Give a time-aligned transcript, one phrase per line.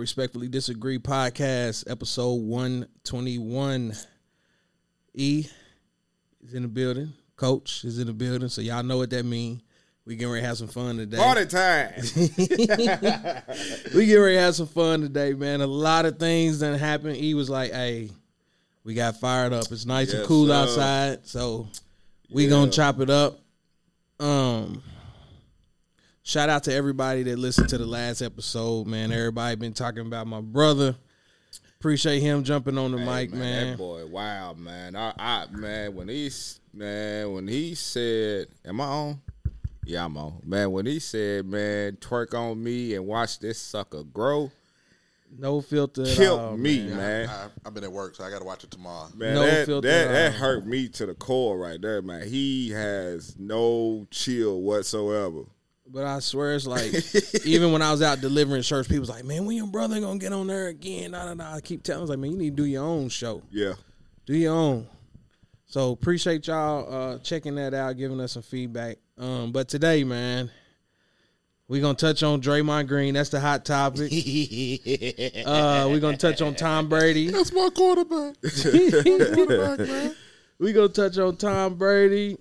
[0.00, 3.92] Respectfully disagree podcast episode one twenty one.
[5.12, 5.46] E
[6.42, 7.12] is in the building.
[7.36, 9.60] Coach is in the building, so y'all know what that means.
[10.06, 11.18] We getting ready to have some fun today.
[11.18, 11.92] Party time.
[13.94, 15.60] we get ready to have some fun today, man.
[15.60, 17.18] A lot of things that happened.
[17.18, 18.08] E was like, "Hey,
[18.84, 19.70] we got fired up.
[19.70, 20.54] It's nice and cool sir.
[20.54, 21.68] outside, so
[22.30, 22.50] we Yeah.
[22.50, 23.38] gonna chop it up."
[24.18, 24.82] Um,
[26.30, 29.10] shout out to everybody that listened to the last episode, man.
[29.10, 30.94] Everybody been talking about my brother.
[31.80, 33.70] Appreciate him jumping on the Hey, mic, man.
[33.72, 34.94] That boy, wow, man.
[34.94, 39.20] I, I man, when he's man, when he said, "Am I on?"
[39.84, 40.40] Yeah, I'm on.
[40.44, 44.52] Man, when he said, "Man, twerk on me and watch this sucker grow,"
[45.36, 46.02] No filter.
[46.02, 46.96] at killed all, me, man.
[46.96, 47.28] man.
[47.28, 49.08] I, I've been at work, so I got to watch it tomorrow.
[49.16, 52.28] Man, No that, filter that, that hurt me to the core right there, man.
[52.28, 55.46] He has no chill whatsoever.
[55.92, 56.92] But I swear it's like
[57.44, 60.18] even when I was out delivering shirts, people was like, "Man, when your brother gonna
[60.18, 61.56] get on there again?" Nah, nah, nah.
[61.56, 63.42] I keep telling, I was like, "Man, you need to do your own show.
[63.50, 63.74] Yeah.
[64.26, 64.86] Do your own."
[65.66, 68.98] So appreciate y'all uh, checking that out, giving us some feedback.
[69.18, 70.50] Um, but today, man,
[71.68, 73.14] we gonna touch on Draymond Green.
[73.14, 74.10] That's the hot topic.
[75.46, 77.30] Uh, we gonna touch on Tom Brady.
[77.30, 78.34] That's my quarterback.
[79.34, 80.16] quarterback, man.
[80.58, 82.38] we gonna touch on Tom Brady.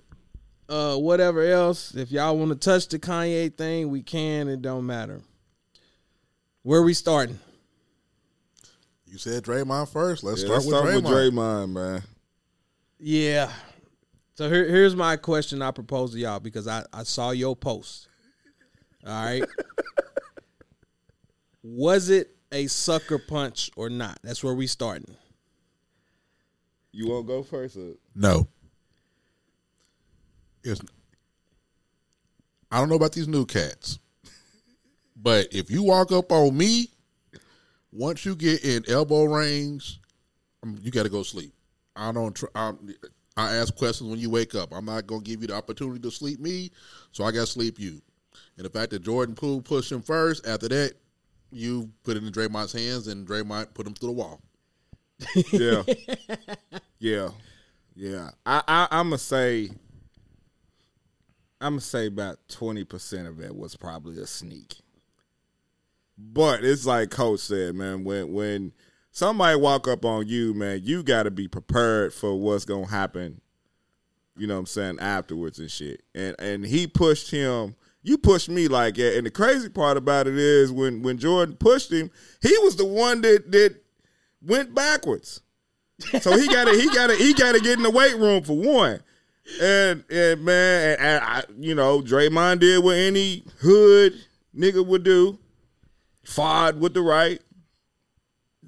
[0.70, 1.96] Uh, whatever else.
[1.96, 4.48] If y'all want to touch the Kanye thing, we can.
[4.48, 5.22] It don't matter.
[6.62, 7.40] Where we starting?
[9.08, 10.24] You said Draymond first.
[10.24, 11.04] Let's Yeah, start, let's with, start Draymond.
[11.04, 12.04] with Draymond, man.
[13.00, 13.52] Yeah.
[14.36, 18.08] So here, here's my question I propose to y'all because I, I saw your post.
[19.08, 19.44] All right.
[21.64, 24.20] Was it a sucker punch or not?
[24.24, 25.16] That's where we starting.
[26.92, 27.78] You won't go first?
[27.78, 27.94] Or?
[28.16, 28.48] No.
[30.64, 30.82] It's,
[32.72, 34.00] I don't know about these new cats,
[35.16, 36.90] but if you walk up on me,
[37.92, 40.00] once you get in elbow range,
[40.64, 41.54] um, you got to go sleep.
[41.96, 42.36] I don't.
[42.36, 42.74] Tr- I,
[43.38, 44.74] I ask questions when you wake up.
[44.74, 46.72] I'm not gonna give you the opportunity to sleep me,
[47.12, 48.02] so I got to sleep you.
[48.58, 50.94] And the fact that Jordan Poole pushed him first, after that,
[51.52, 54.42] you put it in Draymond's hands, and Draymond put him through the wall.
[55.52, 55.84] Yeah.
[57.00, 57.30] yeah.
[57.96, 58.30] Yeah.
[58.46, 59.70] I, I I'ma say
[61.62, 64.78] I'ma say about twenty percent of it was probably a sneak.
[66.18, 68.74] But it's like Coach said, man, when when
[69.12, 73.42] somebody walk up on you, man, you gotta be prepared for what's gonna happen,
[74.38, 76.04] you know what I'm saying, afterwards and shit.
[76.16, 79.18] And and he pushed him you pushed me like that.
[79.18, 82.10] And the crazy part about it is when when Jordan pushed him,
[82.42, 83.76] he was the one that that
[84.42, 85.42] went backwards.
[86.22, 88.44] So he got to he got to he got to get in the weight room
[88.44, 89.02] for one.
[89.62, 94.14] And and man, and, and I, you know, Draymond did what any hood
[94.56, 95.40] nigga would do.
[96.24, 97.42] Fought with the right.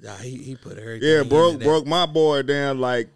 [0.00, 1.08] Nah, he, he put everything.
[1.08, 1.64] Yeah, broke into that.
[1.64, 3.08] broke my boy down like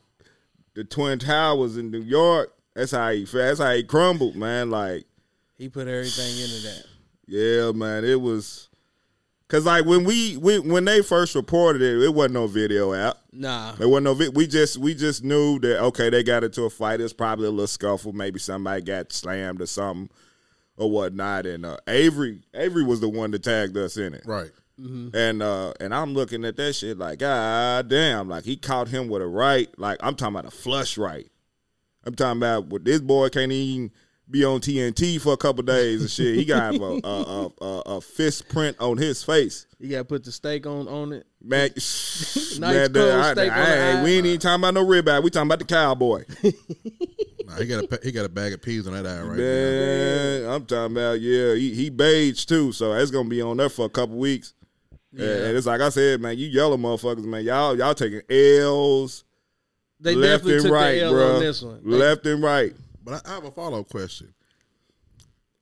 [0.74, 2.54] the Twin Towers in New York.
[2.74, 4.70] That's how he that's how he crumbled, man.
[4.70, 5.04] Like
[5.56, 6.84] He put everything into that.
[7.26, 8.65] Yeah, man, it was
[9.46, 13.16] because like when we, we when they first reported it, it wasn't no video out.
[13.32, 14.14] Nah, There wasn't no.
[14.14, 17.00] Vi- we just we just knew that okay, they got into a fight.
[17.00, 18.12] It's probably a little scuffle.
[18.12, 20.10] Maybe somebody got slammed or something
[20.76, 21.46] or whatnot.
[21.46, 24.22] And uh, Avery Avery was the one that tagged us in it.
[24.24, 24.50] Right.
[24.78, 29.08] And uh, and I'm looking at that shit like, God damn, like he caught him
[29.08, 29.68] with a right.
[29.78, 31.26] Like I'm talking about a flush right.
[32.04, 33.90] I'm talking about what this boy can't even
[34.28, 36.34] be on TNT for a couple days and shit.
[36.34, 39.66] He got a, a, a, a, a fist print on his face.
[39.78, 41.26] you got to put the steak on on it.
[41.42, 44.74] Man, Nice man, cold I- steak on I- the I- we ain't even talking about
[44.74, 45.22] no ribeye.
[45.22, 46.24] We talking about the cowboy.
[47.46, 50.46] Nah, he got a he got a bag of peas on that eye right now.
[50.46, 51.54] man, I'm talking about yeah.
[51.54, 54.52] He he beige too, so it's gonna be on there for a couple weeks.
[55.12, 55.26] Yeah.
[55.28, 59.22] And it's like I said, man, you yellow motherfuckers, man, y'all y'all taking L's
[60.00, 61.34] They left definitely and took right, the L bro.
[61.36, 61.80] on this one.
[61.84, 62.74] They- Left and right.
[63.06, 64.34] But I, I have a follow up question.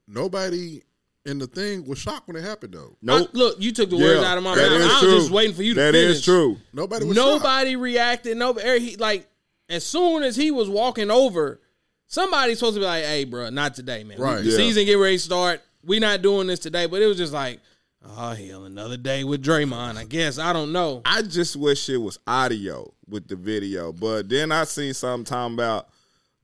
[0.09, 0.83] Nobody
[1.27, 2.97] in the thing was shocked when it happened though.
[3.03, 3.31] Nope.
[3.35, 4.65] Look, you took the words out of my mouth.
[4.71, 5.11] I was true.
[5.19, 6.17] just waiting for you to That finish.
[6.17, 6.57] is true.
[6.73, 7.29] Nobody was shocked.
[7.45, 8.37] Nobody reacted.
[8.37, 8.67] Nobody.
[8.69, 9.29] Er, he, like
[9.69, 11.61] as soon as he was walking over,
[12.07, 14.19] somebody's supposed to be like, "Hey, bro, not today, man.
[14.19, 14.43] Right.
[14.43, 14.57] The Yeah.
[14.57, 15.63] season get ready to start.
[15.85, 17.61] We not doing this today." But it was just like,
[18.05, 21.01] "Oh hell, another day with Draymond." I guess I don't know.
[21.07, 23.93] I just wish it was audio with the video.
[23.93, 25.89] But then I seen something talking about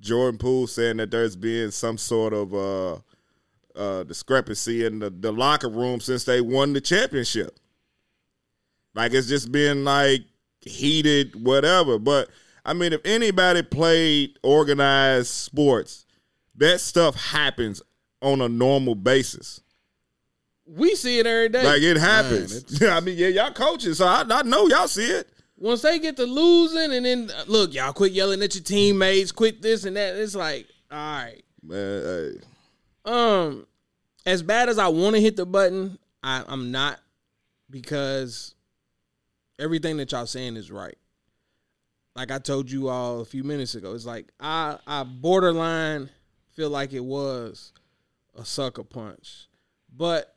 [0.01, 2.99] Jordan Poole saying that there's been some sort of uh,
[3.77, 7.59] uh, discrepancy in the, the locker room since they won the championship.
[8.95, 10.23] Like it's just been like
[10.63, 11.99] heated, whatever.
[11.99, 12.29] But
[12.65, 16.07] I mean, if anybody played organized sports,
[16.57, 17.81] that stuff happens
[18.23, 19.61] on a normal basis.
[20.67, 21.65] We see it every day.
[21.65, 22.55] Like it happens.
[22.57, 25.29] it's- I mean, yeah, y'all coaches, so I, I know y'all see it.
[25.61, 29.31] Once they get to losing, and then uh, look, y'all quit yelling at your teammates,
[29.31, 30.17] quit this and that.
[30.17, 31.43] It's like, all right.
[31.63, 32.41] Man, hey.
[33.05, 33.67] Um,
[34.25, 36.99] as bad as I want to hit the button, I, I'm not
[37.69, 38.55] because
[39.59, 40.97] everything that y'all saying is right.
[42.17, 46.11] Like I told you all a few minutes ago, it's like I I borderline
[46.57, 47.73] feel like it was
[48.35, 49.49] a sucker punch,
[49.95, 50.35] but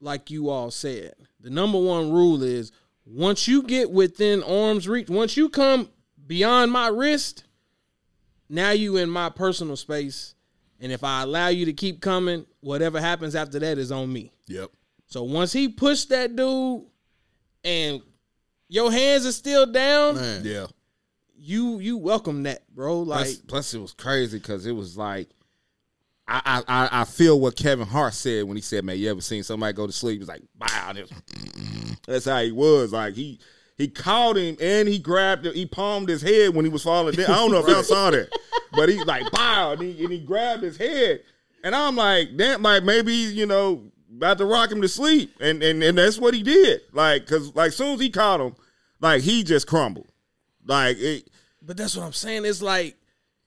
[0.00, 2.72] like you all said, the number one rule is
[3.06, 5.88] once you get within arm's reach, once you come
[6.26, 7.44] beyond my wrist,
[8.48, 10.34] now you in my personal space.
[10.80, 14.32] And if I allow you to keep coming, whatever happens after that is on me.
[14.48, 14.70] Yep.
[15.06, 16.82] So once he pushed that dude
[17.64, 18.02] and
[18.68, 20.42] your hands are still down, Man.
[20.44, 20.66] Yeah.
[21.36, 23.00] you you welcome that, bro.
[23.00, 25.28] Like Plus, plus it was crazy because it was like
[26.28, 29.42] I, I I feel what Kevin Hart said when he said, "Man, you ever seen
[29.42, 30.92] somebody go to sleep?" He's like, "Wow."
[32.06, 32.92] That's how he was.
[32.92, 33.38] Like he
[33.76, 35.54] he caught him and he grabbed him.
[35.54, 37.30] He palmed his head when he was falling down.
[37.30, 38.28] I don't know if y'all saw that,
[38.72, 41.22] but he like bow and he, and he grabbed his head,
[41.62, 43.84] and I'm like, damn, like maybe you know
[44.16, 46.80] about to rock him to sleep, and and and that's what he did.
[46.92, 48.56] Like, cause like soon as he caught him,
[49.00, 50.08] like he just crumbled.
[50.64, 51.30] Like it,
[51.62, 52.44] But that's what I'm saying.
[52.44, 52.96] It's like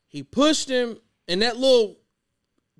[0.07, 0.97] he pushed him
[1.27, 1.97] and that little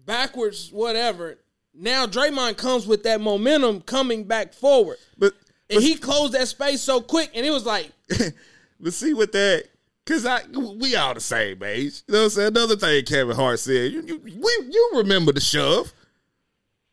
[0.10, 1.38] backwards whatever.
[1.72, 4.98] Now Draymond comes with that momentum coming back forward.
[5.16, 5.34] but
[5.70, 7.92] And he closed that space so quick and it was like,
[8.80, 9.66] But see with that,
[10.08, 12.02] cause I we all the same age.
[12.08, 12.48] You know what I'm saying?
[12.48, 15.94] Another thing Kevin Hart said, you you, we, you remember the shove.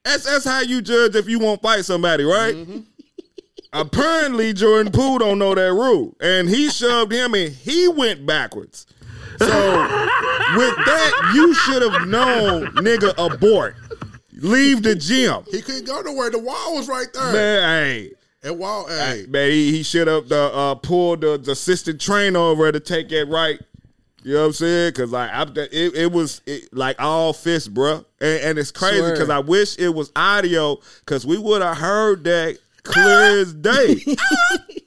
[0.05, 2.55] That's that's how you judge if you won't fight somebody, right?
[2.55, 2.81] Mm-hmm.
[3.73, 6.15] Apparently Jordan Poole don't know that rule.
[6.21, 8.87] And he shoved him and he went backwards.
[9.38, 9.47] So
[10.56, 13.77] with that, you should have known, nigga, abort.
[14.33, 15.44] Leave the gym.
[15.50, 16.31] He couldn't go nowhere.
[16.31, 17.33] The wall was right there.
[17.33, 18.12] Man, hey.
[18.43, 22.38] And wall, hey, Man, he, he should have the, uh, pulled the, the assistant trainer
[22.38, 23.61] over to take it right.
[24.23, 24.91] You know what I'm saying?
[24.91, 28.05] Because like I, it, it was it, like all fists, bruh.
[28.21, 32.25] And, and it's crazy because I wish it was audio because we would have heard
[32.25, 34.00] that clear as day.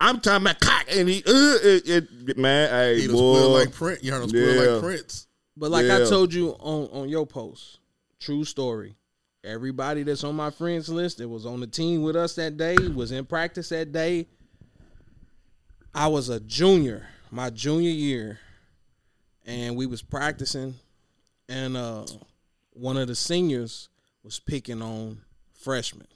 [0.00, 1.88] I'm talking about cock, and he, uh, it,
[2.28, 3.58] it, man, hey, he was squeal boy.
[3.60, 4.02] like Prince.
[4.04, 4.70] You heard him squeal Yeah.
[4.72, 5.26] like Prince.
[5.56, 7.78] but like I told you on, on your post,
[8.20, 8.94] true story.
[9.42, 12.76] Everybody that's on my friends list that was on the team with us that day,
[12.76, 14.26] was in practice that day.
[15.94, 18.38] I was a junior, my junior year,
[19.46, 20.74] and we was practicing,
[21.48, 22.04] and uh,
[22.72, 23.88] one of the seniors
[24.22, 25.22] was picking on
[25.58, 26.08] freshmen.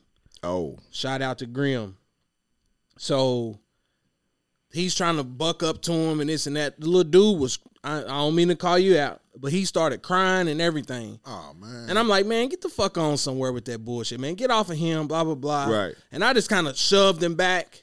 [0.43, 1.97] oh, Shout out to Grim.
[2.99, 3.59] So
[4.73, 6.81] he's trying to buck up to him and this and that.
[6.81, 10.03] The little dude was I, I don't mean to call you out, but he started
[10.03, 11.19] crying and everything.
[11.25, 11.89] Oh man.
[11.89, 14.35] And I'm like, man, get the fuck on somewhere with that bullshit, man.
[14.35, 15.67] Get off of him, blah, blah, blah.
[15.67, 15.95] Right.
[16.13, 17.83] And I just kind of shoved him back.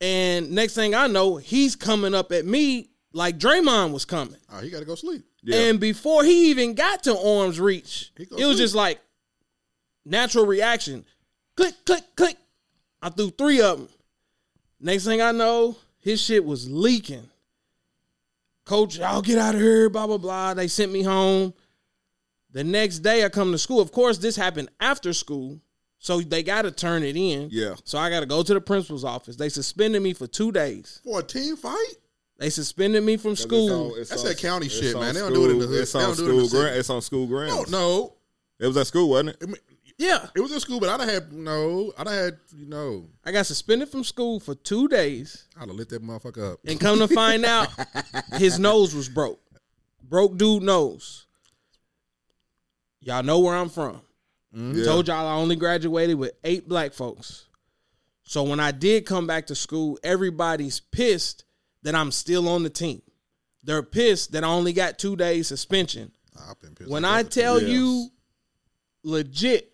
[0.00, 4.36] And next thing I know, he's coming up at me like Draymond was coming.
[4.52, 5.24] oh, he got to go sleep.
[5.42, 5.68] yeah.
[5.68, 8.56] And before he even got to arm's reach, it was sleep.
[8.58, 9.00] just like
[10.04, 11.04] natural reaction.
[11.56, 12.36] Click, click, click.
[13.00, 13.88] I threw three of them.
[14.80, 17.28] Next thing I know, his shit was leaking.
[18.66, 20.52] Coach, I'll get out of here, blah, blah, blah.
[20.54, 21.54] They sent me home.
[22.52, 23.80] The next day I come to school.
[23.80, 25.60] Of course, this happened after school.
[25.98, 27.48] So they got to turn it in.
[27.50, 27.74] Yeah.
[27.84, 29.36] So I got to go to the principal's office.
[29.36, 31.00] They suspended me for two days.
[31.04, 31.94] For a team fight?
[32.38, 33.94] They suspended me from school.
[33.96, 35.14] That's that county shit, on man.
[35.14, 35.80] They don't do it in the hood.
[35.80, 36.48] It's They on don't do it in the school.
[36.50, 36.62] city.
[36.64, 37.70] Ground, it's on school No, grounds.
[37.70, 38.14] no.
[38.60, 39.60] It was at school, wasn't it?
[40.00, 40.26] I Yeah.
[40.34, 41.92] it was in school, but I'd have had no.
[41.96, 43.08] I'd have had you know.
[43.24, 45.44] I got suspended from school for two days.
[45.56, 46.60] I'd have lit that motherfucker up.
[46.66, 47.68] And come to find out,
[48.38, 49.40] his nose was broke.
[50.02, 51.26] Broke dude nose.
[53.00, 54.00] Y'all know where I'm from.
[54.54, 54.78] Mm-hmm.
[54.78, 54.84] Yeah.
[54.84, 57.46] Told y'all I only graduated with eight black folks.
[58.22, 61.44] So when I did come back to school, everybody's pissed
[61.82, 63.02] that I'm still on the team.
[63.62, 66.12] They're pissed that I only got two days suspension.
[66.48, 66.90] I've been pissed.
[66.90, 67.70] When I tell Yes.
[67.70, 68.08] you
[69.02, 69.73] legit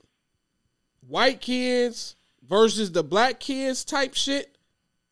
[1.11, 2.17] white kids
[2.49, 4.57] versus the black kids type shit,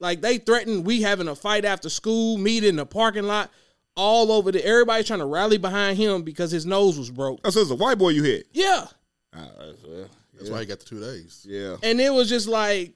[0.00, 3.50] like they threatened we having a fight after school, meet in the parking lot,
[3.96, 7.40] all over the everybody trying to rally behind him because his nose was broke.
[7.44, 8.46] Oh, so it's a white boy you hit.
[8.52, 8.86] Yeah.
[9.34, 11.44] Ah, that's, well, that's why he got the two days.
[11.48, 11.76] yeah.
[11.82, 12.92] And it was just like,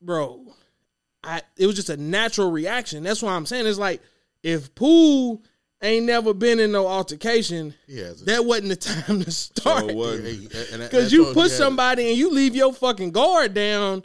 [0.00, 0.46] bro,
[1.22, 3.02] I it was just a natural reaction.
[3.02, 4.00] That's why I'm saying it's like
[4.42, 5.42] if Poole
[5.82, 8.26] ain't never been in no altercation, He has it.
[8.26, 9.88] that wasn't the time to start.
[9.90, 10.20] So what?
[10.20, 13.54] Hey, and- and Because that's you all put somebody and you leave your fucking guard
[13.54, 14.04] down.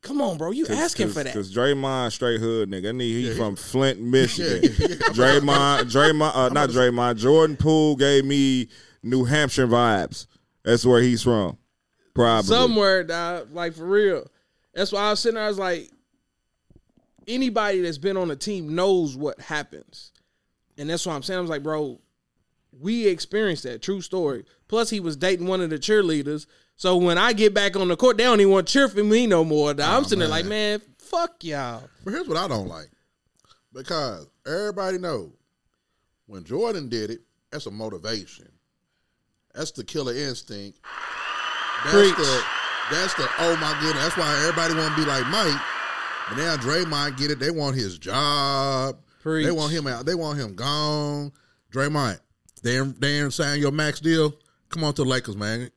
[0.00, 0.50] Come on, bro.
[0.50, 1.26] You asking for that.
[1.26, 2.88] Because Draymond straight hood nigga.
[2.88, 4.62] I need he from Flint, Michigan.
[5.14, 7.18] Draymond, Draymond, uh, not Draymond.
[7.18, 8.68] Jordan Poole gave me
[9.04, 10.26] New Hampshire vibes.
[10.64, 11.56] That's where he's from.
[12.14, 12.48] Probably.
[12.48, 14.26] somewhere, dog, like for real.
[14.74, 15.44] That's why I was sitting there.
[15.44, 15.88] I was like,
[17.28, 20.12] anybody that's been on a team knows what happens,
[20.78, 21.38] and that's why I'm saying.
[21.38, 22.00] I was like, bro,
[22.80, 23.82] we experienced that.
[23.82, 24.44] True story.
[24.68, 26.46] Plus, he was dating one of the cheerleaders.
[26.76, 29.04] So when I get back on the court, they don't even want to cheer for
[29.04, 29.74] me no more.
[29.74, 29.88] dog.
[29.88, 30.78] I'm Oh, sitting there like, man.
[30.78, 31.84] man, fuck y'all.
[32.04, 32.90] But here's what I don't like.
[33.72, 35.32] Because everybody know
[36.26, 38.48] when Jordan did it, that's a motivation.
[39.54, 40.78] That's the killer instinct.
[41.84, 42.16] That's Preach.
[42.16, 42.42] the
[42.90, 44.02] that's the oh my goodness.
[44.02, 45.60] That's why everybody want to be like Mike.
[46.28, 47.38] But now Draymond get it.
[47.38, 48.96] They want his job.
[49.22, 49.46] Preach.
[49.46, 50.04] They want him out.
[50.06, 51.32] They want him gone.
[51.72, 52.18] Draymond,
[52.62, 54.34] they ain't- they ain't sign your max deal.
[54.68, 55.70] Come on to the Lakers, man.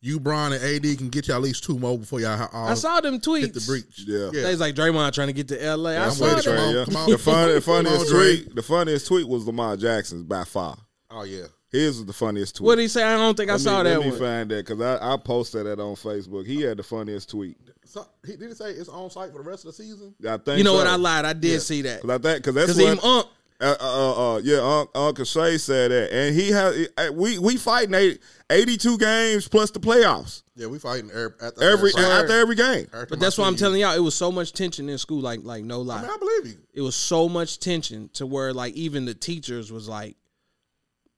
[0.00, 2.74] You, Bron, and AD can get you at least two more before y'all all I
[2.74, 3.40] saw them tweets.
[3.40, 4.04] hit the breach.
[4.06, 4.30] Yeah.
[4.32, 4.42] yeah.
[4.44, 5.90] They was like Draymond trying to get to LA.
[5.90, 6.44] I I'm saw waiting that.
[6.44, 6.84] for yeah.
[6.84, 7.10] Come on.
[7.10, 8.54] The, fun, the funniest tweet.
[8.54, 10.76] The funniest tweet was Lamar Jackson's by far.
[11.10, 11.46] Oh yeah.
[11.70, 12.66] His was the funniest tweet.
[12.66, 13.02] What did he say?
[13.02, 14.18] I don't think I Let me- saw let that me one.
[14.18, 16.46] find that because I, I posted that on Facebook.
[16.46, 17.56] He had the funniest tweet.
[17.96, 20.14] So, he, did he say it's on site for the rest of the season?
[20.28, 20.78] I think You know so.
[20.78, 20.86] what?
[20.86, 21.24] I lied.
[21.24, 21.58] I did Yeah.
[21.60, 22.02] see that.
[22.02, 23.26] Cause I think because that's Because what Unc,
[23.58, 27.38] uh, uh, uh, uh, yeah Unc, Uncle Shay said that, and he has uh, we
[27.38, 32.04] we fighting eight, 82 games plus the playoffs Yeah, we fighting every, at every site.
[32.04, 32.86] after every game.
[32.92, 35.20] Every but that's why I'm telling y'all, it was so much tension in school.
[35.22, 36.58] Like, like no lie, I mean, I believe you.
[36.74, 40.16] it was so much tension to where like even the teachers was like,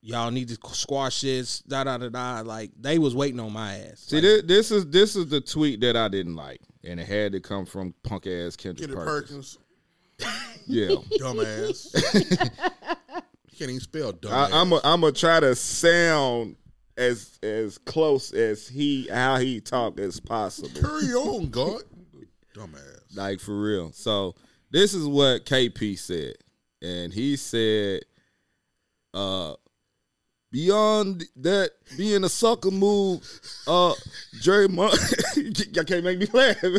[0.01, 2.41] "Y'all need to squash this." Da da da da.
[2.41, 4.01] Like they was waiting on my ass.
[4.01, 7.33] See, this, this is this is the tweet that I didn't like, and it had
[7.33, 9.59] to come from punk ass Kendrick Kendrick Perkins.
[10.19, 10.89] Perkins, Yeah,
[11.19, 11.95] dumbass.
[12.15, 14.53] you can't even spell dumbass.
[14.53, 16.57] I, I'm a, I'm gonna try to sound
[16.99, 20.69] as as close as he how he talk as possible.
[20.81, 21.83] Carry on, God.
[22.55, 23.17] Dumbass.
[23.17, 23.93] Like for real.
[23.93, 24.35] So
[24.71, 26.35] this is what KP said.
[26.83, 28.03] And he said,
[29.15, 29.55] uh
[30.51, 33.23] beyond that being a sucker move,
[33.67, 33.95] uh
[34.41, 34.93] Jerry Mon-
[35.73, 36.63] Y'all can't make me laugh.
[36.63, 36.79] Y'all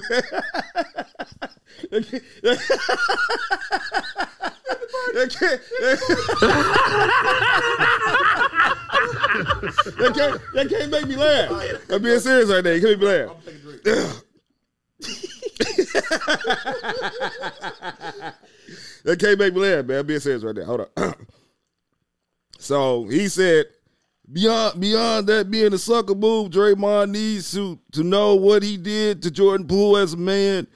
[2.01, 2.23] can't-
[5.13, 5.61] Y'all can't-
[10.53, 11.51] Y'all can't, make me laugh.
[11.91, 12.71] I'm being serious right now.
[12.71, 13.35] You can't make me laugh.
[19.03, 19.99] That can't make me laugh, man.
[19.99, 20.65] I'm being serious right there.
[20.65, 21.13] Hold on.
[22.59, 23.65] so he said,
[24.31, 29.23] beyond beyond that being a sucker move, Draymond needs to to know what he did
[29.23, 30.67] to Jordan Poole as a man,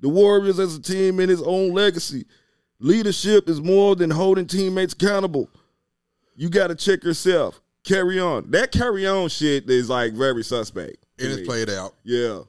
[0.00, 2.24] the Warriors as a team, and his own legacy.
[2.78, 5.50] Leadership is more than holding teammates accountable.
[6.36, 7.60] You got to check yourself.
[7.84, 8.50] Carry on.
[8.50, 10.96] That carry on shit is like very suspect.
[11.18, 11.94] And it's played out.
[12.02, 12.40] Yeah.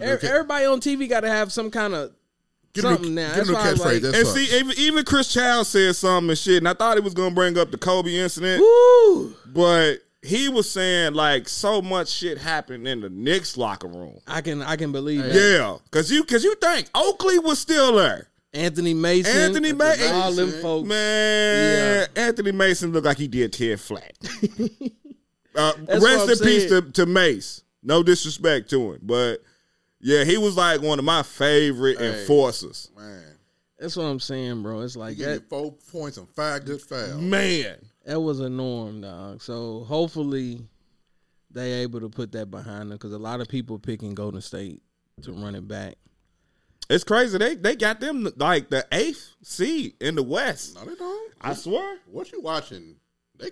[0.00, 2.12] Everybody on TV got to have some kind of
[2.76, 3.34] something now.
[3.34, 4.02] Give That's him a why catchphrase.
[4.02, 4.32] like, And sucks.
[4.32, 7.34] see, even, even Chris Childs said something and shit, and I thought he was gonna
[7.34, 9.34] bring up the Kobe incident, Woo!
[9.46, 14.18] but he was saying like so much shit happened in the Knicks locker room.
[14.26, 15.34] I can I can believe that.
[15.34, 20.14] Yeah, cause you cause you think Oakley was still there, Anthony Mason, Anthony Mason.
[20.14, 20.88] all them folks.
[20.88, 22.06] man.
[22.16, 24.12] Anthony Mason looked like he did ten flat.
[25.56, 27.62] uh, rest in I'm peace to, to Mace.
[27.82, 29.42] No disrespect to him, but
[30.00, 32.20] yeah, he was like one of my favorite Hey.
[32.20, 32.90] enforcers.
[32.96, 33.24] Man.
[33.78, 34.80] That's what I'm saying, bro.
[34.80, 35.48] It's like gave you that.
[35.48, 37.14] four points and five good fouls.
[37.20, 39.40] Man, That was a norm, dog.
[39.42, 40.60] So hopefully
[41.50, 44.82] they able to put that behind them because a lot of people picking Golden State
[45.22, 45.94] to run it back.
[46.90, 47.38] It's crazy.
[47.38, 50.74] They they got them like the eighth seed in the West.
[50.74, 51.32] No, they don't.
[51.40, 51.98] I swear.
[52.06, 52.96] What you watching?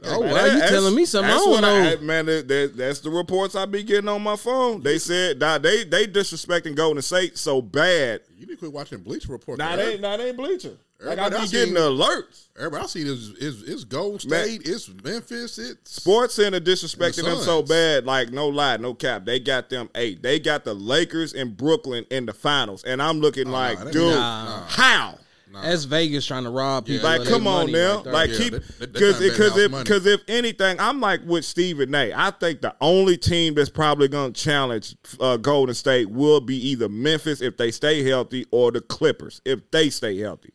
[0.04, 2.07] Oh, wow, you telling me something I don't know.
[2.07, 4.83] man, that, that- that's the reports I be getting on my phone.
[4.83, 8.21] They said nah, they they disrespecting Golden State so bad.
[8.37, 9.59] You need to quit watching Bleacher Report.
[9.59, 10.78] Nah, they nah, they ain't bleaching.
[11.00, 12.49] Like I be I getting the alerts.
[12.57, 14.45] Everybody I see is is is Golden Man.
[14.45, 18.04] State, it's Memphis, it's Sports Center disrespecting the them so bad.
[18.04, 19.25] Like no lie, no cap.
[19.25, 20.23] They got them eight.
[20.23, 23.90] They got the Lakers in Brooklyn in the finals, and I'm looking oh, like, nah,
[23.92, 24.64] dude, Nah.
[24.66, 25.18] how?
[25.52, 27.09] That's Vegas trying to rob people.
[27.09, 30.21] Like, come on money now, right like Yeah, keep because kinda because if because if
[30.28, 32.12] anything, I'm like with Stephen A.
[32.12, 36.57] I think the only team that's probably going to challenge uh, Golden State will be
[36.69, 40.52] either Memphis if they stay healthy or the Clippers if they stay healthy.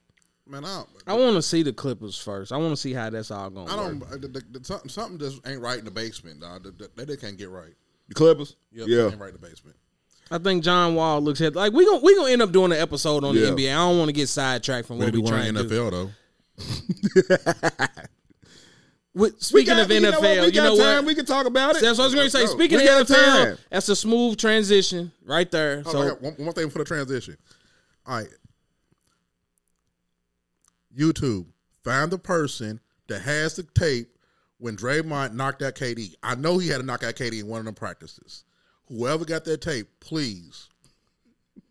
[0.47, 0.65] man.
[0.65, 2.51] I, I want to see the Clippers first.
[2.51, 3.69] I want to see how that's all going.
[3.69, 3.99] I don't.
[3.99, 6.63] The, the, the, something, something just ain't right in the basement, dog.
[6.63, 7.73] That they, they can't get right.
[8.09, 9.07] The Clippers, Yep, yeah.
[9.07, 9.77] ain't right in the basement.
[10.33, 12.79] I think John Wall looks at like we gonna we gonna end up doing an
[12.79, 13.41] episode on Yeah.
[13.45, 13.69] the NBA.
[13.71, 15.69] I don't want to get sidetracked from what we're trying to do.
[15.69, 16.09] NFL though.
[19.15, 20.39] With, speaking got- of you know NFL, what?
[20.39, 20.95] we you got know time.
[20.95, 21.05] what?
[21.05, 21.81] We can talk about it.
[21.83, 22.47] That's what I was going to say.
[22.47, 23.57] Speaking We of NFL, time.
[23.69, 25.83] that's a smooth transition right there.
[25.85, 27.37] I So one, one thing for the transition.
[28.07, 28.27] All right.
[30.97, 31.45] YouTube,
[31.83, 34.07] find the person that has the tape
[34.57, 37.59] when Draymond knocked out KD, I know he had to knock out KD in one
[37.59, 38.45] of them practices.
[38.87, 40.69] Whoever got that tape, please.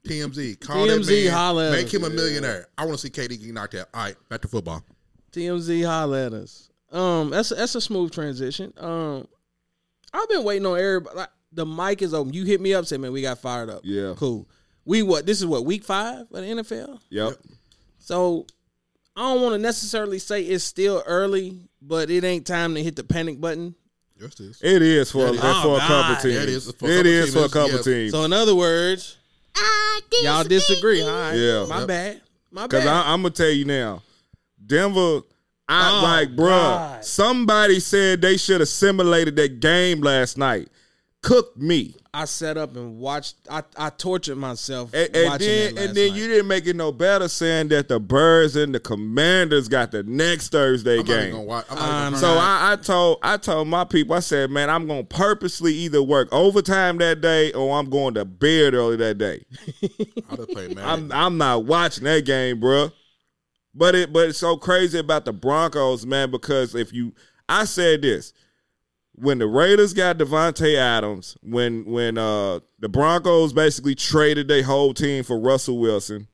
[0.07, 1.95] TMZ, call TMZ, that man, holla at make us.
[1.95, 2.67] him a millionaire.
[2.77, 3.89] I want to see KD get knocked out.
[3.95, 4.83] All right, back to football.
[5.33, 6.71] TMZ holla at us.
[6.91, 8.73] Um, that's that's a smooth transition.
[8.77, 9.27] Um,
[10.13, 11.17] I've been waiting on everybody.
[11.17, 12.33] Like, the mic is open.
[12.33, 13.81] You hit me up, say, man, we got fired up.
[13.85, 14.15] Yeah.
[14.17, 14.49] cool.
[14.85, 15.25] We what?
[15.27, 17.01] This is what week five of the NFL.
[17.11, 17.35] Yep.
[17.99, 18.47] So
[19.17, 22.97] I don't want to necessarily say it's still early, but it ain't time to hit
[22.97, 23.75] the panic button.
[24.23, 24.59] Yes, it is.
[24.63, 25.41] It is for, Yeah, it is.
[25.41, 26.21] for a Oh, couple God.
[26.23, 26.35] teams.
[26.35, 27.53] Yeah, it is for a It couple is for a teams.
[27.53, 27.85] couple Yes.
[27.85, 28.11] teams.
[28.13, 29.17] So in other words,
[30.23, 31.03] y'all disagree.
[31.03, 31.35] All right.
[31.37, 31.67] Yeah.
[31.67, 31.89] My Yep.
[31.89, 32.21] bad.
[32.51, 33.07] My Because bad.
[33.07, 34.03] I'm gonna tell you now,
[34.65, 35.23] Denver.
[35.69, 36.49] I Oh, like, bruh.
[36.49, 37.05] God.
[37.05, 40.69] Somebody said they should have simulated that game last night.
[41.23, 43.37] Cooked me, I sat up and watched.
[43.49, 46.19] I, I tortured myself and, and watching then that last and then night.
[46.21, 50.03] you didn't make it no better saying that the Birds and the Commanders got the
[50.03, 51.31] next Thursday I'm not even game.
[51.35, 51.67] gonna watch.
[51.71, 52.39] I'm not Um, even So turn.
[52.39, 56.29] I, I told I told my people I said, man, I'm gonna purposely either work
[56.33, 59.45] overtime that day or I'm going to bed early that day.
[60.29, 60.81] I'll just play Madden.
[60.81, 62.93] I'm I'm not watching that game, bruh.
[63.77, 67.15] But it but it's so crazy about the Broncos, man, because if you
[67.49, 68.33] I said this.
[69.15, 74.95] When the Raiders got Davante Adams, when when uh the Broncos basically traded their whole
[74.95, 76.29] team for Russell Wilson,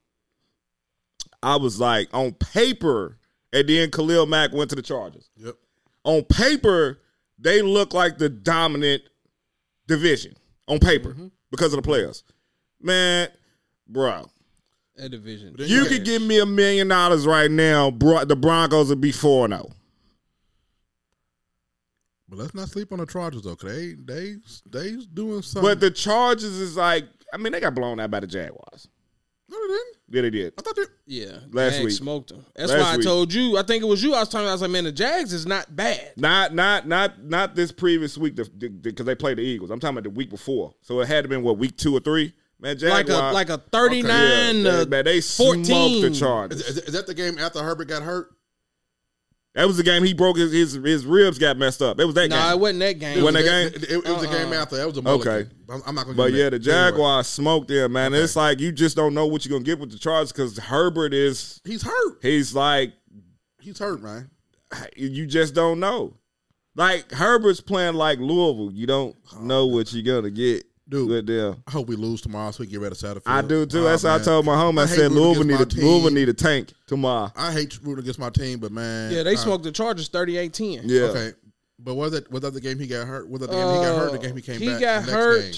[1.43, 3.19] I was like, on paper,
[3.53, 5.29] and then Khalil Mack went to the Chargers.
[5.37, 5.57] Yep.
[6.05, 7.01] On paper,
[7.39, 9.03] they look like the dominant
[9.87, 10.35] division.
[10.67, 11.17] On paper.
[11.51, 12.25] Because of the players.
[12.81, 13.29] Man,
[13.89, 14.31] bro.
[14.99, 15.55] A division.
[15.59, 17.91] You could give me a million dollars right now.
[17.91, 19.71] Bro, the Broncos would be 4 0.
[22.29, 24.37] But let's not sleep on the Chargers though, cause they they
[24.71, 25.63] they doing something.
[25.69, 28.89] But the Chargers is like, I mean, they got blown out by the Jaguars.
[29.49, 29.85] no, they didn't.
[30.11, 30.53] Yeah, they did.
[30.59, 30.83] I thought they.
[31.07, 31.93] Yeah, Last Jags week.
[31.95, 32.45] smoked them.
[32.55, 33.05] That's Last why I week.
[33.07, 33.57] told you.
[33.59, 34.15] I think it was you.
[34.15, 34.47] I was talking.
[34.49, 36.13] I was like, man, the Jags is not bad.
[36.17, 39.71] Not, not, not, not this previous week because they played the Eagles.
[39.71, 40.75] I'm talking about the week before.
[40.83, 42.35] So it had to been what week two or three.
[42.61, 44.63] Man, Like a like a thirty yeah, nine.
[44.65, 46.15] they, man, they smoked the 14.
[46.15, 46.61] Chargers.
[46.61, 48.31] Is, is, is that the game after Herbert got hurt?
[49.55, 51.99] That was the game he broke his his, his ribs got messed up.
[51.99, 52.45] It was that No, game.
[52.47, 53.19] No, it wasn't that game.
[53.19, 53.83] It Wasn't that It, game?
[53.83, 54.39] it, it was the uh-uh.
[54.39, 54.63] game Uh-uh.
[54.63, 54.77] after.
[54.77, 55.29] That was a mulligan.
[55.35, 55.51] Okay.
[55.71, 56.17] I'm, I'm not gonna.
[56.17, 56.69] But yeah, him the that.
[56.71, 58.13] Anyway, Jaguars smoked them, man.
[58.15, 58.23] Okay.
[58.23, 61.13] It's like you just don't know what you're gonna get with the Chargers because Herbert
[61.15, 62.19] is he's hurt.
[62.23, 62.93] he's like
[63.61, 64.31] He's hurt, man.
[64.97, 66.15] you just don't know.
[66.77, 68.71] Like Herbert's playing like Louisville.
[68.73, 71.09] You don't oh, know what you're gonna get Dude.
[71.09, 71.63] with them.
[71.67, 73.23] I hope we lose tomorrow so we can get rid of Satterfield.
[73.27, 73.81] I do too.
[73.81, 74.79] Oh, That's what I told my home.
[74.79, 77.31] I, I said rooting Louisville need a Louisville need a tank tomorrow.
[77.37, 80.83] I hate rooting against my team, but man, yeah, they uh, smoked the Chargers 38-10.
[80.85, 81.01] Yeah.
[81.03, 81.33] Okay,
[81.79, 83.29] but was that was that the game he got hurt?
[83.29, 84.13] Was that the game he got hurt?
[84.13, 84.81] The game he came Uh, he back.
[84.81, 85.43] got the next hurt.
[85.43, 85.55] Game?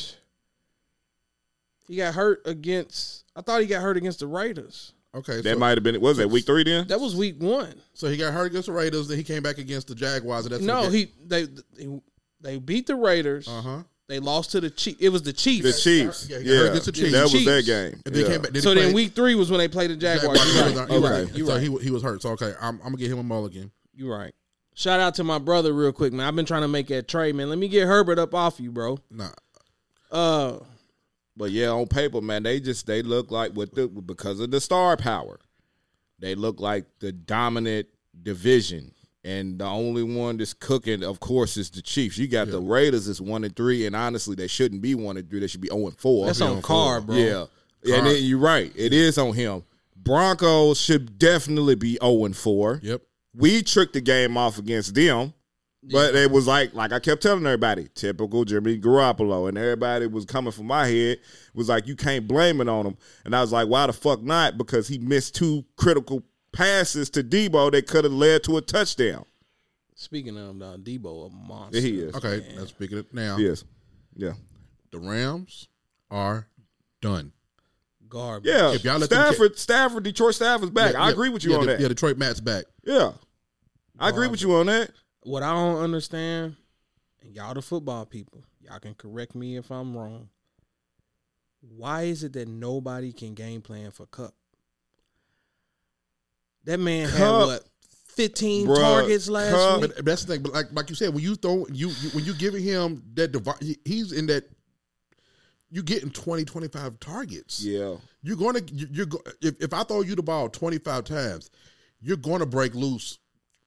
[1.88, 3.24] He got hurt against.
[3.34, 4.92] I thought he got hurt against the Raiders.
[5.12, 6.00] Okay, That so, might have been.
[6.00, 6.86] Was that week three then?
[6.86, 7.74] That was week one.
[7.94, 9.08] so he got hurt against the Raiders.
[9.08, 10.46] Then he came back against the Jaguars.
[10.46, 12.00] And that's no, he they they,
[12.40, 13.48] they beat the Raiders.
[13.48, 13.82] Uh huh.
[14.10, 14.98] They lost to the Chiefs.
[15.00, 15.62] It was the Chiefs.
[15.62, 16.28] The Chiefs.
[16.28, 17.12] Yeah, Yeah, he against the Chiefs.
[17.12, 17.44] that was Chiefs.
[17.46, 18.02] that game.
[18.04, 18.28] And then Yeah.
[18.32, 18.52] came back.
[18.52, 20.36] Then so then week three was when they played the Jaguars.
[20.38, 20.54] Jaguars.
[20.74, 20.90] You're right.
[20.90, 21.36] You're right.
[21.36, 22.20] You're so he he was hurt.
[22.20, 23.70] So okay, I'm, I'm gonna get him a mulligan.
[23.94, 24.34] You're right.
[24.74, 26.26] Shout out to my brother real quick, man.
[26.26, 27.48] I've been trying to make that trade, man.
[27.50, 28.98] Let me get Herbert up off you, bro.
[29.10, 29.30] Nah,
[30.10, 30.58] Uh,
[31.36, 34.60] But yeah, on paper, man, they just they look like with the because of the
[34.60, 35.38] star power,
[36.18, 37.86] they look like the dominant
[38.20, 38.92] division.
[39.22, 42.16] And the only one that's cooking, of course, is the Chiefs.
[42.16, 45.28] You got the Raiders is one and three, and honestly, they shouldn't be one and
[45.28, 45.40] three.
[45.40, 46.26] They should be zero and four.
[46.26, 47.16] that's on Carr, bro.
[47.16, 47.44] Yeah,
[47.96, 48.72] and then you're right.
[48.74, 49.62] It is on him.
[49.94, 52.80] Broncos should definitely be zero and four.
[52.82, 53.02] yep.
[53.34, 55.34] We tricked the game off against them,
[55.84, 60.24] but it was like like I kept telling everybody, typical Jimmy Garoppolo, and everybody was
[60.24, 61.18] coming from my head
[61.54, 64.22] was like you can't blame it on him, and I was like, why the fuck
[64.22, 64.58] not?
[64.58, 69.24] Because he missed two critical passes to Debo that could have led to a touchdown.
[69.94, 71.78] Speaking of uh, Debo, a monster.
[71.78, 72.14] Yeah, he is.
[72.14, 73.36] Okay, let's speak it now.
[73.36, 73.64] Yes.
[74.14, 74.32] Yeah.
[74.90, 75.68] The Rams
[76.10, 76.48] are
[77.00, 77.32] done.
[78.08, 78.50] Garbage.
[78.50, 78.72] Yeah.
[78.72, 80.94] If y'all let them Stafford, Stafford, Detroit Stafford's back.
[80.94, 81.80] Yeah, I yeah, agree with you yeah, on the- that.
[81.80, 82.64] Yeah, Detroit Matt's back.
[82.84, 83.12] Yeah.
[83.98, 84.90] I agree with you on that.
[85.22, 86.56] What I don't understand,
[87.22, 90.30] and y'all the football people, y'all can correct me if I'm wrong.
[91.60, 94.32] Why is it that nobody can game plan for Kupp?
[96.64, 97.64] That man had what,
[98.08, 99.80] fifteen bruh, targets last Kupp.
[99.80, 99.90] week.
[99.90, 100.42] But, but that's the thing.
[100.42, 103.32] But like like you said, when you throw you, you when you giving him that
[103.32, 104.44] device, he's in that.
[105.72, 107.62] You getting 20, 25 targets.
[107.62, 107.94] Yeah.
[108.22, 111.04] You're going to you- you're go, if if I throw you the ball twenty five
[111.04, 111.48] times,
[112.00, 113.18] you're going to break loose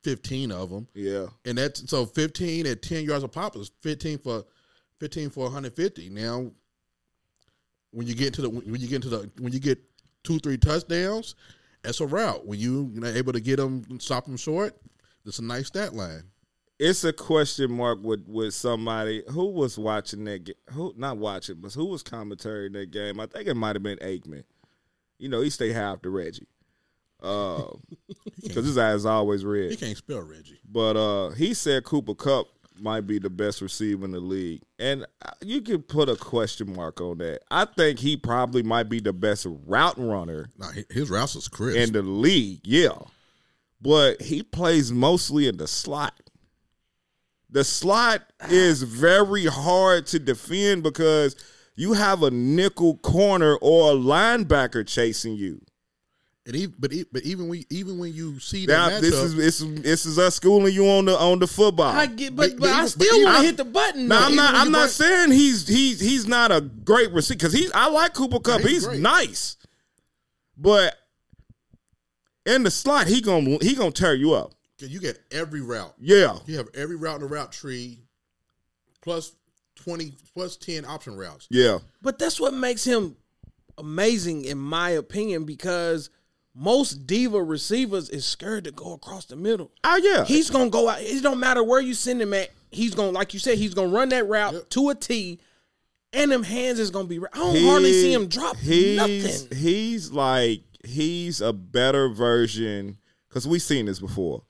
[0.03, 1.27] fifteen of them, Yeah.
[1.45, 4.43] and that's so fifteen at ten yards a pop is fifteen for
[4.99, 6.09] fifteen for one hundred fifty.
[6.09, 6.51] Now,
[7.91, 9.79] when you get to the when you get to the when you get
[10.23, 11.35] two three touchdowns,
[11.83, 12.45] that's a route.
[12.45, 14.75] When you, you know, able to get them stop them short,
[15.25, 16.23] that's a nice stat line.
[16.79, 20.55] it's a question mark with with somebody who was watching that game.
[20.71, 23.19] Who not watching, but who was commentary in that game?
[23.19, 24.43] I think it might have been Aikman.
[25.17, 26.47] You know, he stay high after Reggie.
[27.21, 27.63] Uh,
[28.43, 29.71] because his eyes always red.
[29.71, 30.59] He can't spell Reggie.
[30.69, 32.47] But uh, he said Cooper Kupp
[32.79, 36.73] might be the best receiver in the league, and uh, you can put a question
[36.75, 37.41] mark on that.
[37.51, 41.77] I think he probably might be the best route runner Nah, his routes is crisp.
[41.77, 42.97] in the league, yeah.
[43.81, 46.13] But he plays mostly in the slot.
[47.49, 51.35] The slot is very hard to defend because
[51.75, 55.61] you have a nickel corner or a linebacker chasing you.
[56.45, 59.23] And even, but e- but even when even when you see Now that this matchup,
[59.23, 61.85] is this is this is us schooling you on the on the football.
[61.87, 64.09] I get, but But- but, but I still want to hit the button.
[64.09, 64.17] No.
[64.17, 67.71] I'm not I'm not break- saying he's he's he's not a great receiver because he's
[67.71, 68.59] I like Cooper Kupp.
[68.61, 69.55] he's he's nice,
[70.57, 70.97] but
[72.45, 74.51] in the slot he gonna he gonna tear you up.
[74.79, 75.93] you get every route.
[75.97, 77.99] Yeah, You have every route in the route tree,
[79.01, 79.31] plus
[79.77, 81.47] twenty plus ten option routes.
[81.49, 81.77] yeah.
[82.01, 83.15] But that's what makes him
[83.77, 86.09] amazing, in my opinion, because
[86.55, 89.71] most diva receivers is scared to go across the middle.
[89.83, 90.23] Oh yeah.
[90.25, 91.01] He's gonna go out.
[91.01, 92.49] It don't matter where you send him at.
[92.71, 94.69] He's gonna, like you said, he's gonna run that route Yep.
[94.69, 95.39] to a T,
[96.11, 97.17] and them hands is gonna be.
[97.17, 99.57] I don't hardly see him drop he's, nothing.
[99.57, 102.97] He's like he's a better version
[103.29, 104.43] because we've seen this before.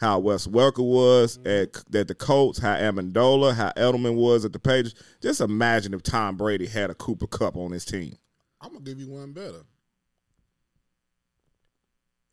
[0.00, 1.46] How Wes Welker was Mm-hmm.
[1.94, 4.94] at at the Colts, how Amendola, how Edelman was at the Patriots.
[5.22, 8.16] Just imagine if Tom Brady had a Cooper Kupp on his team.
[8.60, 9.62] I'm gonna give you one better.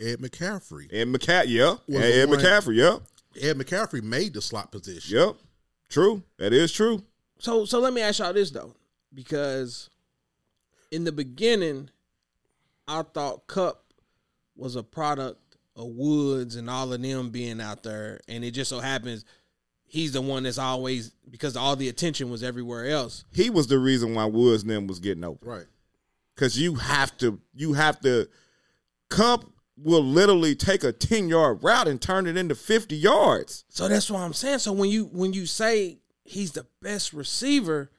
[0.02, 0.88] Ed McCaffrey.
[0.92, 3.02] And McCa- yeah, Was and Ed McCaffrey, yep,
[3.42, 5.18] Ed McCaffrey made the slot position.
[5.18, 5.36] yep,
[5.90, 6.24] true.
[6.38, 7.04] That is true.
[7.40, 8.74] So so let me ask y'all this though,
[9.14, 9.90] because
[10.92, 11.90] in the beginning,
[12.88, 13.84] I thought Kupp
[14.56, 15.40] was a product
[15.76, 19.24] of Woods and all of them being out there, and it just so happens
[19.86, 23.26] he's the one that's always because all the attention was everywhere else.
[23.34, 25.48] He was the reason why Woods and them was getting open.
[25.50, 25.66] Right.
[26.34, 28.30] because you have to you have to
[29.10, 29.51] Kupp
[29.84, 34.10] will literally take a 10 yard route and turn it into 50 yards So that's
[34.12, 34.60] what I'm saying.
[34.60, 37.90] So when you when you say he's the best receiver,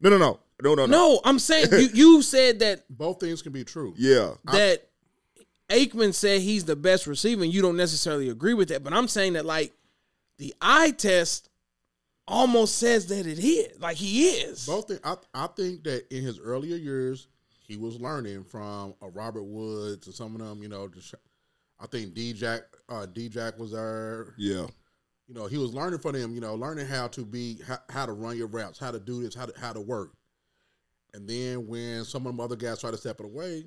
[0.00, 3.42] no no no no no no no, I'm saying you you said that Both things
[3.42, 3.94] can be true.
[3.96, 4.88] yeah that
[5.68, 8.84] Aikman said he's the best receiver, and you don't necessarily agree with that.
[8.84, 9.72] But I'm saying that like
[10.38, 11.48] the eye test
[12.28, 14.66] almost says that it is, like he is.
[14.66, 17.26] Both thing, I I think that in his earlier years
[17.72, 20.62] he was learning from a Robert Woods and some of them.
[20.62, 21.14] You know, just,
[21.80, 24.34] I think D Jack uh, D Jack was there.
[24.36, 24.66] yeah
[25.26, 26.34] You know, he was learning from them.
[26.34, 29.22] You know, learning how to be how, how to run your routes, how to do
[29.22, 30.12] this, how to how to work.
[31.14, 33.64] And then when some of them other guys tried to step it away,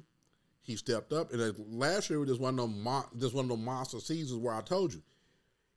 [0.62, 1.34] he stepped up.
[1.34, 4.00] And uh, last year was just one of them mon- just one of them monster
[4.00, 5.02] seasons where I told you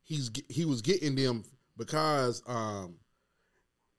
[0.02, 1.44] he's he was getting them
[1.78, 2.96] because um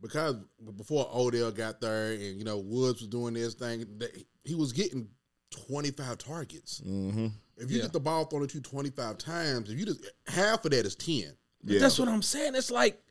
[0.02, 0.36] because
[0.78, 4.12] before Odell got there and you know Woods was doing this thing, that
[4.44, 5.08] he was getting
[5.52, 6.82] twenty five targets.
[6.86, 7.84] mm-hmm If you Yeah.
[7.84, 10.86] get the ball thrown at you twenty five times, if you just half of that
[10.86, 11.34] is ten.
[11.66, 12.56] Yeah that's what I'm saying.
[12.56, 13.02] It's like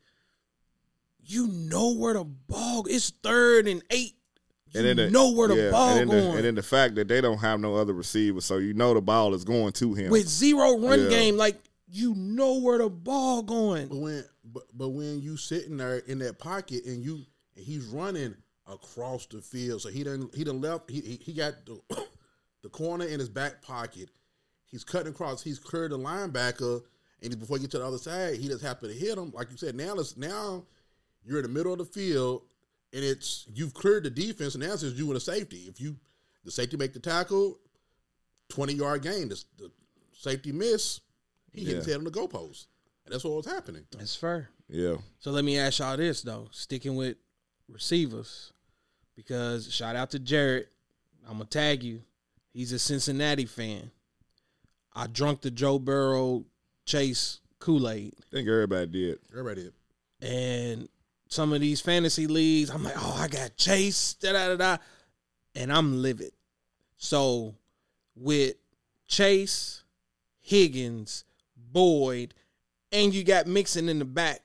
[1.23, 2.85] you know where the ball.
[2.89, 4.15] It's third and eight.
[4.71, 6.55] You and then the, know where the yeah, ball and then going the, and then
[6.55, 9.43] the fact that they don't have no other receiver so you know the ball is
[9.43, 11.09] going to him with zero run Yeah.
[11.09, 11.37] game.
[11.37, 11.59] Like
[11.91, 13.87] you know where the ball going.
[13.87, 17.85] But when but, but when you sitting there in that pocket and you and he's
[17.85, 18.35] running
[18.67, 21.79] across the field, so he done he done left he he, he got the,
[22.63, 24.09] the corner in his back pocket.
[24.65, 25.41] He's cutting across.
[25.41, 26.81] He's cleared the linebacker,
[27.23, 29.31] and before you get to the other side, he just happened to hit him.
[29.33, 30.65] Like you said, now it's now
[31.25, 32.43] you're in the middle of the field,
[32.93, 35.65] and it's you've cleared the defense, and now it's you and a safety.
[35.67, 35.95] If you
[36.45, 37.57] the safety make the tackle,
[38.47, 39.29] twenty yard gain.
[39.29, 39.71] The, the
[40.13, 41.01] safety miss,
[41.51, 41.93] he hit his Yeah.
[41.93, 42.67] head on the goalpost,
[43.09, 43.85] that's what was happening.
[43.97, 44.49] That's fair.
[44.69, 47.17] yeah So let me ask y'all this though, sticking with
[47.67, 48.53] receivers,
[49.15, 50.67] because shout out to Jared.
[51.27, 52.01] I'm gonna tag you.
[52.53, 53.91] He's a Cincinnati fan.
[54.95, 56.45] I drunk the Joe Burrow
[56.85, 59.73] Chase Kool Aid, I think everybody did Everybody did.
[60.21, 60.89] and
[61.27, 64.77] some of these fantasy leagues, I'm like, oh, I got Chase, da da da da,
[65.55, 66.31] and I'm livid.
[66.97, 67.53] So
[68.15, 68.55] with
[69.07, 69.83] Chase,
[70.39, 72.33] Higgins, Boyd,
[72.91, 74.41] and you got Mixon in the back,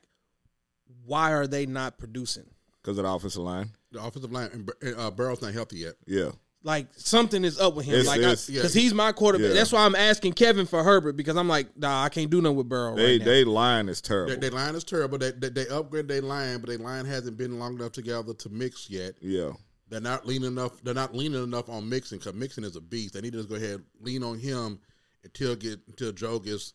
[1.04, 2.44] why are they not producing?
[2.82, 4.50] because of the offensive line The offensive line
[4.82, 5.94] and uh, Burrow's not healthy yet.
[6.06, 6.30] yeah
[6.62, 7.94] Like something is up with him.
[7.94, 8.82] It's- like it's- because yeah.
[8.82, 9.48] he's my quarterback.
[9.48, 9.54] Yeah.
[9.54, 12.56] That's why I'm asking Kevin for Herbert because I'm like, nah, I can't do nothing
[12.56, 13.24] with Burrow they right now.
[13.24, 15.16] they line is terrible They, their line is terrible.
[15.16, 18.48] They, they they upgrade their line, but their line hasn't been long enough together to
[18.50, 19.14] mix yet.
[19.22, 19.52] yeah
[19.88, 20.82] They're not leaning enough.
[20.82, 23.14] They're not leaning enough on Mixon because Mixon is a beast.
[23.14, 24.78] They need to just go ahead lean on him
[25.22, 26.74] until get until Joe gets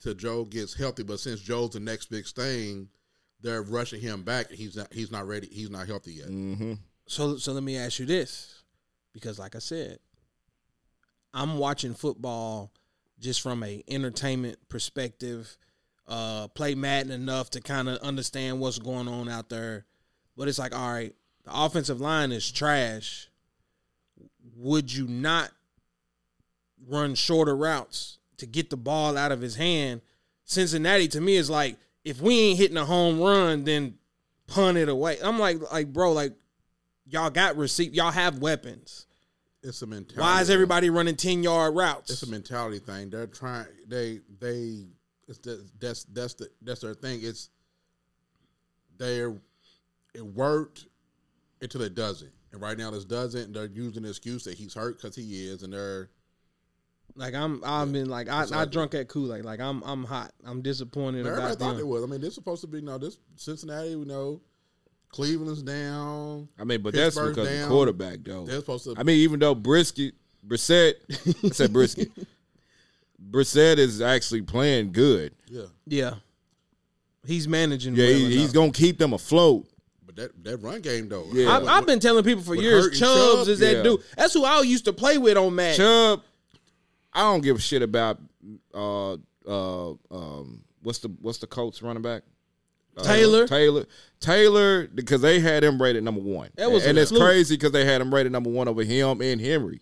[0.00, 1.02] till Joe gets healthy.
[1.02, 2.88] But since Joe's the next big thing,
[3.40, 5.48] they're rushing him back, he's not he's not ready.
[5.50, 6.28] He's not healthy yet.
[6.28, 6.74] Mm-hmm.
[7.06, 8.62] So so let me ask you this,
[9.12, 9.98] because like I said,
[11.32, 12.72] I'm watching football
[13.18, 15.56] just from a entertainment perspective.
[16.08, 19.86] Uh, play Madden enough to kind of understand what's going on out there,
[20.36, 23.28] but it's like, all right, the offensive line is trash.
[24.56, 25.52] Would you not
[26.88, 30.02] run shorter routes to get the ball out of his hand?
[30.44, 33.94] Cincinnati to me is like, if we ain't hitting a home run, then
[34.46, 35.18] punt it away.
[35.22, 36.32] I'm like, like bro, like
[37.06, 39.06] y'all got receipt, y'all have weapons.
[39.62, 40.20] It's a mentality.
[40.20, 42.10] Why is everybody running ten yard routes?
[42.10, 43.10] It's a mentality thing.
[43.10, 43.66] They're trying.
[43.86, 44.86] They they.
[45.28, 47.20] It's the, that's that's the that's their thing.
[47.22, 47.50] It's
[48.98, 49.36] they're
[50.14, 50.86] it worked
[51.60, 53.42] until it doesn't, and right now this doesn't.
[53.42, 56.08] And they're using the excuse that he's hurt because he is, and they're
[57.16, 59.44] like I'm, I've been like I, It's I like- drunk at Kool Aid.
[59.44, 60.32] Like I'm, I'm hot.
[60.44, 61.80] I'm disappointed everybody about thought them.
[61.80, 62.02] it was.
[62.02, 62.98] I mean, this is supposed to be no.
[62.98, 64.40] This Cincinnati, we know,
[65.10, 66.48] Cleveland's down.
[66.58, 67.62] I mean, but that's because down.
[67.62, 68.44] the quarterback, though.
[68.46, 68.94] They're supposed to.
[68.96, 70.14] I mean, even though Brisket,
[70.46, 70.94] Brissett,
[71.44, 72.10] I said Brisket,
[73.30, 75.34] Brissett is actually playing good.
[75.48, 76.14] yeah, Yeah,
[77.26, 77.94] he's managing.
[77.94, 79.66] Yeah, well he, he's gonna keep them afloat.
[80.06, 81.26] but that that run game though.
[81.32, 81.56] Yeah.
[81.56, 82.84] I've, I've been telling people for years.
[82.84, 83.82] Hurt and Chubbs Chubb, is that yeah.
[83.82, 84.00] dude.
[84.16, 85.76] That's who I used to play with on Madden.
[85.76, 86.22] Chubb,
[87.12, 88.18] I don't give a shit about
[88.74, 89.14] uh
[89.46, 92.22] uh um what's the what's the Colts running back?
[92.96, 93.46] Uh, Taylor.
[93.46, 93.84] Taylor,
[94.18, 96.50] Taylor, because they had him rated number one.
[96.56, 97.22] That was and it's fluke.
[97.22, 99.80] crazy because they had him rated number one over him and Henry.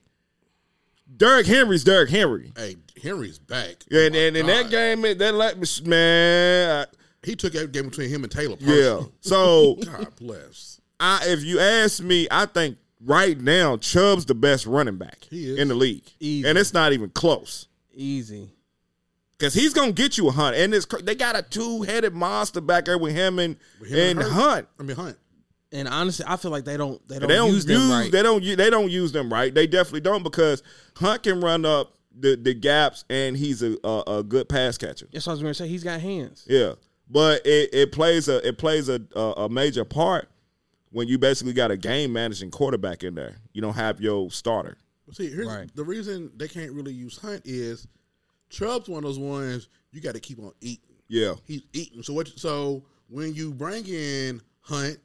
[1.17, 2.53] Derrick Henry's Derrick Henry.
[2.57, 3.85] Hey, Henry's back.
[3.91, 6.95] And Oh, and in that game, that let me man, I-
[7.27, 8.57] he took that game between him and Taylor.
[8.61, 9.01] yeah.
[9.21, 10.81] So God bless.
[11.01, 15.69] I, if you ask me, I think right now Chubb's the best running back in
[15.69, 16.49] the league, Easy.
[16.49, 17.69] and it's not even close.
[17.95, 18.51] Easy.
[19.39, 22.61] Cause he's gonna get you a hunt, and it's they got a two headed monster
[22.61, 24.33] back there with him and With him and Hurt.
[24.33, 24.69] Hunt.
[24.81, 25.17] I mean Hunt.
[25.71, 27.07] And honestly, I feel like they don't.
[27.07, 28.11] They don't, They don't use use, them right.
[28.11, 29.55] they don't they don't use them right.
[29.55, 30.63] They definitely don't because
[30.97, 35.07] Hunt can run up the, the gaps, and he's a, a a good pass catcher.
[35.13, 35.69] That's what I was going to say.
[35.69, 36.45] He's got hands.
[36.49, 36.73] Yeah,
[37.09, 40.29] but it, it plays a it plays a, a a major part
[40.91, 43.37] when you basically got a game managing quarterback in there.
[43.53, 44.77] You don't have your starter.
[45.13, 45.75] See, here's Right.
[45.75, 47.87] the reason they can't really use Hunt is
[48.51, 50.85] Chubb's one of those ones you got to keep on eating.
[51.09, 52.03] Yeah, He's eating.
[52.03, 52.29] So what?
[52.39, 54.99] So when you bring in Hunt,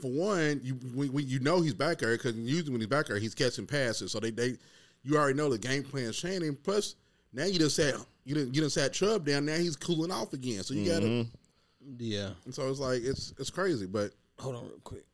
[0.00, 3.06] for one, you when, when you know he's back there because usually when he's back
[3.06, 4.12] there, he's catching passes.
[4.12, 4.56] So they they
[5.02, 6.54] you already know the game plan's changing.
[6.56, 6.94] Plus,
[7.32, 9.46] now you just sat you didn't you didn't sat Chubb down.
[9.46, 10.62] Now he's cooling off again.
[10.62, 11.06] So you got to.
[11.06, 11.94] Mm-hmm.
[11.98, 12.30] Yeah.
[12.44, 15.04] And so it's like it's it's crazy, but Hold on, real quick.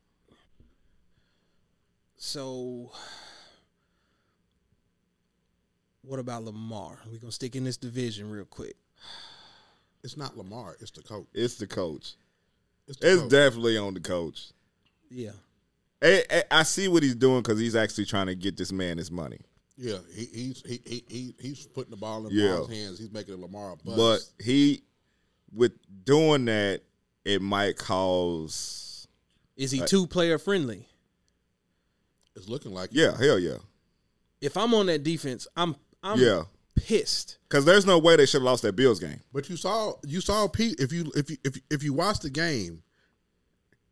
[2.16, 2.90] So,
[6.02, 6.98] what about Lamar?
[7.10, 8.76] We gonna stick in this division real quick.
[10.02, 10.76] it's not Lamar.
[10.80, 11.26] It's the coach.
[11.34, 12.14] it's the coach.
[12.86, 13.30] It's, the It's coach.
[13.30, 14.48] definitely on the coach.
[15.10, 15.30] Yeah.
[16.02, 18.98] I, I- I see what he's doing because he's actually trying to get this man
[18.98, 19.40] his money.
[19.76, 22.52] Yeah, he, he's he, he, he he's putting the ball in Yeah.
[22.52, 22.98] Lamar's hands.
[22.98, 23.96] He's making Lamar a bust.
[23.96, 24.82] But he,
[25.52, 25.72] with
[26.04, 26.82] doing that,
[27.24, 28.82] it might cause.
[29.56, 30.88] Is he two player friendly?
[32.36, 33.58] it's looking like Yeah, hell yeah,
[34.40, 36.42] If I'm on that defense, I'm I'm yeah.
[36.74, 37.38] pissed.
[37.48, 39.20] Because there's no way they should have lost that Bills game.
[39.32, 42.30] But you saw you saw Pete if you if you if if you watched the
[42.30, 42.82] game,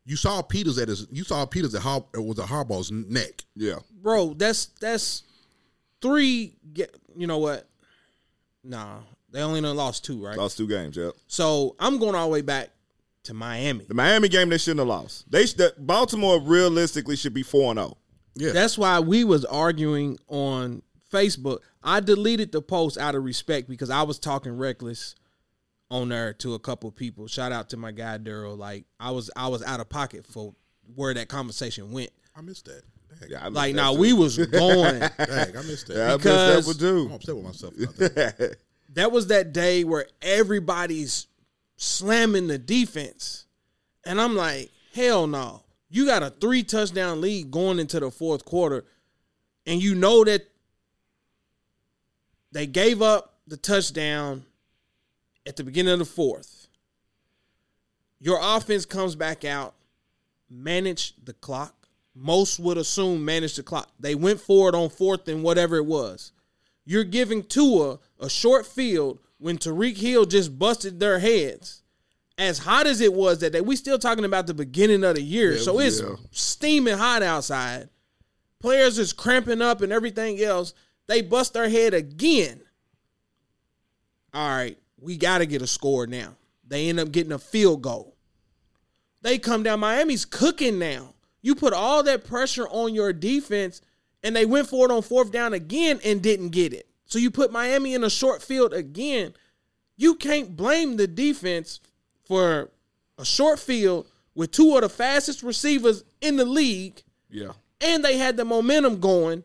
[0.05, 3.43] you saw Peters at his you saw Peters at Har, was at Harbaugh's neck.
[3.55, 5.23] Yeah, Bro, that's that's
[6.01, 7.67] three get you know what?
[8.63, 8.99] Nah.
[9.31, 10.37] They only done lost two, right?
[10.37, 10.95] lost two games.
[10.95, 11.13] Yep.
[11.25, 12.69] So I'm going all the way back
[13.23, 13.85] to Miami.
[13.85, 15.29] The Miami game they shouldn't have lost.
[15.31, 17.83] They should, Baltimore realistically should be four and oh.
[17.83, 17.97] zero.
[18.35, 20.81] Yeah, That's why we was arguing on
[21.11, 21.59] Facebook.
[21.83, 25.15] I deleted the post out of respect because I was talking reckless
[25.91, 27.27] on there to a couple people.
[27.27, 28.57] Shout out to my guy Daryl.
[28.57, 30.55] Like I was I was out of pocket for
[30.95, 32.09] where that conversation went.
[32.35, 32.81] I missed that.
[33.19, 33.99] Dang, Yeah, I missed Like now too.
[33.99, 34.99] we was going.
[34.99, 35.95] dang, I missed that.
[35.95, 38.55] Yeah, I missed because- that one I'm upset with myself about that.
[38.93, 41.27] that was that day where everybody's
[41.75, 43.45] slamming the defense.
[44.05, 45.63] And I'm like, hell no.
[45.89, 48.85] You got a three touchdown lead going into the fourth quarter,
[49.65, 50.49] and you know that
[52.51, 54.43] they gave up the touchdown
[55.45, 56.67] at the beginning of the fourth.
[58.19, 59.75] Your offense comes back out,
[60.49, 61.75] manage the clock.
[62.15, 63.91] Most would assume manage the clock.
[63.99, 66.31] They went for it on fourth and whatever it was.
[66.85, 71.81] You're giving Tua a short field when Tyreek Hill just busted their heads.
[72.37, 75.21] As hot as it was that day, we still talking about the beginning of the
[75.21, 76.15] year, so it's yeah.
[76.31, 77.89] steaming hot outside.
[78.61, 80.73] Players is cramping up and everything else.
[81.07, 82.61] They bust their head again.
[84.33, 86.37] All right, we got to get a score now.
[86.65, 88.15] They end up getting a field goal.
[89.23, 89.81] They come down.
[89.81, 91.15] Miami's cooking now.
[91.41, 93.81] You put all that pressure on your defense,
[94.23, 96.87] and they went for it on fourth down again and didn't get it.
[97.13, 99.35] So you put Miami in a short field again.
[99.97, 101.79] You can't blame the defense
[102.25, 102.71] for
[103.19, 107.51] a short field with two of the fastest receivers in the league, Yeah.
[107.79, 109.43] and they had the momentum going.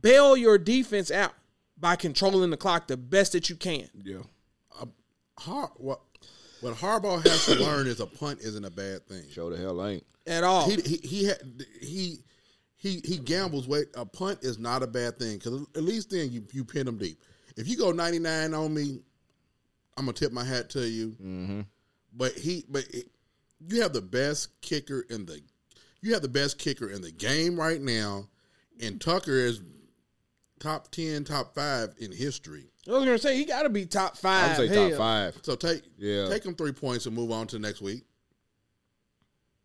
[0.00, 1.32] Bail your defense out
[1.76, 3.88] by controlling the clock the best that you can.
[4.04, 4.18] Yeah.
[4.80, 4.86] Uh,
[5.40, 6.02] Har- what
[6.60, 9.24] what Harbaugh has to learn is a punt isn't a bad thing.
[9.32, 10.06] Show the hell ain't.
[10.24, 10.70] At all.
[10.70, 12.20] He he he had, he
[12.82, 13.68] he he gambles.
[13.68, 16.84] Wait, a punt is not a bad thing because at least then you you pin
[16.84, 17.22] them deep.
[17.56, 18.98] If you go ninety nine on me,
[19.96, 21.10] I'm gonna tip my hat to you.
[21.10, 21.60] Mm-hmm.
[22.12, 23.06] But he but it,
[23.68, 25.40] you have the best kicker in the
[26.00, 28.26] you have the best kicker in the game right now,
[28.80, 29.60] and Tucker is
[30.58, 32.66] top ten, top five in history.
[32.88, 34.42] I was gonna say he got to be top five.
[34.44, 34.58] I five.
[34.58, 34.88] would say Hell.
[34.90, 35.38] top five.
[35.42, 36.28] So take Yeah.
[36.28, 38.02] take them three points and move on to next week.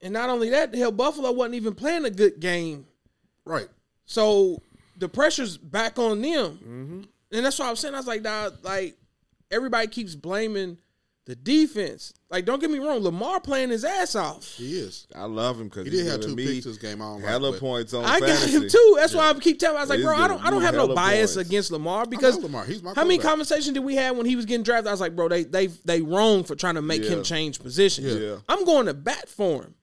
[0.04, 2.86] And not only that, hell, Buffalo wasn't even playing a good game.
[3.48, 3.68] Right.
[4.06, 4.62] So
[4.98, 6.52] the pressure's back on them.
[6.58, 7.02] Mm-hmm.
[7.34, 8.96] And that's why I was saying, I was like, dog, like,
[9.52, 10.78] everybody keeps blaming
[11.26, 12.14] the defense.
[12.30, 14.46] Like, don't get me wrong, Lamar playing his ass off.
[14.56, 15.08] He is.
[15.14, 17.02] I love him because He did have two picks this game.
[17.02, 18.96] I don't like, hella but- points on I got him too.
[18.98, 19.78] That's why I keep telling.
[19.78, 21.50] I was like, He's bro, I don't, I don't have no bias points.
[21.50, 22.64] against Lamar because Lamar.
[22.64, 24.88] He's my how many conversations did we have when he was getting drafted?
[24.88, 28.16] I was like, bro, they they they wrong for trying to make him change positions.
[28.16, 28.38] Yeah.
[28.48, 29.76] I'm going to bat for him,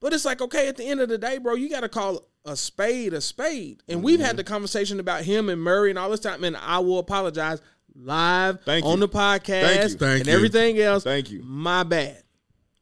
[0.00, 2.26] but it's like, okay, at the end of the day, bro, you got to call
[2.44, 3.82] a spade a spade.
[3.88, 4.26] And we've Mm-hmm.
[4.26, 7.60] had the conversation about him and Murray and all this time, and I will apologize
[7.94, 8.98] live Thank on you.
[9.00, 9.98] the podcast Thank you.
[9.98, 10.32] Thank and you.
[10.34, 11.04] everything else.
[11.04, 11.42] Thank you.
[11.42, 12.22] My bad.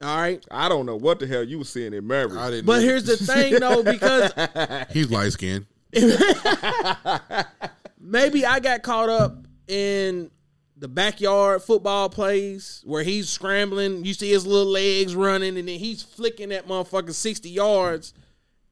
[0.00, 0.44] All right.
[0.50, 2.36] I don't know what the hell you were seeing in Murray.
[2.36, 2.66] I didn't.
[2.66, 2.80] But know.
[2.82, 4.32] here's the thing, though, because
[4.92, 5.66] he's light skinned.
[8.00, 10.30] maybe I got caught up in
[10.76, 14.04] the backyard football plays where he's scrambling.
[14.04, 18.14] You see his little legs running, and then he's flicking that motherfucker 60 yards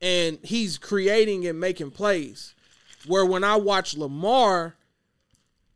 [0.00, 2.54] and he's creating and making plays.
[3.06, 4.76] Where when I watch Lamar,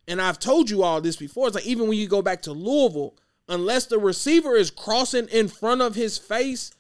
[0.09, 2.53] and I've told you all this before, it's like even when you go back to
[2.53, 3.15] Louisville,
[3.49, 6.73] unless the receiver is crossing in front of his face,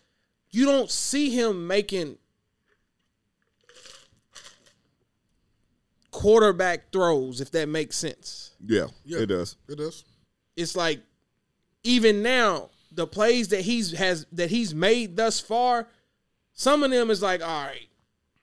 [0.50, 2.18] you don't see him making
[6.10, 8.52] quarterback throws, if that makes sense.
[8.66, 9.18] yeah, Yeah.
[9.20, 9.56] it does.
[9.68, 10.04] It does.
[10.56, 11.00] It's like
[11.84, 15.86] even now, the plays that he's has that he's made thus far,
[16.60, 17.88] some of them is like, all right,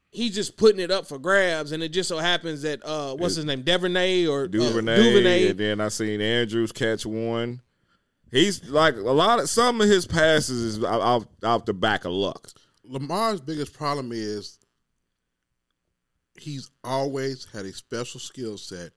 [0.09, 3.35] he's just putting it up for grabs, and it just so happens that uh what's
[3.35, 3.61] his name?
[3.61, 5.49] Duvernay or uh, Duvernay, Duvernay.
[5.49, 7.61] and then I seen Andrews catch one.
[8.31, 12.05] He's like a lot of some of his passes is out, out, out the back
[12.05, 12.49] of luck.
[12.83, 14.57] Lamar's biggest problem is
[16.39, 18.93] he's always had a special skill set.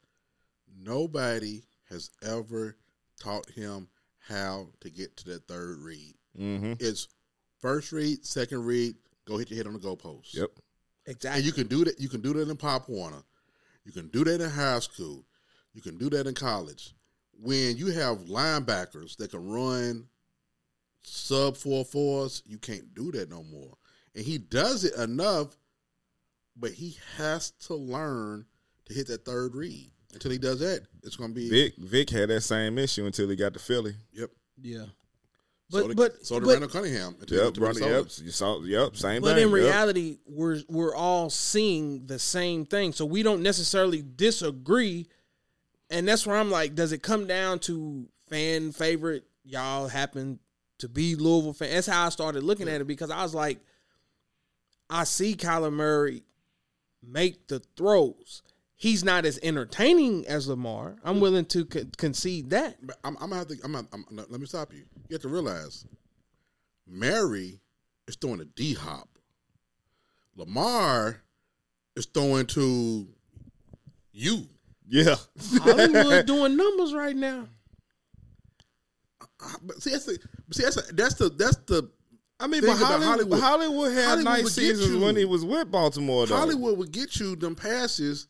[0.83, 2.79] Nobody has ever
[3.21, 6.15] taught him how to get to that third read.
[6.39, 6.73] Mm-hmm.
[6.81, 7.07] It's
[7.61, 8.95] first read, second read,
[9.31, 10.35] go hit your head on the goalpost.
[10.35, 10.51] Yep.
[11.07, 11.39] Exactly.
[11.39, 12.01] And you can do that.
[12.01, 13.23] You can do that in Pop Warner.
[13.85, 15.25] You can do that in high school.
[15.73, 16.95] You can do that in college.
[17.41, 20.07] When you have linebackers that can run
[21.03, 23.77] sub four fours, you can't do that no more.
[24.15, 25.57] And he does it enough,
[26.57, 28.45] but he has to learn
[28.87, 29.91] to hit that third read.
[30.13, 33.29] Until he does that, it's going to be Vic Vic had that same issue until
[33.29, 33.95] he got to Philly.
[34.13, 34.31] Yep.
[34.61, 34.87] yeah.
[35.71, 37.17] So But did, but so did but, Randall Cunningham.
[37.27, 39.45] Yep, Ronnie, yep, you saw, yep, same but thing.
[39.45, 39.65] in yep.
[39.65, 45.07] reality, we're we're all seeing the same thing, so we don't necessarily disagree.
[45.89, 49.25] And that's where I'm like, does it come down to fan favorite?
[49.45, 50.39] Y'all happen
[50.79, 51.71] to be Louisville fan.
[51.71, 53.59] That's how I started looking at it because I was like,
[54.89, 56.25] I see Kyler Murray
[57.03, 58.43] make the throws.
[58.81, 60.97] He's not as entertaining as Lamar.
[61.05, 62.79] I'm willing to con- concede that.
[62.81, 63.59] But I'm, I'm gonna have to.
[63.63, 64.85] I'm, not- I'm, let me stop you.
[65.11, 65.85] You have to realize,
[66.87, 67.61] Murray
[68.09, 69.07] is throwing a D hop.
[70.35, 71.21] Lamar
[71.95, 73.07] is throwing to
[74.13, 74.47] you.
[74.89, 75.17] Yeah,
[75.59, 77.49] Hollywood doing numbers right now.
[79.21, 80.19] Uh, But see, that's the.
[80.53, 81.91] See, that's the, that's the that's the.
[82.41, 83.41] I mean, Think but Hollywood, Hollywood.
[83.41, 85.01] Hollywood had Hollywood nice seasons you.
[85.01, 86.27] when he was with Baltimore.
[86.27, 86.37] Though.
[86.37, 88.27] Hollywood would get you them passes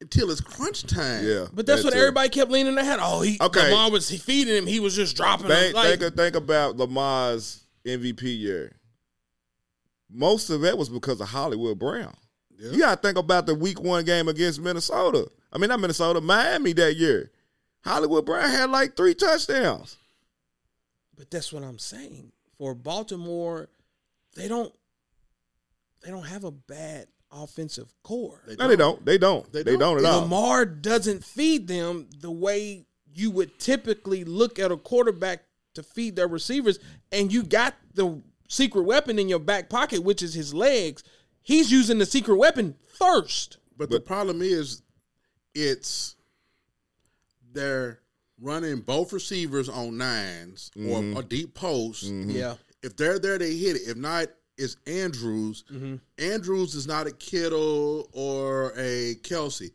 [0.00, 1.24] until it's crunch time.
[1.26, 1.98] yeah, But that's that what too.
[2.00, 2.98] everybody kept leaning their head.
[3.00, 3.70] Oh, he Okay.
[3.70, 4.66] Lamar was he feeding him.
[4.66, 5.72] He was just dropping Think, him.
[5.74, 8.76] Like, think, think about Lamar's MVP year.
[10.10, 12.14] Most of that was because of Hollywood Brown.
[12.58, 12.70] Yeah.
[12.72, 15.28] You got to think about the Week One game against Minnesota.
[15.52, 17.30] I mean, not Minnesota, Miami that year.
[17.84, 19.96] Hollywood Brown had like three touchdowns.
[21.16, 22.32] but that's what I'm saying.
[22.58, 23.68] For Baltimore,
[24.34, 24.72] they don't
[26.02, 28.42] they don't have a bad offensive core.
[28.46, 29.04] They No, they don't.
[29.04, 29.52] They don't.
[29.52, 29.96] They They, don't.
[29.96, 29.98] don't.
[29.98, 30.20] at all.
[30.22, 36.16] Lamar doesn't feed them the way you would typically look at a quarterback to feed
[36.16, 36.78] their receivers,
[37.12, 41.02] and you got the secret weapon in your back pocket, which is his legs.
[41.42, 43.58] He's using the secret weapon first.
[43.76, 44.82] But, the problem is,
[45.54, 46.16] it's
[47.52, 48.00] they're
[48.40, 51.16] running both receivers on 9s or mm-hmm.
[51.16, 52.04] a deep post.
[52.04, 52.30] Mm-hmm.
[52.30, 52.54] Yeah.
[52.82, 53.82] If they're there, they hit it.
[53.88, 55.64] If not, it's Andrews.
[55.72, 55.96] Mm-hmm.
[56.18, 59.70] Andrews is not a Kittle or a Kelsey.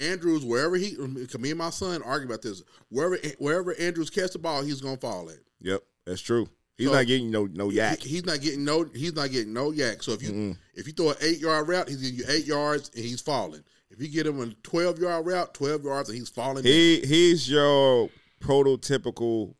[0.00, 2.62] Andrews, wherever he, cause me and my son argue about this.
[2.88, 5.38] Wherever wherever Andrews catch the ball, he's gonna fall at.
[5.60, 6.48] Yep, that's true.
[6.76, 8.02] He's So- not getting no no YAC.
[8.02, 8.84] He- he's not getting no.
[8.84, 10.02] He's not getting no YAC.
[10.04, 12.90] So if you if you throw an eight yard route, he's getting you eight yards
[12.94, 13.64] and he's falling.
[13.90, 16.62] If you get him a twelve yard route, twelve yards and he's falling.
[16.62, 16.72] down.
[16.72, 18.08] He he's your
[18.40, 19.54] prototypical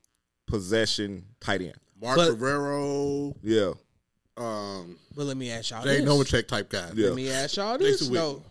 [0.46, 1.74] possession tight end.
[2.00, 3.72] Mark But- Bavaro, Yeah,
[4.38, 6.08] um, But let me ask y'all Jay this.
[6.08, 6.90] Novacek type guy.
[6.94, 7.08] Yeah.
[7.08, 8.42] Let me ask y'all this Jason though.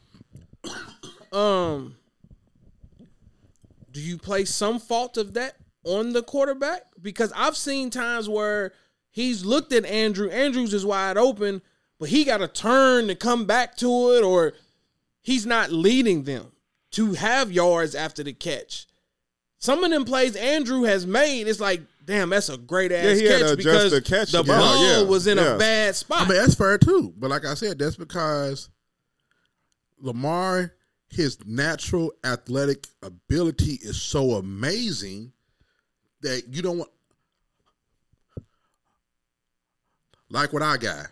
[1.32, 1.96] Um,
[3.92, 6.84] do you place some fault of that on the quarterback?
[7.02, 8.74] Because I've seen times where
[9.10, 10.30] he's looked at Andrew.
[10.30, 11.62] Andrews is wide open,
[12.00, 14.54] but he got to turn to come back to it, or
[15.22, 16.52] he's not leading them
[16.92, 18.88] to have yards after the catch.
[19.58, 23.14] Some of them plays Andrew has made, it's like, damn, that's a great ass Yeah,
[23.14, 25.08] he had to catch uh, adjust because the catch the to get ball oh, yeah,
[25.08, 25.56] was in yeah.
[25.56, 26.22] a bad spot.
[26.22, 27.14] I mean that's fair too.
[27.16, 28.70] But like I said, that's because
[30.00, 30.74] Lamar,
[31.10, 35.34] his natural athletic ability is so amazing
[36.22, 36.92] that you don't want.
[40.30, 41.08] Like what I got,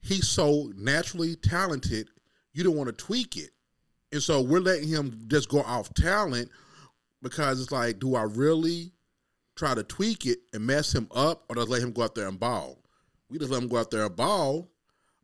[0.00, 2.08] he's so naturally talented.
[2.52, 3.50] You don't want to tweak it,
[4.12, 6.50] and so we're letting him just go off talent
[7.22, 8.92] because it's like, do I really
[9.58, 12.28] try to tweak it and mess him up, or just let him go out there
[12.28, 12.78] and ball?
[13.28, 14.70] We just let him go out there and ball,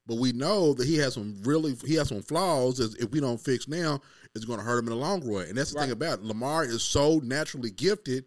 [0.07, 2.77] but we know that he has some really he has some flaws.
[2.79, 4.01] That if we don't fix now,
[4.35, 5.47] it's going to hurt him in the long run.
[5.49, 6.25] And that's the thing about it.
[6.25, 8.27] Lamar is so naturally gifted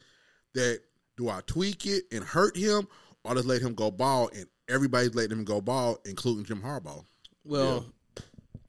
[0.54, 0.80] that
[1.18, 2.88] do I tweak it and hurt him,
[3.24, 4.30] or just let him go ball?
[4.34, 7.04] And everybody's letting him go ball, including Jim Harbaugh.
[7.44, 7.86] Well,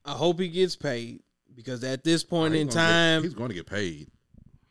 [0.04, 1.22] I hope he gets paid
[1.54, 4.08] because at this point oh, He's in gonna get- time, he's going to get paid.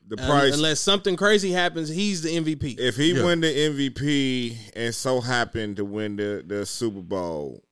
[0.10, 0.54] The un- price.
[0.56, 2.80] unless something crazy happens, he's the MVP.
[2.80, 3.26] if he Yeah.
[3.26, 7.64] win the MVP and so happened to win the, the Super Bowl,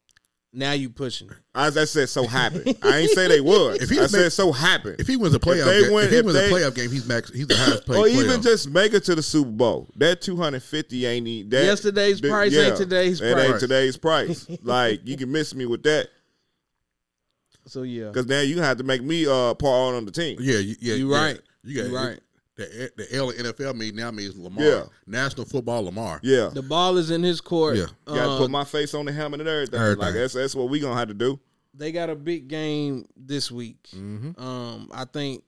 [0.58, 1.30] now you pushing.
[1.54, 2.78] as I said, so happened.
[2.82, 3.82] I ain't say they would.
[3.82, 4.96] If he I make- said so happened.
[5.00, 6.76] If he wins a playoff, they game, win- if he if wins they- a playoff
[6.76, 7.30] game, he's max.
[7.34, 7.86] He's the highest paid.
[7.88, 8.02] Player.
[8.04, 9.90] Or even just make it to the Super Bowl.
[9.98, 11.66] That two hundred fifty ain't that.
[11.66, 13.50] Yesterday's that- price ain't today's it price.
[13.50, 14.48] ain't today's price.
[14.64, 16.08] like you can miss me with that
[17.68, 20.38] So yeah, because now you have to make me uh part on the team.
[20.40, 21.22] Yeah, you, yeah, You yeah.
[21.22, 21.40] right.
[21.66, 22.20] You got You right.
[22.58, 24.64] The the L NFL mean now means Lamar.
[24.64, 24.84] Yeah.
[25.06, 26.20] National Football Lamar.
[26.24, 27.76] Yeah, the ball is in his court.
[27.76, 27.88] Yeah.
[28.08, 29.80] you got to Um, put my face on the helmet and everything.
[29.80, 30.00] Everything.
[30.00, 31.38] Like that's that's what we gonna have to do.
[31.74, 33.90] they got a big game this week.
[33.94, 34.42] Mm-hmm.
[34.42, 35.44] Um, I think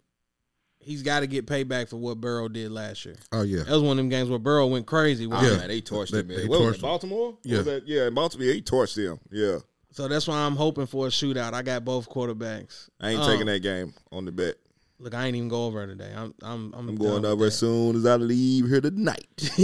[0.80, 3.16] he's got to get payback for what Burrow did last year.
[3.32, 3.64] Oh yeah.
[3.64, 5.26] That was one of them games where Burrow went crazy.
[5.32, 5.58] Oh, Yeah.
[5.60, 6.28] man, they torched They- him.
[6.28, 6.38] Man.
[6.38, 6.82] they What was torched it, him.
[6.82, 7.38] Baltimore?
[7.43, 7.58] Yeah.
[7.58, 7.88] was that?
[7.88, 8.47] yeah, in Baltimore.
[8.47, 9.20] Yeah, he torched them.
[9.32, 9.60] Yeah,
[9.93, 11.53] So that's why I'm hoping for a shootout.
[11.53, 12.89] I got both quarterbacks.
[12.99, 14.55] I ain't Um, taking that game on the bet.
[15.00, 16.12] Look, I ain't even go over today.
[16.16, 19.28] I'm I'm I'm, I'm going over as soon as I leave here tonight.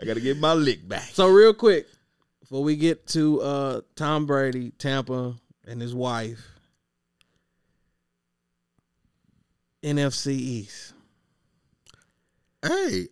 [0.00, 1.02] I got to get my lick back.
[1.02, 1.86] So real quick,
[2.40, 5.34] before we get to uh Tom Brady, Tampa,
[5.66, 6.48] and his wife,
[9.82, 10.94] NFC East.
[12.62, 13.08] Hey,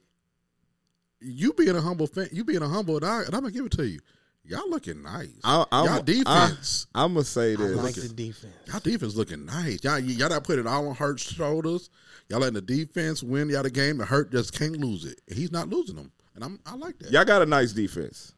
[1.21, 3.73] you being a humble fan, you being a humble, and, and I'm gonna give it
[3.73, 4.01] to you.
[4.47, 5.31] Y'all looking nice.
[5.43, 7.65] I, I'm, y'all defense, I, am gonna say this.
[7.65, 7.77] I this.
[7.77, 8.55] like the defense.
[8.67, 9.83] y'all defense looking nice.
[9.83, 11.89] Y'all, y'all not putting it all on Hurts' shoulders.
[12.29, 13.97] Y'all letting the defense win y'all the game.
[13.97, 15.21] The Hurt just can't lose it.
[15.33, 17.11] He's not losing them, and I'm I like that.
[17.11, 18.35] Y'all got a nice defense.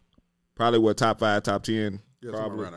[0.55, 2.01] Probably what top five, top ten.
[2.21, 2.69] Yeah, probably.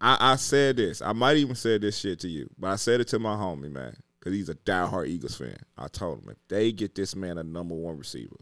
[0.00, 1.02] I, I said this.
[1.02, 3.70] I might even said this shit to you, but I said it to my homie
[3.70, 5.56] man because he's a diehard Eagles fan.
[5.78, 8.36] I told him if they get this man a number one receiver,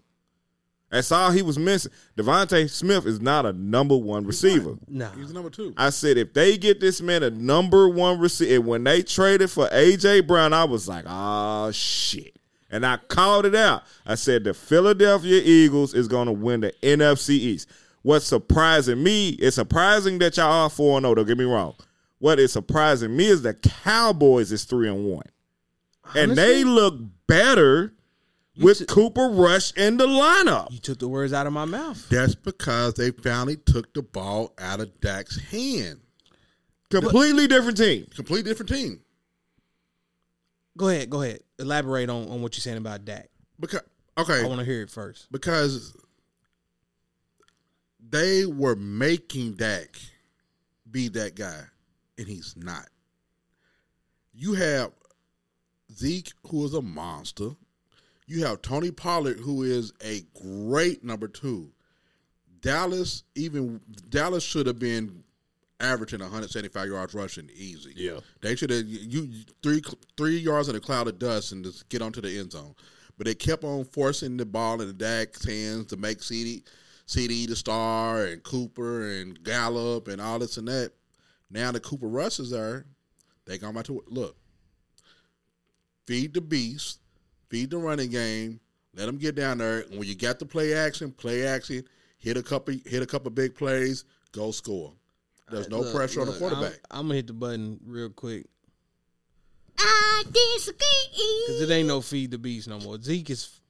[0.91, 1.93] that's all he was missing.
[2.16, 4.76] DeVonta Smith is not a number one receiver.
[4.89, 5.11] No.
[5.11, 5.74] He's number two.
[5.76, 9.68] I said if they get this man a number one receiver, when they traded for
[9.68, 12.39] AJ Brown, I was like, oh shit.
[12.70, 13.82] And I called it out.
[14.07, 17.68] I said the Philadelphia Eagles is going to win the NFC East.
[18.03, 21.74] What's surprising me, it's surprising that y'all are 4 0, don't get me wrong.
[22.18, 25.22] What is surprising me is the Cowboys is 3 and 1.
[26.14, 27.93] And they look better
[28.59, 30.71] with t- Cooper Rush in the lineup.
[30.71, 32.09] You took the words out of my mouth.
[32.09, 36.01] That's because they finally took the ball out of Dak's hand.
[36.91, 38.07] Completely different team.
[38.15, 39.01] Completely different team.
[40.77, 41.41] Go ahead, go ahead.
[41.59, 43.29] Elaborate on, on what you're saying about Dak.
[43.59, 43.81] Because
[44.17, 45.31] okay, I want to hear it first.
[45.33, 45.97] because
[48.09, 49.97] they were making Dak
[50.91, 51.63] be that guy,
[52.17, 52.89] and he's not.
[54.33, 54.93] You have
[55.93, 57.51] Zeke, who is a monster.
[58.29, 61.72] You have Tony Pollard, who is a great number two.
[62.61, 65.24] Dallas, even Dallas should have been
[65.81, 67.93] averaging 175 yards rushing easy.
[67.97, 68.18] Yeah.
[68.43, 69.31] they should have you
[69.62, 69.81] three
[70.16, 72.74] three yards in a cloud of dust and just get onto the end zone.
[73.16, 76.62] But they kept on forcing the ball in the Dak's hands to make CeeDee,
[77.07, 80.93] CeeDee the star and Cooper and Gallup and all this and that.
[81.51, 82.85] Now the Cooper Rush is there.
[83.47, 84.37] They going back to look.
[86.07, 87.01] Feed the beast,
[87.49, 88.61] feed the running game.
[88.94, 89.80] Let them get down there.
[89.80, 91.84] And when you got the play action, play action.
[92.18, 94.05] Hit a couple, hit a couple big plays.
[94.32, 94.92] Go score.
[95.51, 96.78] There's no Look, pressure on the quarterback.
[96.90, 98.46] I'm, I'm gonna hit the button real quick
[99.78, 101.44] I disagree.
[101.46, 103.01] because it ain't no feed the beast no more.
[103.01, 103.61] Zeke is.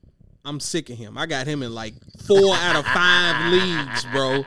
[0.44, 1.18] I'm sick of him.
[1.18, 1.94] I got him in like
[2.26, 4.44] four out of five leagues, bro.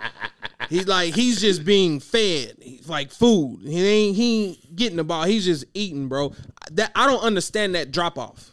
[0.70, 2.56] He's like he's just being fed.
[2.60, 3.60] He's like food.
[3.64, 5.26] He ain't he ain't getting the ball.
[5.26, 6.34] He's just eating, bro.
[6.72, 8.51] That I don't understand that drop off.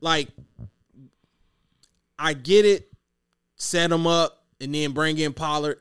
[0.00, 0.28] Like,
[2.18, 2.90] I get it.
[3.56, 5.80] Set him up and then bring in Pollard.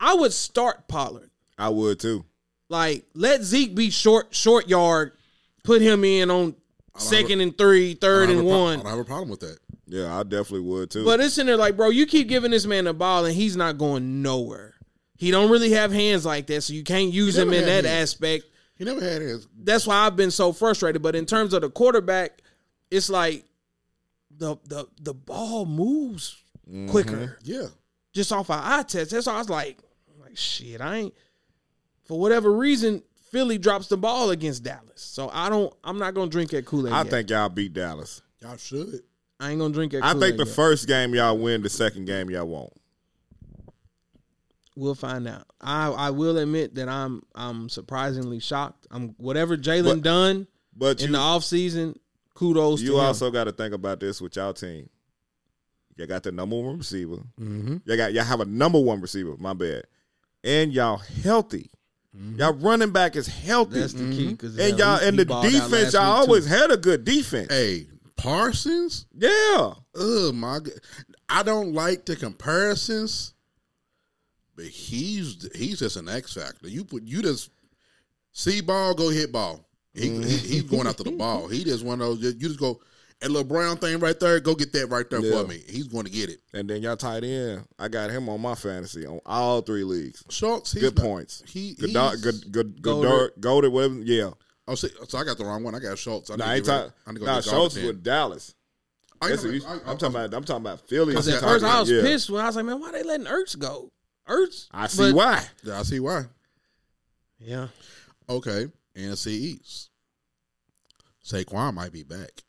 [0.00, 1.30] I would start Pollard.
[1.58, 2.24] I would too.
[2.68, 5.12] Like, let Zeke be short, short yard.
[5.62, 6.54] Put him in on
[6.96, 8.80] second and three, third and one.
[8.80, 9.58] pro- I don't have a problem with that.
[9.86, 11.04] Yeah, I definitely would too.
[11.04, 13.56] But it's in there like, bro, you keep giving this man the ball and he's
[13.56, 14.74] not going nowhere.
[15.16, 18.12] He don't really have hands like that, so you can't use him in that hands.
[18.14, 18.44] aspect.
[18.76, 19.46] He never had his.
[19.62, 21.02] That's why I've been so frustrated.
[21.02, 22.42] But in terms of the quarterback,
[22.90, 23.44] it's like
[24.36, 26.88] the the the ball moves Mm-hmm.
[26.88, 27.66] quicker Yeah.
[28.14, 29.10] just off our eye test.
[29.10, 29.78] That's why I was like,
[30.18, 31.14] like shit, I ain't
[32.04, 33.02] for whatever reason.
[33.30, 35.70] Philly drops the ball against Dallas, so I don't.
[35.84, 36.92] I'm not gonna drink that Kool Aid.
[36.94, 38.22] I think y'all beat Dallas.
[38.40, 39.00] Y'all should.
[39.40, 40.02] I ain't gonna drink that.
[40.04, 40.54] I Kool-Aid think the yet.
[40.54, 42.72] first game y'all win, the second game y'all won't.
[44.76, 45.44] We'll find out.
[45.60, 48.86] I I will admit that I'm I'm surprisingly shocked.
[48.90, 51.96] I'm whatever Jalen done But in you, the offseason,
[52.34, 54.88] kudos to you also got to think about this with y'all team.
[55.96, 57.18] You got the number one receiver.
[57.40, 57.76] Mm-hmm.
[57.84, 59.36] You got y'all have a number one receiver.
[59.38, 59.84] My bad.
[60.42, 61.70] And y'all healthy.
[62.36, 63.80] Y'all running back is healthy.
[63.80, 64.36] That's the key.
[64.36, 67.52] Cause and y'all and the defense, y'all always had a good defense.
[67.52, 69.06] Hey, Parsons.
[69.12, 69.74] Yeah.
[69.96, 70.74] Oh my god!
[71.28, 73.34] I don't like the comparisons,
[74.54, 76.68] but he's he's just an X factor.
[76.68, 77.50] You put you just
[78.30, 79.68] see ball, go hit ball.
[79.94, 81.48] He, he- he's going after the ball.
[81.48, 82.20] He just one of those.
[82.22, 82.80] You just go
[83.20, 84.40] that little brown thing right there.
[84.40, 85.42] Go get that right there Yeah.
[85.42, 85.62] for me.
[85.68, 86.40] He's going to get it.
[86.52, 87.64] And then y'all tight end.
[87.78, 90.24] I got him on my fantasy on all three leagues.
[90.30, 90.72] Schultz.
[90.72, 91.42] He's Good not- points.
[91.46, 93.38] He Good, he's- good, good, good, Goedert.
[93.40, 93.94] Goedert, whatever.
[94.02, 94.30] Yeah.
[94.66, 95.74] Oh, see, so I got the wrong one.
[95.74, 96.30] I got Schultz.
[96.30, 96.92] I Nah, need I ain't get talking.
[97.06, 98.54] I need to go nah Schultz with Dallas.
[99.22, 100.34] I, That's I, I, I'm talking about.
[100.34, 101.12] I'm talking about Philly.
[101.12, 102.02] Because at first I was Yeah.
[102.02, 103.90] pissed when I was like, man, why they letting Ertz go?
[104.28, 104.66] Ertz.
[104.72, 105.44] I see But- why.
[105.62, 106.24] Yeah, I see why.
[107.38, 107.68] Yeah.
[108.28, 108.66] Okay,
[108.96, 109.90] NFC East.
[111.24, 112.42] Saquon might be back.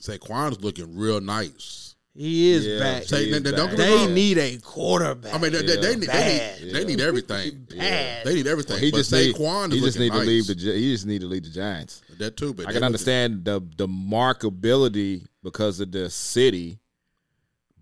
[0.00, 1.94] Saquon's looking real nice.
[2.16, 2.78] He is Yeah.
[2.78, 3.02] back.
[3.04, 3.76] Say- He is they- they don't back.
[3.76, 4.14] They wrong.
[4.14, 5.34] need a quarterback.
[5.34, 6.62] I mean, they, they, they, need, they, Bad.
[6.62, 7.66] need, they need everything.
[7.76, 8.24] Bad.
[8.26, 8.78] They need everything.
[8.78, 10.20] He but just need, Saquon he is just need nice.
[10.20, 12.02] to leave the he just need to leave the Giants.
[12.18, 12.54] that too.
[12.54, 16.78] But I can looking- understand the the markability because of the city,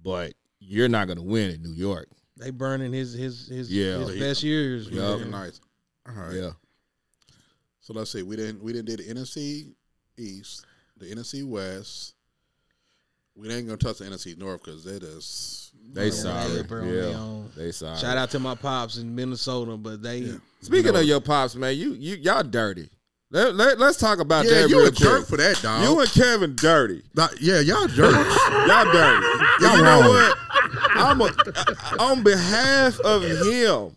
[0.03, 2.09] but you're not going to win in New York.
[2.39, 3.99] They burning his his his, Yeah.
[3.99, 4.87] his oh, best years.
[4.89, 5.11] He's man.
[5.11, 5.61] looking nice.
[6.09, 6.35] All right.
[6.35, 6.51] Yeah,
[7.83, 8.23] So let's see.
[8.23, 9.73] We didn't we didn't do the NFC
[10.17, 10.65] East,
[10.97, 12.15] the NFC West.
[13.35, 16.53] We ain't gonna touch the NFC North because that is they Yeah, sorry.
[16.55, 17.51] they burn their Yeah, own.
[17.57, 17.99] they sorry.
[17.99, 20.29] Shout out to my pops in Minnesota, but they
[20.61, 22.89] Speaking of your pops, man, you you y'all dirty.
[23.31, 24.61] Let, let, us talk about yeah.
[24.61, 25.83] that You real a jerk for that, dog.
[25.83, 27.03] You and Kevin dirty.
[27.15, 28.13] Nah, yeah, y'all jerks.
[28.69, 29.27] Y'all dirty.
[29.63, 30.09] Y'all you know wrong.
[30.11, 30.39] what?
[30.91, 33.97] I'm a, on behalf of him.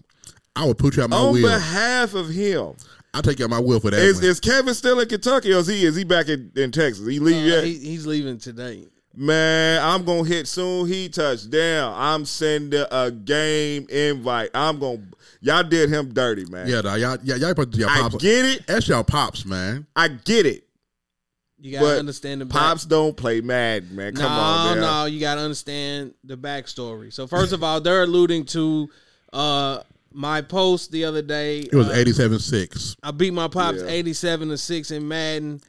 [0.55, 1.49] I would put you on my On wheel.
[1.49, 2.75] behalf of him.
[3.15, 3.99] I'll take you on my wheel for that.
[3.99, 7.07] Is, is Kevin still in Kentucky or is he is he back in, in Texas?
[7.07, 7.63] He leave uh, yet?
[7.63, 8.85] he, he's leaving today.
[9.15, 10.87] Man, I'm gonna hit soon.
[10.87, 11.93] He touched down.
[11.95, 14.49] I'm sending a game invite.
[14.53, 15.01] I'm gonna.
[15.39, 16.67] Y'all did him dirty, man.
[16.67, 18.15] yeah, dog, y'all, yeah, y'all put your I pops.
[18.17, 18.67] get it.
[18.67, 19.87] That's y'all pops, man.
[19.95, 20.63] I get it.
[21.57, 24.13] You gotta But understand the back- Pops don't play mad, man.
[24.13, 25.03] Come no, on, now.
[25.03, 27.13] no, you gotta understand the backstory.
[27.13, 28.89] So first of all, they're alluding to
[29.31, 29.79] uh
[30.15, 31.59] my post the other day.
[31.59, 32.95] It was uh, eighty-seven six.
[33.03, 33.87] I beat my pops Yeah.
[33.89, 35.61] 87 to 6 in Madden.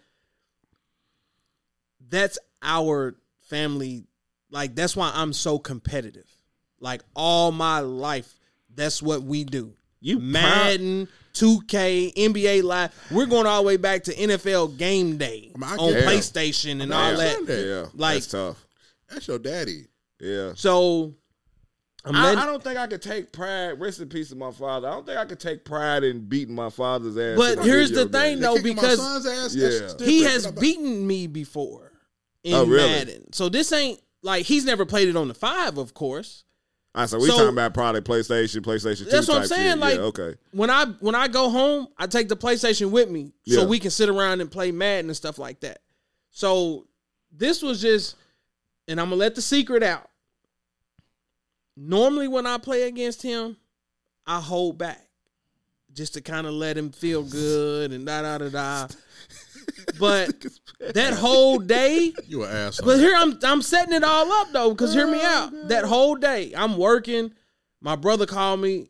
[2.09, 3.17] That's our
[3.49, 4.05] family.
[4.51, 6.31] Like, that's why I'm so competitive.
[6.81, 8.33] Like, all my life,
[8.75, 9.75] that's what we do.
[10.01, 12.93] You Madden, 2K, NBA Live.
[13.11, 16.05] We're going all the way back to NFL Game Day I mean, I on get-
[16.05, 17.39] PlayStation and all that.
[17.39, 17.67] understand.
[17.69, 18.67] Yeah, Like- that's tough.
[19.09, 19.87] That's your daddy.
[20.21, 20.53] Yeah.
[20.55, 21.15] So, I'm
[22.15, 23.81] I, I don't think I could take pride.
[23.81, 24.89] Rest in peace of my father.
[24.89, 27.37] I don't think I could take pride in beating my father's ass.
[27.37, 28.41] But here's the thing, game.
[28.41, 30.07] though, Kicking my because son's ass, Yeah.
[30.07, 31.93] he has beaten me before
[32.45, 32.89] in Oh, really?
[32.89, 33.33] Madden.
[33.33, 36.45] So this ain't like he's never played it on the five, of course.
[36.95, 39.11] I said we So- talking about probably PlayStation, PlayStation Two.
[39.11, 39.73] That's what I'm saying.
[39.73, 39.79] Shit.
[39.79, 43.33] Like yeah, okay, when I when I go home, I take the PlayStation with me
[43.45, 43.61] Yeah.
[43.61, 45.81] so we can sit around and play Madden and stuff like that.
[46.31, 46.87] So
[47.33, 48.15] this was just,
[48.89, 50.09] and I'm gonna let the secret out.
[51.77, 53.57] Normally, when I play against him,
[54.27, 55.07] I hold back
[55.93, 58.89] just to kind of let him feel good and da da da da.
[59.99, 60.47] But
[60.95, 62.87] that whole day, You an asshole.
[62.87, 65.51] but here I'm I'm setting it all up though, because hear me out.
[65.69, 67.33] That whole day I'm working.
[67.81, 68.89] My brother called me.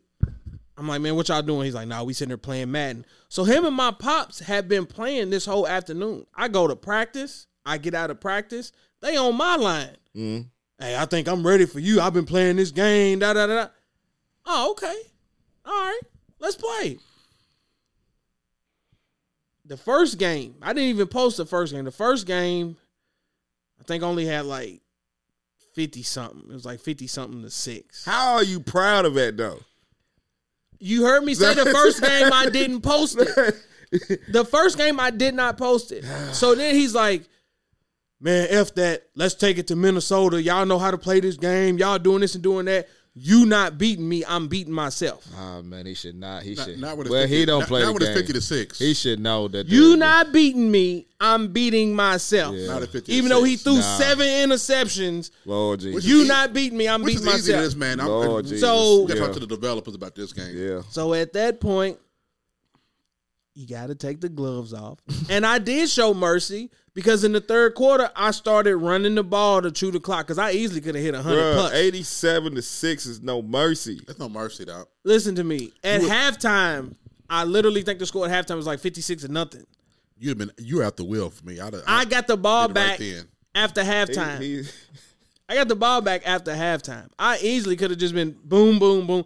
[0.76, 1.64] I'm like, man, what y'all doing?
[1.64, 3.07] He's like, nah, we sitting there playing Madden.
[3.28, 6.26] So him and my pops have been playing this whole afternoon.
[6.34, 7.47] I go to practice.
[7.64, 8.72] I get out of practice.
[9.01, 9.97] They on my line.
[10.14, 10.47] Mhm.
[10.79, 12.01] Hey, I think I'm ready for you.
[12.01, 13.18] I've been playing this game.
[13.20, 13.55] Da da da.
[13.55, 13.68] da.
[14.45, 14.95] Oh, okay.
[15.64, 16.01] All right.
[16.39, 16.99] Let's play.
[19.64, 21.85] The first game, I didn't even post the first game.
[21.85, 22.77] The first game,
[23.81, 24.81] I think only had like
[25.74, 26.51] 50 something.
[26.51, 28.05] It was like 50 something to six.
[28.05, 29.59] how are you proud of that though?
[30.79, 33.29] You heard me say the first game I didn't post it.
[34.29, 36.05] The first game I did not post it.
[36.33, 37.22] So then he's like,
[38.20, 39.04] man, F that.
[39.14, 40.40] Let's take it to Minnesota.
[40.42, 41.78] Y'all know how to play this game.
[41.78, 42.88] Y'all doing this and doing that.
[43.18, 44.24] You not beating me.
[44.28, 45.26] I'm beating myself.
[45.38, 46.42] Oh man, he should not.
[46.42, 46.78] He Not- should.
[46.78, 48.16] not with his well, 50 he don't not- play not the with his game.
[48.18, 48.78] 50 to 6.
[48.78, 49.68] He should know that.
[49.68, 51.06] You the- not beating me.
[51.18, 52.54] I'm beating myself.
[52.54, 52.66] Yeah.
[52.66, 53.96] Not at 50 to Even though he threw Nah.
[53.98, 56.04] seven interceptions, Lord Jesus.
[56.04, 56.88] You is- not beating me.
[56.88, 57.64] I'm Which beating is easy myself.
[57.64, 58.00] this man.
[58.00, 58.60] I'm, Lord we Jesus.
[58.60, 59.24] So- we gotta yeah.
[59.26, 60.54] talk to the developers about this game.
[60.54, 60.82] yeah.
[60.90, 61.98] So at that point,
[63.54, 64.98] you got to take the gloves off.
[65.30, 69.61] and I did show mercy because in the third quarter, I started running the ball
[69.61, 73.07] to chew the clock because I easily could have hit 100 Bruh, 87 to 6
[73.07, 74.01] is no mercy.
[74.07, 74.86] That's no mercy, dog.
[75.05, 75.74] Listen to me.
[75.84, 76.94] At halftime,
[77.28, 79.64] I literally think the score at halftime was like 56 to nothing.
[80.18, 81.61] You'd have been you were out the wheel for me.
[81.61, 83.28] I'd have, I got the ball did right back then.
[83.55, 84.40] after He- halftime.
[84.40, 84.62] he-
[85.51, 87.09] I got the ball back after halftime.
[87.18, 89.24] I easily could have just been boom, boom, boom.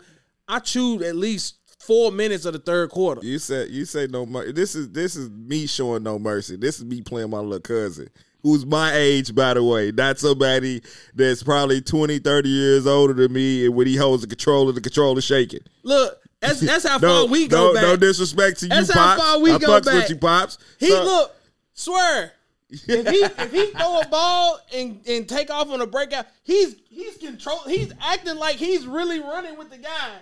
[0.48, 3.20] I chewed at least four minutes of the third quarter.
[3.24, 4.52] you said you say no mercy.
[4.52, 6.56] This is this is me showing no mercy.
[6.56, 8.08] This is me playing my little cousin.
[8.42, 10.80] Who's my age, by the way, not somebody
[11.14, 13.66] that's probably 20, 30 years older than me.
[13.66, 15.60] And when he holds the controller, the controller shaking.
[15.82, 17.82] Look, that's that's how No, far we go no, back.
[17.82, 19.20] no disrespect to you, That's how pops.
[19.22, 19.94] far we I go back.
[19.94, 20.56] with you, pops.
[20.78, 21.36] He So- look,
[21.74, 22.32] swear.
[22.70, 26.76] if he if he throw a ball and, and take off on a breakout, he's
[26.88, 27.58] he's control.
[27.66, 30.12] He's acting like he's really running with the guy.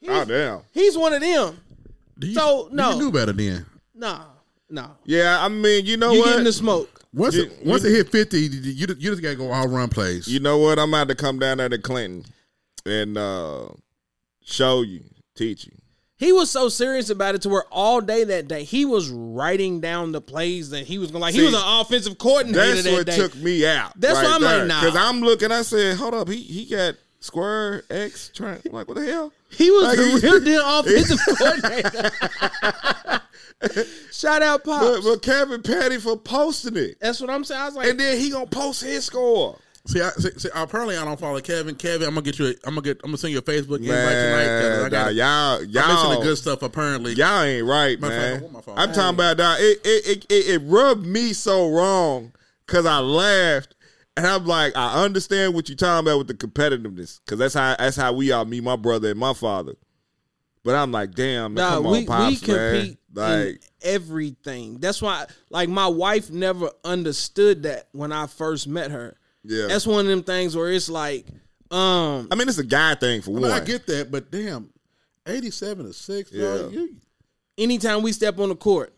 [0.00, 0.60] He's, Oh damn.
[0.72, 1.58] he's one of them.
[2.18, 2.92] Do you, So, no.
[2.92, 3.66] you knew better then.
[3.94, 4.20] No,
[4.70, 4.90] no.
[5.04, 6.28] Yeah, I mean, you know You what?
[6.30, 7.02] getting the smoke?
[7.14, 9.68] Once You- it, once you- it hit fifty, you, you, you just gotta go all
[9.68, 10.28] run plays.
[10.28, 10.78] You know what?
[10.78, 12.24] I'm about to come down there to Clinton
[12.84, 13.68] and uh,
[14.44, 15.02] show you,
[15.34, 15.72] teach you.
[16.18, 19.80] He was so serious about it to where all day that day he was writing
[19.80, 21.34] down the plays that he was going to like.
[21.34, 23.16] he was an offensive coordinator That's that what day.
[23.16, 23.92] took me out.
[24.00, 24.80] That's why I'm like, nah.
[24.80, 28.30] Because I'm looking, I said, hold up, he he got square X.
[28.34, 29.30] Trying, like, what the hell?
[29.50, 33.22] He was Like, the he- real deal offensive coordinator.
[34.12, 35.04] Shout out, But, Pops.
[35.06, 36.98] but Kevin Patty for posting it.
[37.00, 37.60] That's what I'm saying.
[37.60, 39.58] I was like, And then he gonna post his score.
[39.86, 41.76] See, I, see, see, apparently I don't follow Kevin.
[41.76, 42.46] Kevin, I'm gonna get you.
[42.46, 42.98] A, I'm gonna get.
[43.04, 44.46] I'm gonna send you a Facebook invite tonight.
[44.60, 45.04] 'cause I Man, got.
[45.06, 45.76] nah, y'all, I'm missing
[46.10, 46.62] y'all, the good stuff.
[46.62, 48.40] Apparently, y'all ain't right, My man.
[48.40, 48.78] fault, my fault.
[48.80, 49.60] I'm talking about that.
[49.60, 52.32] It, it it it it rubbed me so wrong
[52.66, 53.75] because I laughed,
[54.16, 57.76] and I'm like, I understand what you're talking about with the competitiveness, because that's how
[57.78, 59.74] that's how we are, me, my brother, and my father.
[60.64, 63.38] But I'm like, damn, man, Nah, come on, we, pops, we compete man.
[63.38, 64.78] Like, in everything.
[64.78, 69.16] That's why, like, my wife never understood that when I first met her.
[69.44, 69.68] yeah.
[69.68, 71.26] That's one of them things where it's like,
[71.70, 73.50] um, I mean, it's a guy thing for I, mean, one.
[73.52, 74.70] I get that, but damn,
[75.26, 76.32] eighty-seven to six.
[76.32, 76.56] Yeah.
[76.56, 76.68] Yeah.
[76.68, 76.96] you,
[77.58, 78.92] anytime we step on the court,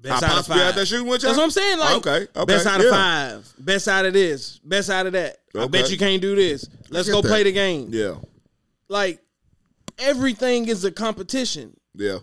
[0.00, 0.74] best out of five.
[0.74, 1.38] there shooting with That's y'all?
[1.40, 1.78] what I'm saying.
[1.78, 2.90] Like, Okay, okay, best out of yeah.
[2.90, 5.38] five, best out of this, best out of that.
[5.58, 6.68] I bet you can't do this.
[6.90, 7.28] Let's go that.
[7.28, 7.88] play the game.
[7.90, 8.16] Yeah,
[8.88, 9.20] Like,
[9.98, 12.18] everything is a competition, yeah.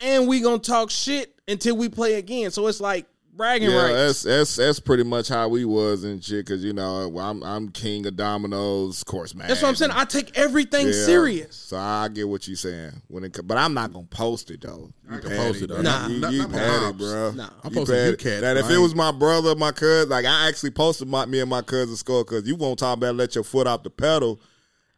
[0.00, 2.50] and we gonna talk shit until we play again.
[2.50, 3.06] So it's like
[3.40, 3.94] bragging Yeah, rights.
[3.94, 6.44] that's that's that's pretty much how we was and shit.
[6.46, 9.48] Cause you know I'm I'm king of dominoes, of course, man.
[9.48, 9.92] That's what I'm saying.
[9.94, 10.92] I take everything Yeah.
[10.92, 11.56] serious.
[11.56, 14.92] So I get what you're saying when it, but I'm not gonna post it though.
[15.10, 15.76] You can petty, post it, bro.
[15.78, 15.82] though.
[15.82, 16.06] Nah.
[16.08, 16.98] you, Not- you not my petty, pops.
[16.98, 17.30] bro.
[17.32, 17.48] Nah.
[17.64, 18.10] I'm You posting petty.
[18.10, 21.24] you cats, That if it was my brother, my cousin, like I actually posted my
[21.26, 23.90] me and my cousin score because you won't talk about let your foot off the
[23.90, 24.40] pedal.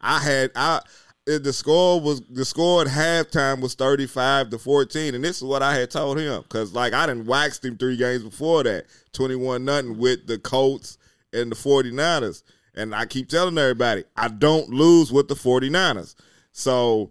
[0.01, 0.81] I had I
[1.27, 5.43] it- the score was the score at halftime was 35 to 14 and this is
[5.45, 8.87] what I had told him cuz like I didn't waxed him 3 games before that
[9.13, 10.99] 21 nothing with the Colts
[11.33, 12.43] and the 49ers
[12.75, 16.15] and I keep telling everybody I don't lose with the 49ers.
[16.53, 17.11] So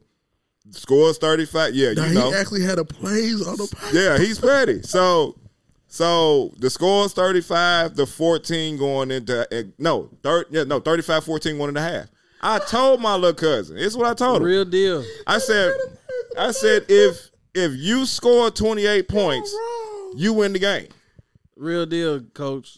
[0.71, 2.33] scores 35 yeah, Now, you he know.
[2.33, 3.67] actually had a plays on the.
[3.93, 4.81] Yeah, he's petty.
[4.83, 5.37] So
[5.87, 11.23] So the score is 35, the 14 going into eh, no, third yeah, no, 35
[11.23, 12.05] 14 one and a half.
[12.41, 13.75] I told my little cousin.
[13.75, 14.43] This is what I told him.
[14.43, 15.03] Real deal.
[15.27, 15.73] I said
[16.37, 19.53] I said if if you score 28 points,
[20.15, 20.87] you win the game.
[21.55, 22.77] Real deal, coach.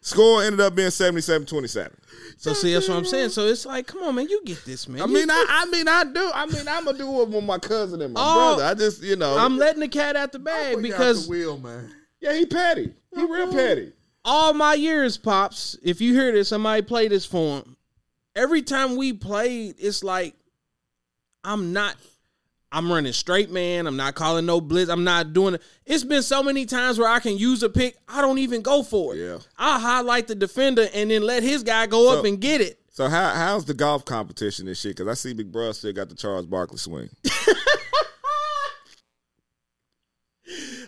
[0.00, 1.90] Score ended up being 77-27.
[2.36, 3.30] So see, that's what I'm saying.
[3.30, 5.02] So it's like, come on, man, you get this, man.
[5.02, 6.30] I mean, I, I mean, I do.
[6.32, 8.70] I mean, I'm gonna do it with my cousin and my Oh, brother.
[8.70, 11.92] I just, you know, I'm letting the cat out the bag because wheel, man.
[12.20, 12.94] yeah, he petty.
[13.14, 13.52] He real uh-huh.
[13.52, 13.92] petty.
[14.24, 15.76] all my years, pops.
[15.82, 17.75] If you hear this, somebody play this for him.
[18.36, 20.36] Every time we played, it's like
[21.42, 21.96] I'm not.
[22.72, 23.86] I'm running straight, man.
[23.86, 24.90] I'm not calling no blitz.
[24.90, 25.62] I'm not doing it.
[25.86, 27.96] It's been so many times where I can use a pick.
[28.06, 29.18] I don't even go for it.
[29.18, 29.38] Yeah.
[29.56, 32.78] I highlight the defender and then let his guy go up and get it.
[32.90, 34.96] So how how's the golf competition this shit?
[34.96, 37.08] Because I see Big Bro still got the Charles Barkley swing.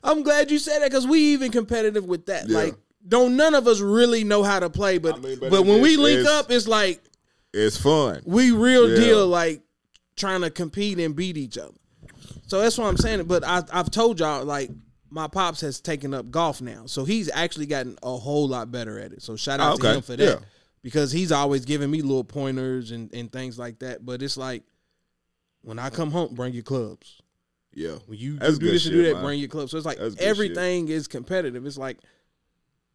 [0.03, 2.49] I'm glad you said that because we even competitive with that.
[2.49, 2.59] Yeah.
[2.59, 2.74] Like,
[3.07, 5.80] don't none of us really know how to play, but I mean, but but, when
[5.80, 7.01] we link up, it's like
[7.66, 8.22] It's fun.
[8.24, 8.96] we real Yeah.
[8.96, 9.62] deal like
[10.16, 11.74] trying to compete and beat each other.
[12.46, 13.24] So that's what I'm saying.
[13.24, 14.70] But I, I've told y'all like
[15.11, 18.98] my pops has taken up golf now, so he's actually gotten a whole lot better
[18.98, 19.22] at it.
[19.22, 20.46] So shout out Oh, to him for that Yeah.
[20.82, 24.04] because he's always giving me little pointers and, and things like that.
[24.04, 24.64] But it's like
[25.62, 27.20] when I come home, bring your clubs.
[27.74, 27.96] Yeah.
[28.06, 29.22] When you That's do this and do that, man.
[29.22, 29.70] bring your clubs.
[29.70, 31.64] So it's like everything is competitive.
[31.66, 31.98] It's like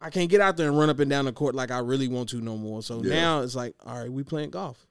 [0.04, 2.08] I can't get out there and run up and down the court like I really
[2.08, 2.82] want to no more.
[2.82, 3.14] So Yeah.
[3.14, 4.86] now it's like, all right, we playing golf.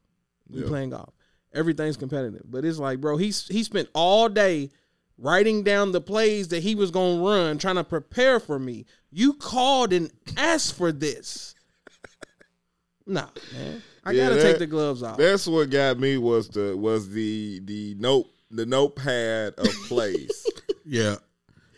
[0.49, 0.68] We Yeah.
[0.68, 1.14] playing golf.
[1.53, 2.41] Everything's competitive.
[2.49, 4.72] But it's like, bro, he's he spent all day
[5.20, 8.86] writing down the plays that he was gonna run, trying to prepare for me.
[9.11, 11.53] You called and asked for this.
[13.05, 13.84] Nah, man.
[14.05, 15.18] I Yeah, gotta that- take the gloves off.
[15.18, 20.45] That's what got me was the was the the note the notepad of plays.
[20.86, 21.18] Yeah,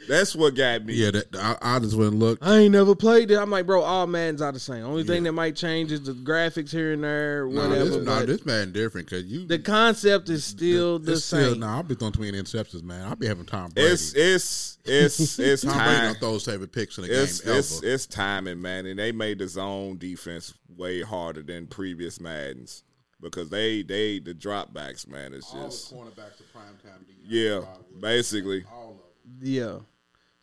[0.07, 0.93] That's what got me.
[0.93, 1.11] yeah.
[1.11, 2.43] That I, I just went and looked.
[2.43, 3.37] I ain't never played it.
[3.37, 4.83] I'm like, bro, all Madden's are the same.
[4.83, 7.85] Only thing that might change is the graphics here and there, whatever.
[7.85, 11.41] this, nah, this man different because you the concept is still the it's same.
[11.43, 13.05] Still, nah, I'll be throwing too many interceptions, man.
[13.07, 13.89] I'll be having Tom Brady.
[13.91, 16.05] It's it's it's it's Tom Brady time.
[16.05, 17.93] don't throw those type of picks in the It's game it's ever.
[17.93, 22.83] it's timing, man, and they made the zone defense way harder than previous Maddens
[23.21, 25.33] because they they the dropbacks, man.
[25.33, 27.05] It's just cornerbacks are prime time.
[27.25, 27.61] yeah,
[27.99, 28.65] basically.
[29.41, 29.79] Yeah.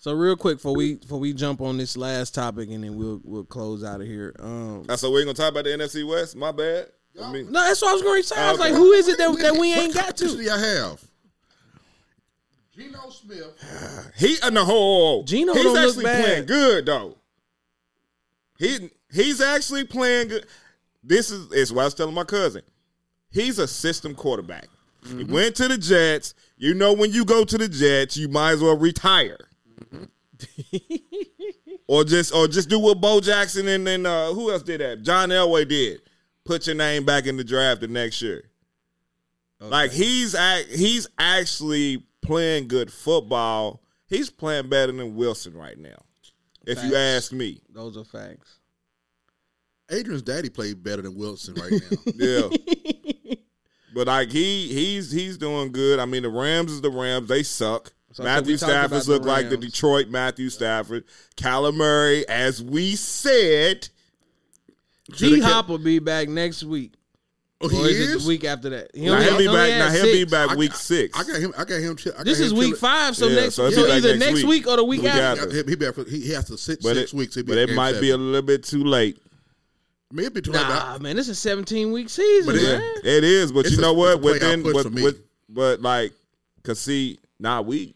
[0.02, 3.20] So real quick, before we before we jump on this last topic, and then we'll
[3.22, 4.34] we'll close out of here.
[4.40, 6.34] Um, So we ain't gonna talk about the NFC West.
[6.34, 6.86] My bad.
[7.22, 8.34] I mean, no, that's what I was going to say.
[8.36, 8.70] I was Okay.
[8.72, 10.42] like, who is it that, that we ain't got What do to?
[10.42, 11.04] y'all have?
[12.74, 14.12] Geno Smith.
[14.16, 15.22] he uh, no, ho, ho, ho.
[15.24, 16.20] Geno he's don't look actually bad.
[16.24, 17.16] playing good though.
[18.58, 20.46] He he's actually playing good.
[21.04, 22.62] This is is what I was telling my cousin.
[23.30, 24.66] He's a system quarterback.
[25.04, 25.32] He Mm-hmm.
[25.32, 26.34] went to the Jets.
[26.56, 29.38] You know, when you go to the Jets, you might as well retire.
[31.86, 35.02] or just or just do what Bo Jackson and then uh, who else did that?
[35.02, 36.00] John Elway did.
[36.44, 38.44] Put your name back in the draft the next year.
[39.60, 43.80] Like he's act, he's actually playing good football.
[44.06, 46.02] He's playing better than Wilson right now.
[46.66, 47.60] If you ask me.
[47.72, 48.58] Those are facts.
[49.90, 51.96] Adrian's daddy played better than Wilson right now.
[52.14, 52.48] Yeah.
[53.94, 55.98] but like he he's he's doing good.
[55.98, 57.28] I mean the Rams is the Rams.
[57.28, 57.92] They suck.
[58.12, 61.04] So, Matthew we talked Stafford about look like the Detroit Matthew Stafford.
[61.36, 63.88] Kyler Murray, as we said,
[65.12, 66.92] G Hop will be back next week.
[67.60, 68.22] Oh, he Or is, it is.
[68.24, 68.90] the week after that?
[68.92, 69.78] He now only- he'll be back.
[69.78, 71.16] Now he'll be back I- week I- six.
[71.18, 71.54] I got him.
[71.56, 71.96] I got him.
[71.98, 73.88] I got This him is week chilling- five, so Yeah, next so so, he'll be
[73.90, 74.46] back either next next week.
[74.46, 74.66] week.
[74.66, 75.42] or the week Week after.
[75.44, 75.54] after.
[75.54, 77.36] He'll be back for, he, he has to sit but six it, weeks.
[77.36, 79.16] But it game might be a little bit too late.
[80.10, 82.94] I mean, it'd be too Nah, man, this is a 17 week season, it- man.
[83.04, 84.16] It is, but It's you know what?
[84.18, 85.02] it's a playoff Within, push but, for me.
[85.04, 86.12] with, but like,
[86.64, 87.94] cause see, nah, we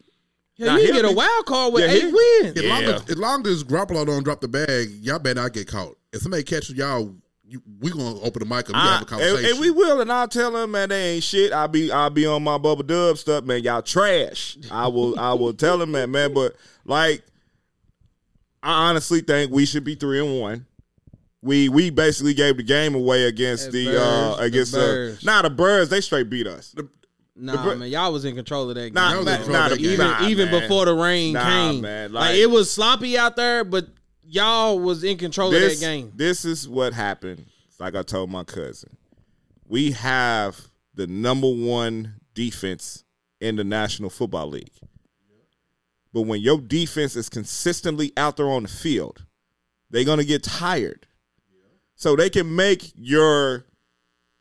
[0.57, 2.57] Yeah, Nah, you he'll get a wild card with Yeah, eight wins.
[2.57, 2.89] As long Yeah.
[2.95, 5.97] as, as long as Garoppolo don't drop the bag, y'all better not get caught.
[6.11, 7.13] If somebody catches y'all,
[7.47, 9.37] you, we gonna open the mic and we I- have a conversation.
[9.37, 11.53] and, and we will, and I'll tell them, man, they ain't shit.
[11.53, 13.63] I'll be, I'll be on my bubble Dub stuff, man.
[13.63, 14.57] Y'all trash.
[14.71, 16.33] I will, I will tell them that, man.
[16.33, 16.55] But
[16.85, 17.23] like,
[18.63, 20.65] I honestly think we should be three and one.
[21.43, 24.77] We we basically gave the game away against The the, Bears, uh the against the,
[24.79, 25.23] Bears.
[25.23, 25.89] nah the birds.
[25.91, 26.73] They straight beat us.
[27.39, 28.93] Nah, Bro- man, y'all was in control of that game.
[28.93, 29.91] Nah, That man, nah, the- game.
[29.91, 33.63] even nah, even before the rain came, man, like, like- it was sloppy out there,
[33.63, 33.87] but
[34.23, 36.11] y'all was in control this, of that game.
[36.15, 37.45] This is what happened.
[37.79, 38.97] Like I told my cousin,
[39.67, 43.03] we have the number one defense
[43.39, 44.71] in the National Football League.
[46.11, 49.25] But when your defense is consistently out there on the field,
[49.91, 51.05] they're gonna get tired.
[51.93, 53.66] So they can make your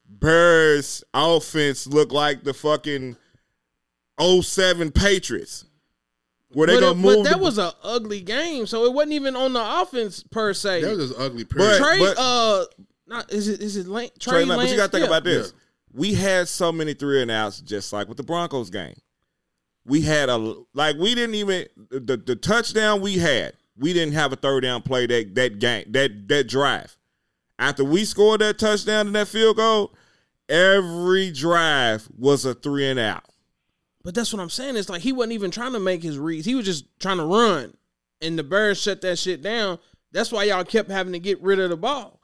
[0.09, 3.17] Bears offense look like the fucking
[4.21, 5.65] 07 Patriots.
[6.53, 7.17] where they but, gonna it- move.
[7.25, 10.55] but that the- was an ugly game, so it wasn't even on the offense per
[10.55, 10.83] se.
[10.83, 11.45] That was just ugly.
[11.45, 11.79] But- Period.
[11.79, 12.67] Trey, but- uh,
[13.09, 14.11] not is it is it Lane?
[14.19, 15.07] Trey, Trey Lance, but you got to think yeah.
[15.09, 15.53] about this.
[15.93, 18.97] We had so many three and outs, just like with the Broncos game.
[19.85, 23.55] We had a like we didn't even the the touchdown we had.
[23.79, 26.97] We didn't have a third down play that that game that that drive.
[27.59, 29.95] After we scored that touchdown and that field goal,
[30.49, 33.25] every drive was a three and out.
[34.03, 34.77] But that's what I'm saying.
[34.77, 36.47] It's like he wasn't even trying to make his reads.
[36.47, 37.77] He was just trying to run,
[38.21, 39.79] and the Bears shut that shit down.
[40.13, 42.21] That's why y'all kept having to get rid of the ball.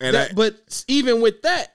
[0.00, 1.68] And That- I, but even with that,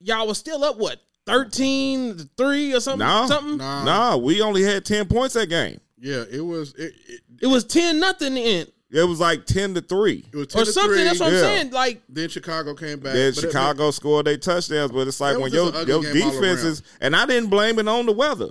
[0.00, 3.84] y'all was still up what 13 to 3 or something no, something Nah.
[4.12, 5.80] no, we only had ten points that game.
[5.98, 6.74] Yeah, it was.
[6.74, 8.66] It, it, it was 10 nothing in
[8.96, 10.24] It was like ten to three.
[10.32, 11.04] it was 10 or to something three.
[11.04, 11.38] that's what Yeah.
[11.38, 13.12] I'm saying like Then Chicago came back.
[13.14, 15.74] Then But it- Chicago scored their touchdowns, but it's like That when was your just
[15.76, 18.50] an ugly your game all defenses, and I didn't blame it on the weather.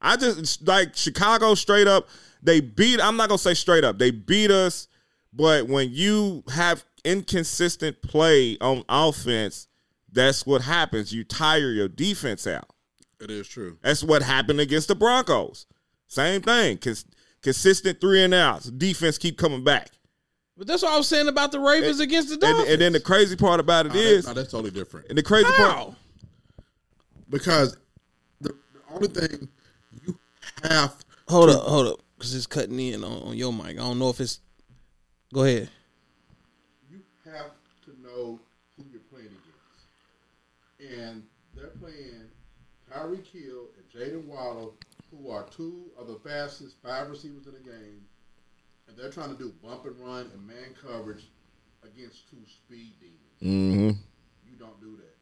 [0.00, 2.08] I just like Chicago straight up.
[2.42, 3.00] They beat.
[3.02, 3.98] I'm not gonna say straight up.
[3.98, 4.88] They beat us,
[5.32, 9.66] but when you have inconsistent play on offense,
[10.12, 11.12] that's what happens.
[11.12, 12.68] You tire your defense out.
[13.20, 13.76] It is true.
[13.82, 15.66] That's what happened against the Broncos.
[16.08, 16.78] Same thing.
[16.78, 17.04] Cons-
[17.42, 18.66] consistent three and outs.
[18.70, 19.90] Defense keep coming back.
[20.56, 22.68] but that's what I was saying about the Ravens against the And, Dolphins.
[22.70, 25.08] and then the crazy part about it Nah, is, that- nah, that's totally different.
[25.08, 25.94] and the crazy part,
[27.28, 27.76] Because
[28.40, 29.48] the, the only thing
[30.06, 30.18] you
[30.64, 30.94] have
[31.28, 33.66] Hold up, hold up, because it's cutting in on, on your mic.
[33.68, 34.40] I don't know if it's.
[35.32, 35.70] Go ahead.
[36.90, 37.52] you have
[37.84, 38.40] to know
[38.76, 40.98] who you're playing against.
[40.98, 41.22] And
[41.54, 42.24] they're playing
[42.92, 44.74] Tyreek Hill and Jaylen Waddle,
[45.20, 48.02] who are two of the fastest five receivers in the game.
[48.88, 51.24] And they're trying to do bump and run and man coverage
[51.82, 53.40] against two speed demons.
[53.40, 54.00] hmm
[54.48, 55.16] You don't do that.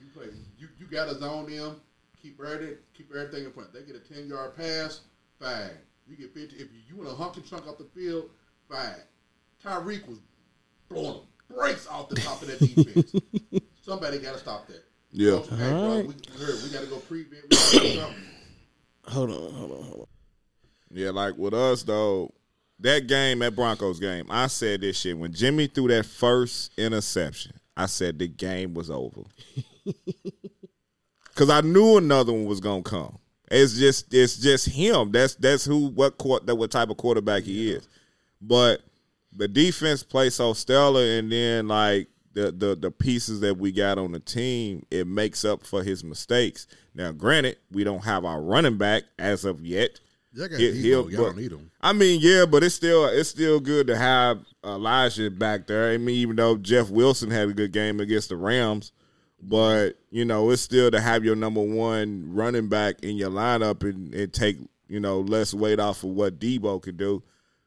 [0.00, 0.26] You play.
[0.58, 1.76] You, you got to zone them.
[2.20, 2.76] Keep everything.
[2.94, 3.72] Keep everything in front.
[3.72, 5.00] They get a ten yard pass.
[5.38, 5.70] Fine.
[6.08, 6.56] You get fifty.
[6.56, 8.30] If you, you want to hunk and chunk off the field,
[8.68, 9.02] fine.
[9.64, 10.18] Tyreek was
[10.88, 13.14] blowing breaks off the top of that defense.
[13.82, 14.84] Somebody got to stop that.
[15.12, 15.32] Yeah.
[15.32, 17.42] Coach, hey, bro, we, we got to go prevent.
[17.42, 18.22] We gotta do something.
[19.08, 20.06] Hold on, hold on, hold on.
[20.90, 22.32] Yeah, like with us though,
[22.80, 27.52] that game, that Broncos game, I said this shit when Jimmy threw that first interception.
[27.76, 29.22] I said the game was over
[31.24, 33.18] because I knew another one was gonna come.
[33.50, 35.12] It's just, it's just him.
[35.12, 37.88] That's that's who what court that what type of quarterback he is.
[38.40, 38.82] But
[39.34, 43.98] the defense plays so stellar, and then like the the the pieces that we got
[43.98, 46.66] on the team, it makes up for his mistakes.
[46.94, 50.00] Now, granted, we don't have our running back as of yet.
[50.34, 51.70] Y'all got He- he'll- Y'all but- need him.
[51.82, 55.90] I mean, yeah, but it's still it's still good to have Elijah back there.
[55.90, 58.92] I mean, even though Jeff Wilson had a good game against the Rams,
[59.42, 63.82] but you know, it's still to have your number one running back in your lineup
[63.82, 64.56] and, and take
[64.88, 67.22] you know less weight off of what Deebo could do.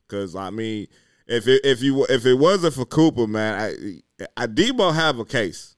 [0.08, 0.88] Because I mean,
[1.28, 4.02] if it, if you if it wasn't for Cooper, man, I,
[4.38, 5.76] I Deebo have a case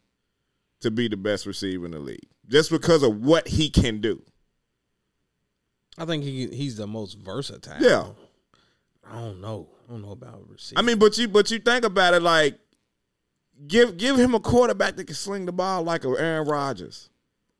[0.81, 4.21] to be the best receiver in the league just because of what he can do.
[5.97, 7.81] I think he he's the most versatile.
[7.81, 8.09] Yeah.
[9.09, 9.69] I don't know.
[9.87, 10.79] I don't know about receiver.
[10.79, 12.59] I mean, but you but you think about it like
[13.65, 17.09] give give him a quarterback that can sling the ball like a Aaron Rodgers.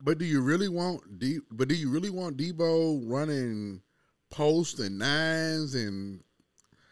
[0.00, 1.38] But do you really want D?
[1.50, 3.82] But do you really want Deebo running
[4.30, 6.20] post and nines and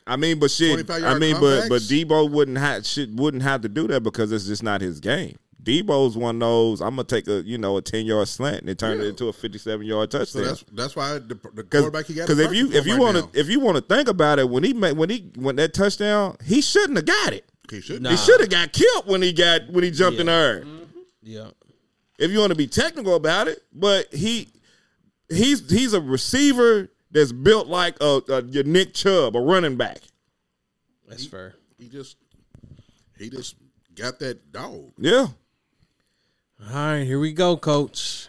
[0.07, 0.89] I mean, but shit.
[0.91, 1.83] I mean, but but?
[1.83, 5.37] Deebo wouldn't have shit wouldn't have to do that because it's just not his game.
[5.63, 6.81] Deebo's one of those.
[6.81, 9.09] I'm gonna take a you know a ten yard slant and turn it Yeah.
[9.11, 10.45] into a fifty seven yard so touchdown.
[10.45, 12.31] that's that's why the, the Because quarterback he got.
[12.31, 14.49] is if you if you right want to if you want to think about it
[14.49, 17.51] when he made when he when that touchdown he shouldn't have got it.
[17.69, 18.11] he should Nah.
[18.11, 20.61] He should have got killed when he got when he jumped in the air.
[20.61, 20.85] Mm-hmm.
[21.25, 21.49] yeah.
[22.21, 23.61] if you want to be technical about it.
[23.73, 24.49] But he
[25.29, 30.01] he's he's a receiver that's built like a, a your Nick Chubb, a running back.
[31.09, 31.55] That's fair.
[31.79, 32.19] he just
[33.19, 33.57] he just
[33.95, 34.93] got that dog.
[34.99, 35.29] Yeah.
[36.61, 38.29] All right, here we go, coach.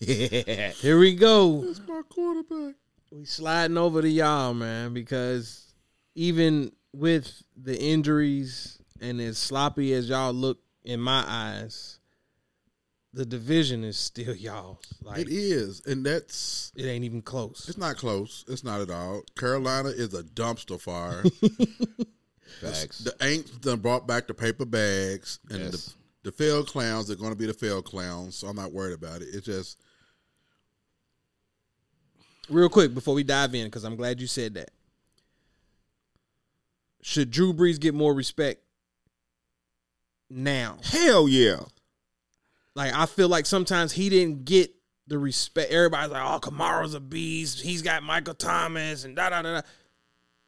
[0.00, 0.70] Yeah.
[0.70, 1.64] Here we go.
[1.64, 2.74] That's my quarterback.
[3.10, 5.72] We sliding over to y'all, man, because
[6.14, 11.97] even with the injuries and as sloppy as y'all look in my eyes,
[13.14, 14.78] the division is still y'all's.
[15.02, 17.68] Like It is, and that's it ain't even close.
[17.68, 18.44] it's not close.
[18.48, 19.22] It's not at all.
[19.36, 21.22] Carolina is a dumpster fire.
[22.60, 22.98] Facts.
[23.00, 25.70] the Aints done brought back the paper bags, and Yes.
[25.70, 25.94] the
[26.30, 28.34] the failed clowns are going to be the failed clowns.
[28.36, 29.28] So I'm not worried about it.
[29.32, 29.78] It's just
[32.50, 34.70] Real quick before we dive in, because I'm glad you said that.
[37.02, 38.62] Should Drew Brees get more respect
[40.30, 40.78] now?
[40.82, 41.60] Hell yeah.
[42.78, 44.70] Like I feel like sometimes he didn't get
[45.08, 45.72] the respect.
[45.72, 47.60] Everybody's like, "Oh, Kamara's a beast.
[47.60, 49.66] He's got Michael Thomas and da da da." da.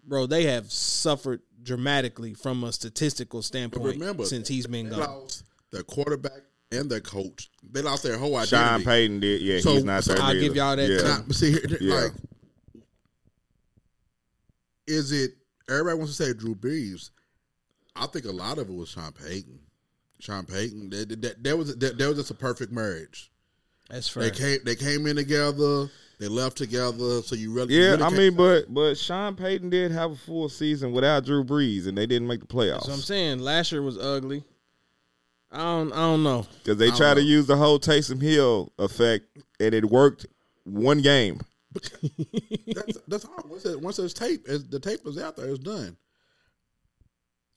[0.06, 5.26] Bro, they have suffered dramatically from a statistical standpoint remember, since he's been gone.
[5.72, 7.50] The quarterback and the coach.
[7.68, 8.56] They lost their whole identity.
[8.56, 8.84] Sean.
[8.84, 9.42] Payton did.
[9.42, 10.14] Yeah, So- he's not so.
[10.14, 10.40] I'll neither.
[10.40, 11.16] give y'all that Yeah.
[11.16, 11.22] too.
[11.26, 11.94] But see, here, Yeah.
[11.94, 12.12] like,
[14.86, 15.32] is it?
[15.68, 17.10] Everybody wants to say Drew Brees.
[17.96, 19.59] I think a lot of it was Sean Payton.
[20.20, 20.90] Sean Payton.
[20.90, 23.30] That, that, that was that, that was just a perfect marriage.
[23.88, 25.90] That's They came they came in together.
[26.20, 27.22] They left together.
[27.22, 30.48] So you really Yeah, really I mean, but but Sean Payton did have a full
[30.48, 33.38] season without Drew Brees, and they didn't make the playoffs That's what I'm saying.
[33.40, 34.44] Last year was ugly.
[35.50, 35.92] I don't.
[35.92, 36.46] I don't know.
[36.62, 39.26] because they I don't tried to use the whole Taysom Hill effect,
[39.58, 40.26] and it worked
[40.64, 41.40] one game.
[42.74, 43.44] that's that's all.
[43.48, 45.96] Once it, once it's tape, as the tape is out there, it's done.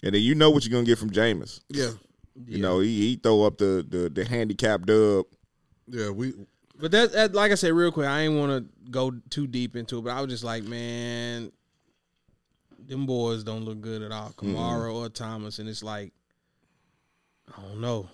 [0.04, 1.62] And then you know what you're gonna get from Jameis.
[1.70, 1.92] Yeah,
[2.48, 5.26] You know, he, he throw up the the the handicap dub.
[5.88, 6.10] yeah.
[6.10, 6.34] We
[6.80, 9.76] But that, that like I said, real quick, I ain't want to go too deep
[9.76, 10.04] into it.
[10.04, 11.52] But I was just like, man,
[12.88, 16.14] them boys don't look good at all, Kamara or Thomas, and it's like,
[17.56, 18.10] I don't know.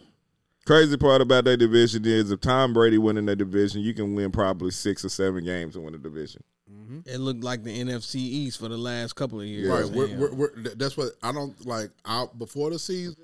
[0.65, 4.13] Crazy part about that division is if Tom Brady win in that division, you can
[4.13, 6.43] win probably six or seven games and win the division.
[6.71, 6.99] Mm-hmm.
[7.05, 9.67] It looked like the NFC East for the last couple of years.
[9.67, 9.85] right.
[9.85, 11.89] We're, we're, we're, that's what I don't like.
[12.05, 13.15] Out before the season,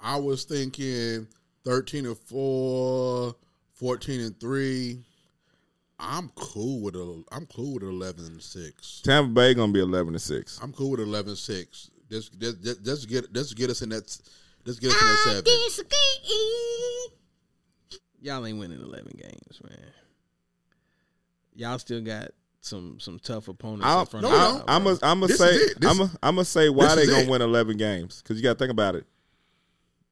[0.00, 1.26] I was thinking
[1.64, 3.34] thirteen and four,
[3.74, 5.02] 14 and three.
[5.98, 7.24] I'm cool with a.
[7.32, 9.00] I'm cool with eleven and six.
[9.02, 10.60] Tampa Bay gonna be eleven and six.
[10.62, 11.90] I'm cool with 11 and 6.
[12.10, 14.04] Let's, let's, let's get let's get us in that.
[14.64, 15.44] Let's get us in that seven.
[15.44, 17.08] disagree.
[18.20, 19.78] Y'all ain't winning eleven games, man.
[21.54, 22.30] Y'all still got
[22.60, 24.64] some some tough opponents I'm, in front no, of we y'all.
[24.68, 25.80] I'm gonna I'm say is it.
[25.80, 27.28] This- I'm gonna I'm gonna say why they gonna it.
[27.30, 29.06] win eleven games because you got to think about it.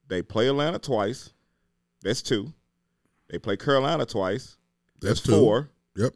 [0.09, 1.33] They play Atlanta twice.
[2.03, 2.53] That's two.
[3.31, 4.57] They play Carolina twice.
[5.01, 5.33] That's two.
[5.33, 5.71] four.
[5.97, 6.15] Yep.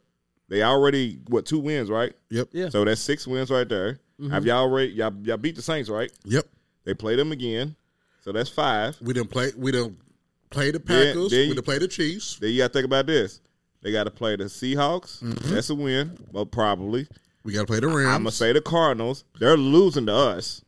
[0.48, 2.12] They already what two wins, right?
[2.30, 2.48] Yep.
[2.52, 2.68] Yeah.
[2.68, 3.98] So that's six wins right there.
[4.30, 6.10] Have y'all already y'all, y'all beat the Saints, right?
[6.24, 6.46] Yep.
[6.84, 7.76] They play them again.
[8.20, 8.96] So that's five.
[9.00, 9.52] We didn't play.
[9.56, 9.98] We didn't
[10.50, 11.30] play the Packers.
[11.30, 12.36] then we didn't play the Chiefs.
[12.38, 13.40] Then you got to think about this.
[13.82, 15.22] They got to play the Seahawks.
[15.22, 15.54] Mm-hmm.
[15.54, 17.06] That's a win, well, probably.
[17.44, 18.08] We got to play the Rams.
[18.08, 19.24] I'm gonna say the Cardinals.
[19.38, 20.62] They're losing to us.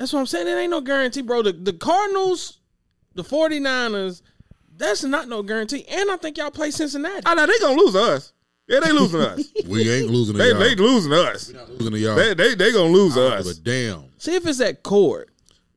[0.00, 0.48] That's what I'm saying.
[0.48, 1.42] It ain't no guarantee, bro.
[1.42, 2.60] The, the Cardinals,
[3.16, 4.22] the 49ers,
[4.74, 5.84] that's not no guarantee.
[5.90, 7.20] And I think y'all play Cincinnati.
[7.26, 8.32] I know they gonna lose us.
[8.66, 9.52] Yeah, they losing us.
[9.68, 10.58] we ain't losing to They y'all.
[10.58, 11.52] they losing to us.
[11.68, 12.16] losing to y'all.
[12.16, 13.46] They they they gonna lose I us.
[13.46, 14.04] give a damn.
[14.16, 15.28] See if it's at court.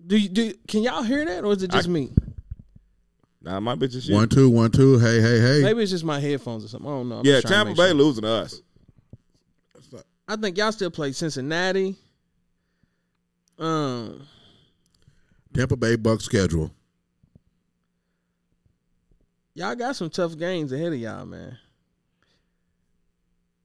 [0.07, 0.53] Do you do?
[0.69, 2.13] Can y'all hear that, or is it just I- me?
[3.41, 4.15] Nah, my bitch is shit.
[4.15, 4.99] One two one two.
[4.99, 5.61] Hey hey hey.
[5.63, 6.89] Maybe it's just my headphones or something.
[6.89, 7.17] I don't know.
[7.19, 7.93] I'm yeah, just trying Tampa Bay sure.
[7.95, 8.61] losing us.
[10.29, 11.97] I think y'all still play Cincinnati.
[13.63, 14.27] Um,
[15.53, 16.71] Tampa Bay Bucks schedule.
[19.53, 21.57] y'all got some tough games ahead of y'all, man.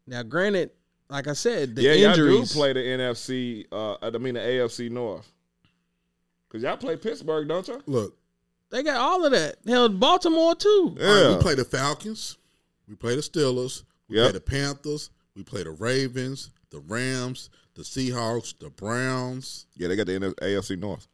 [0.07, 0.71] Now, granted,
[1.09, 3.67] like I said, the yeah, y'all do play the NFC.
[3.73, 5.31] Uh, I mean the AFC North.
[6.51, 7.83] Cause y'all play Pittsburgh, don't y'all?
[7.87, 8.17] Look,
[8.71, 9.57] They got all of that.
[9.67, 10.97] Hell, Baltimore too.
[10.99, 11.07] Yeah.
[11.07, 12.39] all right, we play the Falcons.
[12.89, 13.83] We play the Steelers.
[14.09, 14.25] We Yep.
[14.25, 15.11] play the Panthers.
[15.35, 19.67] We play the Ravens, the Rams, the Seahawks, the Browns.
[19.77, 21.07] yeah, they got the NF- AFC North.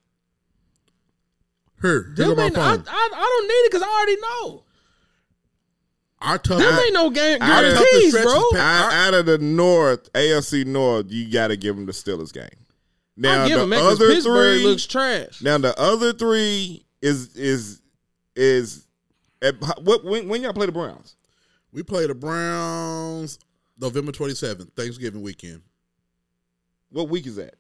[1.83, 2.85] Here, here Them go my ain't, I, phone.
[2.89, 4.65] I, I don't need it because I already know.
[6.23, 6.59] Our tough.
[6.59, 8.43] Them ain't no ga- I- guarantees, toughest bro.
[8.49, 12.33] stretches Out, out of the North, AFC North, you got to give them the Steelers
[12.33, 12.49] game.
[13.17, 15.43] Now give the them that 'cause other Pittsburgh three, looks trash.
[15.43, 17.81] now the other three is is
[18.35, 18.87] is
[19.43, 21.15] at, what when, when y'all play the Browns?
[21.73, 23.39] we play the Browns
[23.79, 25.61] November twenty seventh, Thanksgiving weekend.
[26.95, 27.55] What week is that?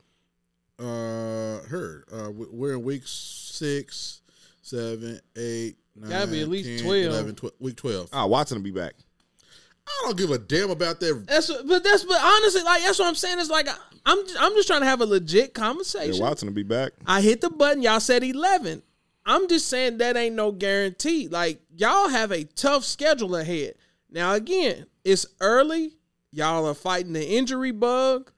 [0.78, 2.04] Uh, her.
[2.12, 4.22] Uh, we- we're in week six,
[4.62, 7.04] seven, eight, nine, Gotta be at least 10, 12.
[7.06, 8.08] 11, 12, week twelve.
[8.12, 8.94] Oh, Watson will be back.
[9.86, 11.26] I don't give a damn about that.
[11.26, 13.38] That's but that's but honestly, like that's what I'm saying.
[13.40, 13.68] It's like
[14.06, 16.22] I'm I'm just trying to have a legit Yeah, conversation.
[16.22, 16.92] Watson will be back.
[17.06, 17.82] I hit the button.
[17.82, 18.82] Y'all said 11.
[19.26, 21.26] I'm just saying that ain't no guarantee.
[21.28, 23.74] Like y'all have a tough schedule ahead.
[24.10, 25.92] Now again, it's early.
[26.30, 28.30] Y'all are fighting the injury bug.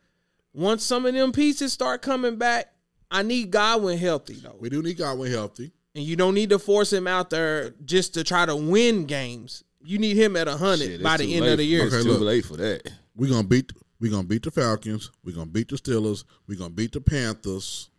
[0.56, 2.72] Once some of them pieces start coming back,
[3.10, 4.56] I need Godwin healthy though.
[4.58, 5.70] We do need Godwin healthy.
[5.94, 9.64] And you don't need to force him out there just to try to win games.
[9.84, 11.86] You need him at 100 by the end of the year.
[11.86, 12.20] Okay, look.
[12.20, 12.90] late for that.
[13.14, 16.70] We're gonna beat we're gonna beat the Falcons, we're gonna beat the Steelers, we're gonna
[16.70, 17.90] beat the Panthers.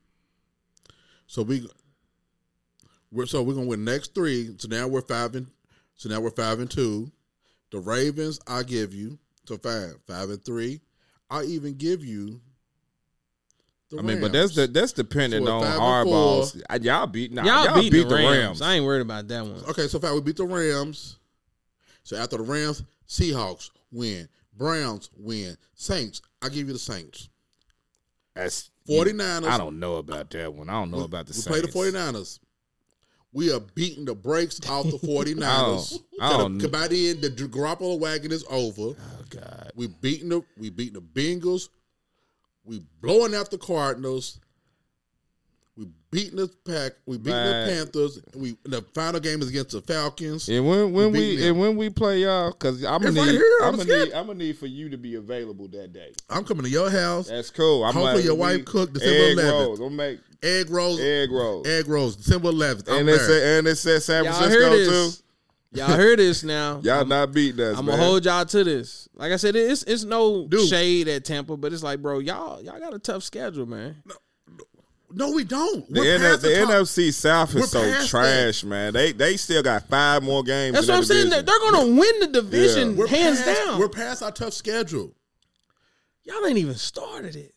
[1.27, 1.69] So we
[3.11, 4.55] we're so we're gonna win the next three.
[4.57, 5.45] So now we're five and
[5.95, 7.11] so now we're five and two.
[7.69, 10.81] The Ravens, I give you so five, five and three.
[11.29, 12.41] I even give you
[13.89, 15.81] the I mean, but that's the, that's dependent So on at five and
[16.13, 16.61] Hardball's.
[16.69, 18.61] Uh, Y'all beat nah, Y'all, y'all, beat, beat the Rams.
[18.61, 19.63] I ain't worried about that one.
[19.69, 21.17] Okay, so far we beat the Rams.
[22.03, 24.27] So after the Rams, Seahawks win,
[24.57, 26.21] Browns win, Saints.
[26.41, 27.29] I give you the Saints.
[28.35, 29.45] That's 49ers.
[29.47, 30.69] I don't know about that one.
[30.69, 31.47] I don't know about the we Saints.
[31.47, 32.39] play the 49ers.
[33.33, 35.43] We are beating the brakes off the 49ers.
[35.43, 38.95] I don't- I don't- the- by the end, the Garoppolo wagon is over.
[38.97, 39.71] Oh God.
[39.75, 41.69] We beating the we beating the Bengals.
[42.68, 44.39] We blowing out the Cardinals.
[45.78, 46.93] We beating the pack.
[47.05, 47.68] We beating Man.
[47.68, 48.20] the Panthers.
[48.36, 50.49] We the final game is against the Falcons.
[50.49, 53.32] And when when We we, and when we play y'all, because I'm gonna It's right
[53.34, 54.13] need I'm the gonna need.
[54.13, 56.13] I'm gonna need for you to be available that day.
[56.30, 57.30] I'm coming to your house.
[57.30, 57.84] That's cool.
[57.86, 59.51] I'm Hopefully like, your wife cooked December 11th.
[59.51, 59.80] rolls.
[59.80, 60.99] I'm make Egg rolls.
[60.99, 61.68] egg rolls.
[61.68, 62.15] Egg rolls.
[62.15, 62.89] December 11th.
[62.89, 63.28] I'm And it there.
[63.28, 65.09] said, and it said San Y'all Francisco too.
[65.72, 65.88] This?
[65.88, 66.80] Y'all hear this now?
[66.84, 67.78] Y'all not beating us.
[67.78, 67.95] I'm man.
[67.95, 69.07] gonna hold y'all to this.
[69.13, 70.68] Like I said, it's it's no Dude.
[70.70, 74.01] shade at Tampa, but it's like, bro, y'all y'all got a tough schedule, man.
[75.11, 75.91] no, we don't.
[75.91, 78.93] The, We're N- past the NFC South We're is so past trash, man.
[78.93, 80.74] They they still got five more games.
[80.76, 81.30] That's in what I'm that saying.
[81.30, 82.97] They're, gonna win the division Yeah.
[82.97, 83.80] We're hands past, down.
[83.80, 85.13] We're past our tough schedule.
[86.24, 87.53] y'all ain't even started it.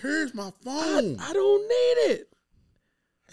[0.00, 1.16] Here's my I, phone.
[1.20, 2.28] I don't need it.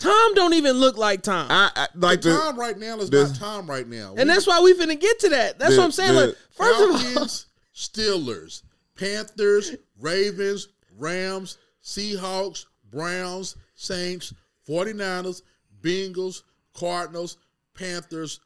[0.02, 1.48] Tom don't even look like Tom.
[1.50, 4.16] I, I like the the time right now is the- not Tom right now.
[4.18, 5.60] and that's why we finna get to that.
[5.60, 6.16] That's The- what I'm saying.
[6.16, 7.28] the like, first of all,
[7.76, 8.64] Steelers,
[8.98, 14.34] Panthers, Ravens, Rams, Seahawks, Browns, Saints,
[14.68, 15.42] 49ers,
[15.82, 16.42] Bengals,
[16.74, 17.38] Cardinals,
[17.74, 18.40] Panthers,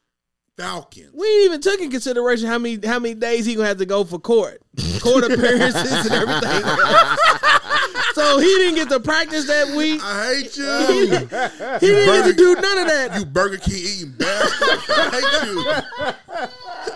[0.58, 1.12] Falcons.
[1.14, 3.86] we ain't even took in consideration how many how many days he gonna have to
[3.86, 4.62] go for court,
[5.02, 6.64] court appearances and everything.
[8.16, 10.00] so he didn't get to practice that week.
[10.02, 10.66] I hate you.
[11.80, 13.20] He didn't get to do none of that.
[13.20, 14.80] you Burger King eating bastard.
[14.90, 15.66] I hate you.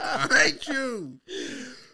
[0.02, 1.20] I hate you.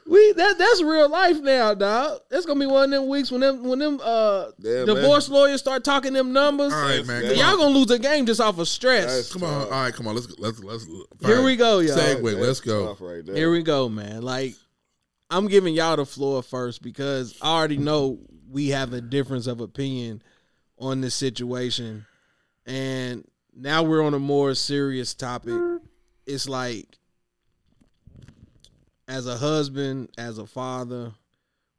[0.07, 2.19] We that that's real life now, dog.
[2.29, 5.59] That's gonna be one of them weeks when them when them uh Yeah, divorce lawyers
[5.59, 6.71] start talking them numbers.
[6.71, 7.23] All right, man.
[7.35, 7.57] Y'all on.
[7.57, 9.05] gonna lose a game just off of stress.
[9.05, 9.63] That's Come on.
[9.63, 10.13] All right, come on.
[10.13, 10.85] Let's let's let's.
[11.25, 11.97] Here we go, y'all.
[11.97, 12.39] Segue.
[12.39, 12.95] Let's go.
[12.99, 13.35] Right there.
[13.35, 14.21] Here we go, man.
[14.21, 14.53] Like
[15.31, 18.19] I'm giving y'all the floor first because I already know
[18.55, 20.23] we have a difference of opinion
[20.79, 22.05] on this situation.
[22.65, 25.59] And now we're on a more serious topic.
[26.25, 26.97] It's like
[29.09, 31.11] as a husband, as a father,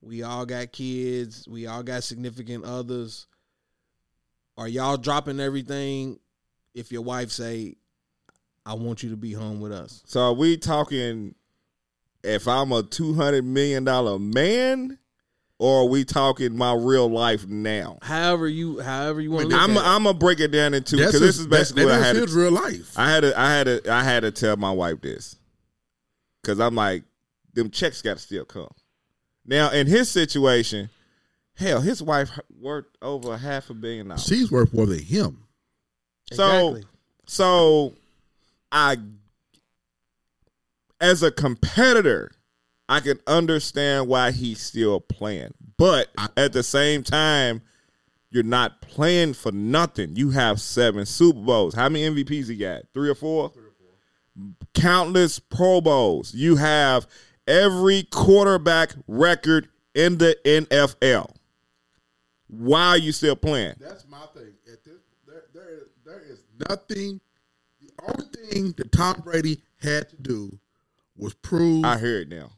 [0.03, 3.27] we all got kids, we all got significant others.
[4.59, 6.19] Are y'all dropping everything
[6.75, 7.77] if your wife say
[8.67, 10.03] I want you to be home with us?
[10.05, 11.37] So are we talking
[12.23, 14.99] if I'm a two hundred million dollar man,
[15.59, 17.99] or are we talking my real life now?
[18.03, 19.89] however you however you want to I'm look at.
[19.91, 22.17] I'm gonna break it down into because this is basically that, what I had.
[22.17, 22.93] is To, real life.
[22.99, 25.37] I had to I had to I had to tell my wife this
[26.43, 27.05] because I'm like
[27.55, 28.69] them checks got to still come.
[29.47, 30.91] Now in his situation,
[31.55, 34.25] hell, his wife worked over a half a billion dollars.
[34.25, 35.45] She's worth more than him.
[36.33, 36.85] So Exactly.
[37.27, 37.95] so
[38.73, 38.97] I
[41.01, 42.33] as a competitor,
[42.89, 45.55] I can understand why he's still playing.
[45.77, 47.63] But at the same time,
[48.31, 50.17] you're not playing for nothing.
[50.17, 51.75] You have seven Super Bowls.
[51.75, 52.83] How many MVPs he got?
[52.95, 53.53] Three or four?
[54.75, 56.35] Countless Pro Bowls.
[56.35, 57.07] You have
[57.47, 61.35] every quarterback record in the NFL.
[62.49, 63.75] Why are you still playing?
[63.81, 64.53] That's my thing.
[64.73, 67.21] At this, there, there, is, there is nothing.
[67.81, 70.59] The only thing that Tom Brady had to do
[71.17, 71.85] was prove.
[71.85, 72.51] I hear it now.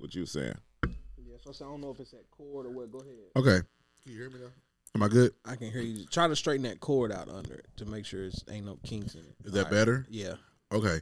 [0.00, 0.56] What you saying?
[0.86, 2.90] Yeah, so I don't know if it's that cord or what.
[2.90, 3.14] Go ahead.
[3.36, 3.66] okay.
[4.02, 4.50] Can you hear me now?
[4.94, 5.32] Am I good?
[5.44, 6.06] I can hear you.
[6.06, 9.14] Try to straighten that cord out under it to make sure it's ain't no kinks
[9.14, 9.34] in it.
[9.44, 9.72] Is that All right.
[9.72, 10.06] better?
[10.08, 10.34] Yeah.
[10.72, 11.00] Okay.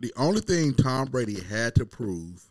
[0.00, 2.44] The only thing Tom Brady had to prove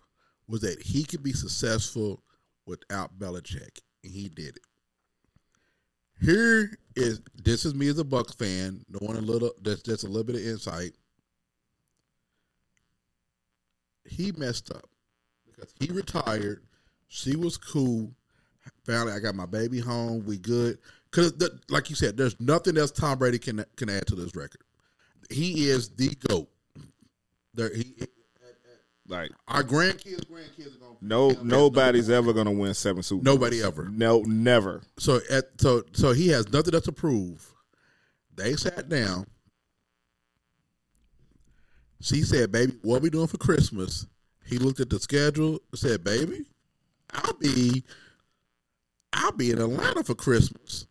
[0.48, 2.24] was that he could be successful
[2.66, 4.62] without Belichick, and he did it.
[6.22, 10.08] Here is this is me as a Bucks fan, knowing a little that's just a
[10.08, 10.94] little bit of insight.
[14.06, 14.90] He messed up
[15.58, 16.64] because he retired.
[17.08, 18.12] She was cool.
[18.86, 20.24] Finally, I got my baby home.
[20.26, 20.78] We good.
[21.10, 21.34] Because,
[21.70, 24.62] like you said, there's nothing else Tom Brady can can add to this record.
[25.30, 26.50] He is the goat.
[27.54, 27.96] There, he,
[29.08, 30.98] Like our grandkids, grandkids are gonna.
[31.02, 33.24] no, nobody's ever gonna win seven Super.
[33.24, 33.90] Nobody ever.
[33.90, 34.84] No, never.
[35.00, 37.54] So at so so he has nothing else to prove.
[38.36, 39.26] They sat down.
[42.02, 44.06] She said, "Baby, what are we doing for Christmas?"
[44.48, 45.60] He looked at the schedule.
[45.76, 46.46] Said, "Baby,
[47.12, 47.84] I'll be,
[49.14, 50.88] I'll be in Atlanta for Christmas."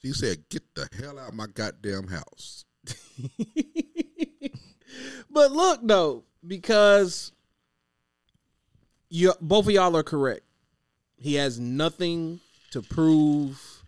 [0.00, 2.64] She said, "Get the hell out of my goddamn house."
[5.32, 7.32] But look though, because
[9.08, 10.42] you both of y'all are correct.
[11.16, 12.40] He has nothing
[12.72, 13.82] to prove.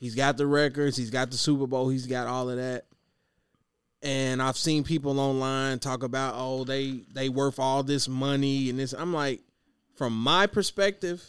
[0.00, 0.96] He's got the records.
[0.96, 1.88] He's got the Super Bowl.
[1.88, 2.86] He's got all of that.
[4.02, 8.78] And I've seen people online talk about oh they they worth all this money and
[8.78, 8.92] this.
[8.92, 9.40] I'm like,
[9.96, 11.24] from my perspective,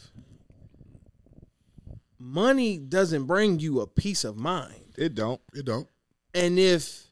[2.19, 4.93] money doesn't bring you a peace of mind.
[4.97, 5.41] It don't.
[5.53, 5.87] It don't.
[6.33, 7.05] And if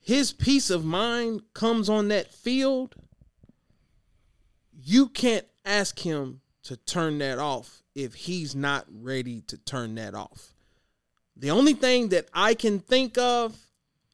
[0.00, 2.94] his peace of mind comes on that field,
[4.72, 10.14] you can't ask him to turn that off if he's not ready to turn that
[10.14, 10.54] off.
[11.36, 13.56] The only thing that I can think of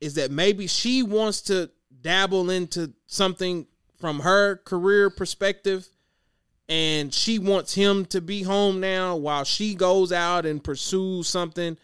[0.01, 1.71] is that maybe she wants to
[2.01, 3.67] dabble into something
[3.99, 5.87] from her career perspective
[6.69, 11.77] and she wants him to be home now while she goes out and pursues something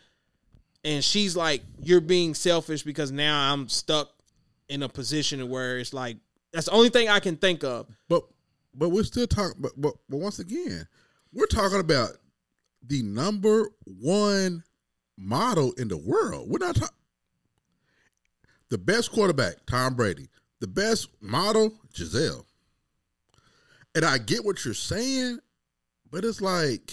[0.84, 4.10] and she's like you're being selfish because now I'm stuck
[4.68, 6.18] in a position where it's like
[6.52, 7.86] that's the only thing I can think of.
[8.08, 8.24] But
[8.74, 9.60] but we're still talking.
[9.60, 10.86] But, but but once again,
[11.32, 12.10] we're talking about
[12.86, 14.62] the number one
[15.16, 16.48] model in the world.
[16.48, 16.96] We're not talking
[18.74, 20.28] the best quarterback, Tom Brady.
[20.58, 22.44] The best model, Gisele.
[23.94, 25.38] And I get what you're saying,
[26.10, 26.92] but it's like,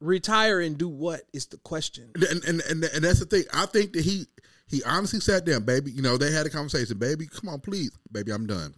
[0.00, 2.12] Retire and do what is the question.
[2.14, 3.42] and and and, and that's the thing.
[3.52, 4.26] I think that he
[4.68, 5.90] he honestly sat down, baby.
[5.90, 7.26] You know, they had a conversation, baby.
[7.26, 8.72] Come on, please, baby, I'm done.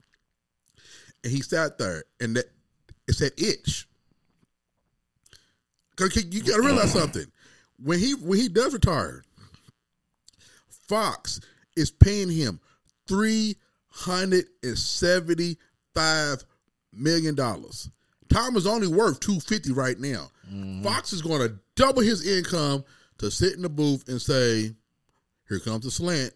[1.23, 2.47] And he sat there, and that
[3.07, 3.87] it's that itch.
[5.97, 7.27] Cause you got to realize something.
[7.77, 9.23] When he when he does retire,
[10.89, 11.39] Fox
[11.77, 12.61] is paying him
[13.07, 13.57] three
[13.89, 15.59] hundred and seventy
[15.95, 16.45] five
[16.93, 17.91] million dollars.
[18.29, 20.31] Tom is only worth two fifty right now.
[20.51, 20.83] Mm-hmm.
[20.83, 22.85] Fox is going to double his income
[23.19, 24.75] to sit in the booth and say,
[25.49, 26.33] "Here comes the slant."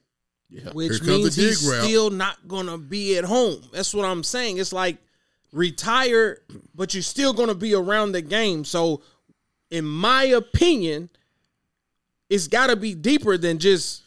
[0.73, 1.83] Which means he's route.
[1.85, 3.63] still not gonna be at home.
[3.73, 4.59] That's what I'm saying.
[4.59, 4.99] It's like
[5.53, 6.39] retire,
[6.73, 8.65] but you're still gonna be around the game.
[8.65, 9.03] So,
[9.71, 11.11] in my opinion,
[12.31, 14.03] it's got to be deeper than just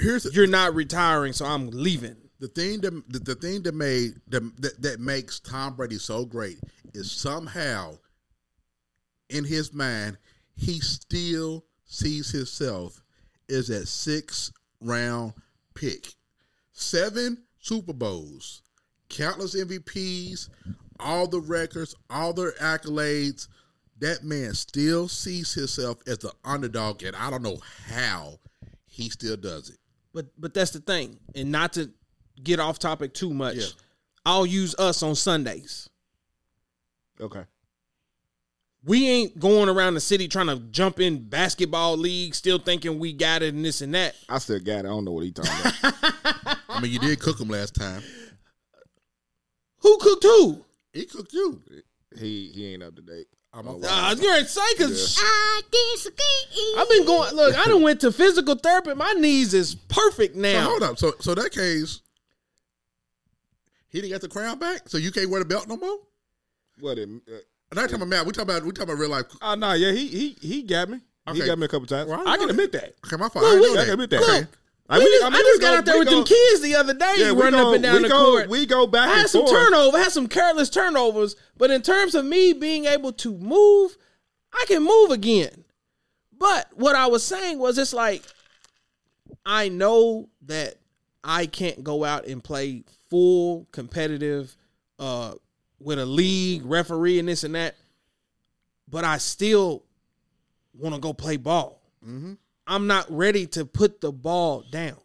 [0.00, 2.16] Here's you're not retiring, so I'm leaving.
[2.38, 6.24] the thing that the, the thing that made that, that that makes Tom Brady so
[6.24, 6.58] great
[6.94, 7.98] is somehow
[9.28, 10.16] in his mind
[10.56, 13.02] he still sees himself
[13.50, 15.34] as a six round
[15.74, 16.14] pick,
[16.72, 18.62] seven Super Bowls,
[19.10, 20.48] countless MVPs,
[20.98, 23.48] all the records, all the accolades.
[23.98, 28.38] That man still sees himself as the underdog, and I don't know how
[28.86, 29.79] he still does it.
[30.12, 31.90] But but that's the thing, and not to
[32.42, 33.56] get off topic too much.
[33.56, 33.66] Yeah.
[34.26, 35.88] I'll use us on Sundays.
[37.20, 37.44] Okay.
[38.82, 43.12] We ain't going around the city trying to jump in basketball leagues, still thinking we
[43.12, 44.14] got it and this and that.
[44.28, 44.86] I still got it.
[44.86, 46.58] I don't know what he talking about.
[46.68, 48.02] I mean, you did cook him last time.
[49.80, 50.64] Who cooked who?
[50.92, 51.62] He cooked you.
[52.18, 53.26] he he ain't up to date.
[53.52, 56.74] I'm a- Uh, I was going to say because I disagree.
[56.78, 57.34] I've been going.
[57.34, 58.94] Look, I done went to physical therapy.
[58.94, 60.68] My knees is perfect So now.
[60.68, 60.98] hold up.
[60.98, 62.00] So so that case,
[63.88, 64.88] he didn't get the crown back.
[64.88, 65.98] So you can't wear the belt no more.
[66.78, 66.98] What?
[66.98, 67.32] It, uh,
[67.72, 68.26] I'm not talking about Matt.
[68.26, 69.26] We talking about we talking about real life.
[69.42, 71.00] oh no, yeah, he he he got me.
[71.32, 72.08] He got me a couple times.
[72.08, 72.94] Well, I I can know admit that.
[73.06, 73.44] Okay, my fault.
[73.44, 74.20] Look, I we- didn't know I can admit that.
[74.20, 74.46] Look,
[74.90, 76.74] I, mean, just- I I, just got go- out there with go- them kids the
[76.74, 78.48] other day, Yeah, running go, up and down the go, court.
[78.48, 79.52] We go back I had some forth.
[79.52, 83.96] turnover, I had some careless turnovers, but in terms of me being able to move,
[84.52, 85.64] I can move again.
[86.36, 88.22] But what I was saying was it's like
[89.46, 90.74] I know that
[91.22, 94.56] I can't go out and play full competitive
[94.98, 95.34] uh
[95.78, 97.74] with a league referee and this and that,
[98.88, 99.82] but I still
[100.74, 101.80] want to go play ball.
[102.70, 104.96] I'm not ready to put the ball down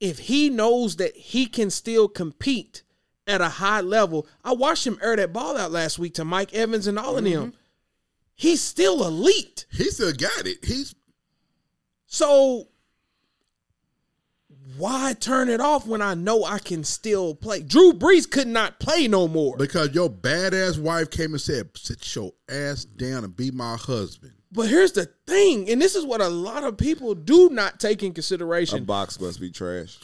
[0.00, 2.82] if he knows that he can still compete
[3.26, 6.54] at a high level, I watched him air that ball out last week to Mike
[6.54, 7.48] Evans and all of them.
[7.48, 7.56] Mm-hmm.
[8.34, 9.66] He's still elite.
[9.70, 10.64] He still got it.
[10.64, 10.94] He's
[12.06, 12.68] So
[14.78, 17.60] why turn it off when I know I can still play?
[17.62, 19.58] Drew Brees could not play no more.
[19.58, 24.39] Because your badass wife came and said, "Sit your ass down and be my husband."
[24.56, 28.12] Here's the thing, and this is what a lot of people do not take in
[28.12, 28.78] consideration.
[28.78, 29.98] A box must be trash.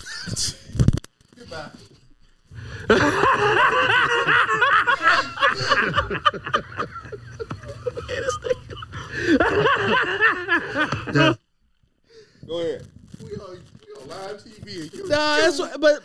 [12.47, 12.87] Go ahead.
[13.23, 14.93] We on, we on live TV.
[15.01, 16.03] And Nah, that's what, but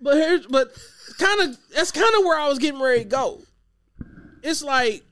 [0.00, 0.72] but here's but
[1.18, 3.40] kind of that's kind of where I was getting ready to go.
[4.42, 5.04] It's like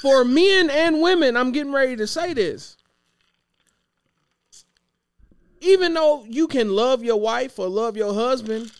[0.00, 2.76] for men and women, I'm getting ready to say this.
[5.60, 8.70] Even though you can love your wife or love your husband,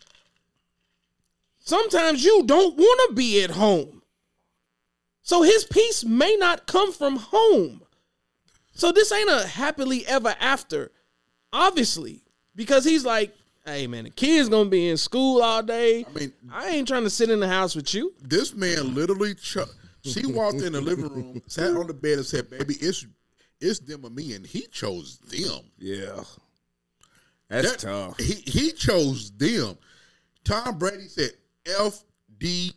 [1.58, 4.02] sometimes you don't want to be at home.
[5.22, 7.82] So his peace may not come from home.
[8.72, 10.92] So this ain't a happily ever after.
[11.52, 12.22] Obviously,
[12.54, 13.34] because he's like,
[13.66, 16.06] hey man, the kid's gonna be in school all day.
[16.08, 18.14] I mean, I ain't trying to sit in the house with you.
[18.22, 19.34] this man literally.
[19.34, 19.58] Ch-
[20.08, 23.06] she walked in the living room, sat on the bed, and said, "Baby, it's
[23.60, 25.64] it's them or me," and he chose them.
[25.78, 26.22] Yeah.
[27.48, 28.18] That's That- tough.
[28.18, 29.76] He he chose them.
[30.44, 31.32] Tom Brady said
[31.64, 32.74] FDK.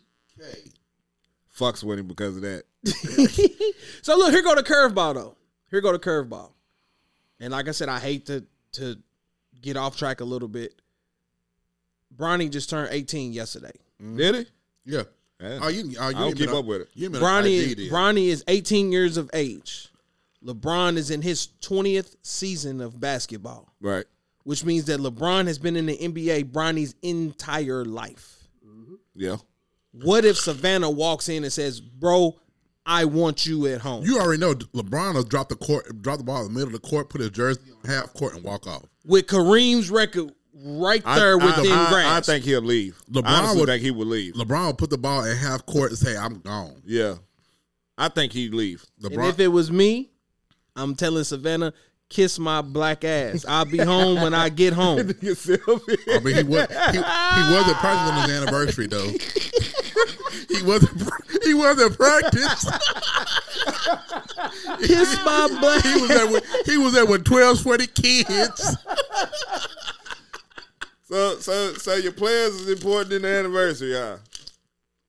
[1.58, 2.64] Fucks with him because of that.
[4.02, 5.36] So look, here go the curveball though.
[5.70, 6.50] Here go the curveball.
[7.38, 8.96] And like I said, I hate to to
[9.60, 10.80] get off track a little bit.
[12.16, 13.72] Bronny just turned 18 yesterday.
[14.02, 14.16] Mm-hmm.
[14.16, 14.46] Did he?
[14.84, 15.02] Yeah.
[15.42, 15.58] Yeah.
[15.62, 16.88] Oh, you, oh, you I don't keep been up with it.
[16.94, 19.88] You ain't Bronny, on Bronny is 18 years of age.
[20.44, 24.04] LeBron is in his 20th season of basketball, Right.
[24.44, 28.48] which means that LeBron has been in the NBA Bronny's entire life.
[28.66, 28.94] Mm-hmm.
[29.14, 29.36] Yeah.
[29.92, 32.36] What if Savannah walks in and says, "Bro,
[32.86, 36.24] I want you at home." You already know LeBron will drop the court, drop the
[36.24, 38.66] ball in the middle of the court, put his jersey on half court, and walk
[38.66, 38.84] off.
[39.04, 42.28] with Kareem's record right there I, within I, grasp.
[42.28, 43.00] I think he'll leave.
[43.10, 44.34] LeBron I honestly would- think he would leave.
[44.34, 47.14] LeBron will put the ball in half court and say, "I'm gone." yeah.
[47.98, 48.84] I think he'd leave.
[49.02, 50.10] and LeBron, if it was me,
[50.74, 51.72] I'm telling Savannah,
[52.08, 53.44] kiss my black ass.
[53.46, 54.98] I'll be home when I get home.
[55.00, 55.46] I mean, he was
[56.68, 59.10] he, he wasn't practice on his anniversary though.
[60.48, 61.10] he wasn't
[61.44, 62.64] he wasn't practice.
[64.86, 65.84] kiss my black.
[65.84, 68.76] He was there with he was there with twelve sweaty kids.
[71.12, 74.16] So, so, so your players is important in the anniversary, huh?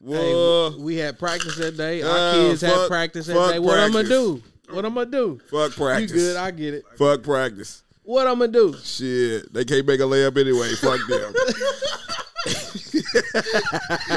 [0.05, 2.01] Hey, Well, we had practice that day.
[2.01, 3.59] Our Uh, kids had practice that fuck day.
[3.59, 4.43] What I'm gonna do?
[4.69, 5.39] What I'm gonna do?
[5.49, 5.77] fuck practice.
[5.77, 6.11] You practice.
[6.11, 6.35] good?
[6.35, 6.83] I get it.
[6.97, 7.83] fuck practice.
[8.03, 8.75] What I'm gonna do?
[8.83, 10.73] Shit, they can't make a layup anyway.
[10.75, 11.33] Fuck them.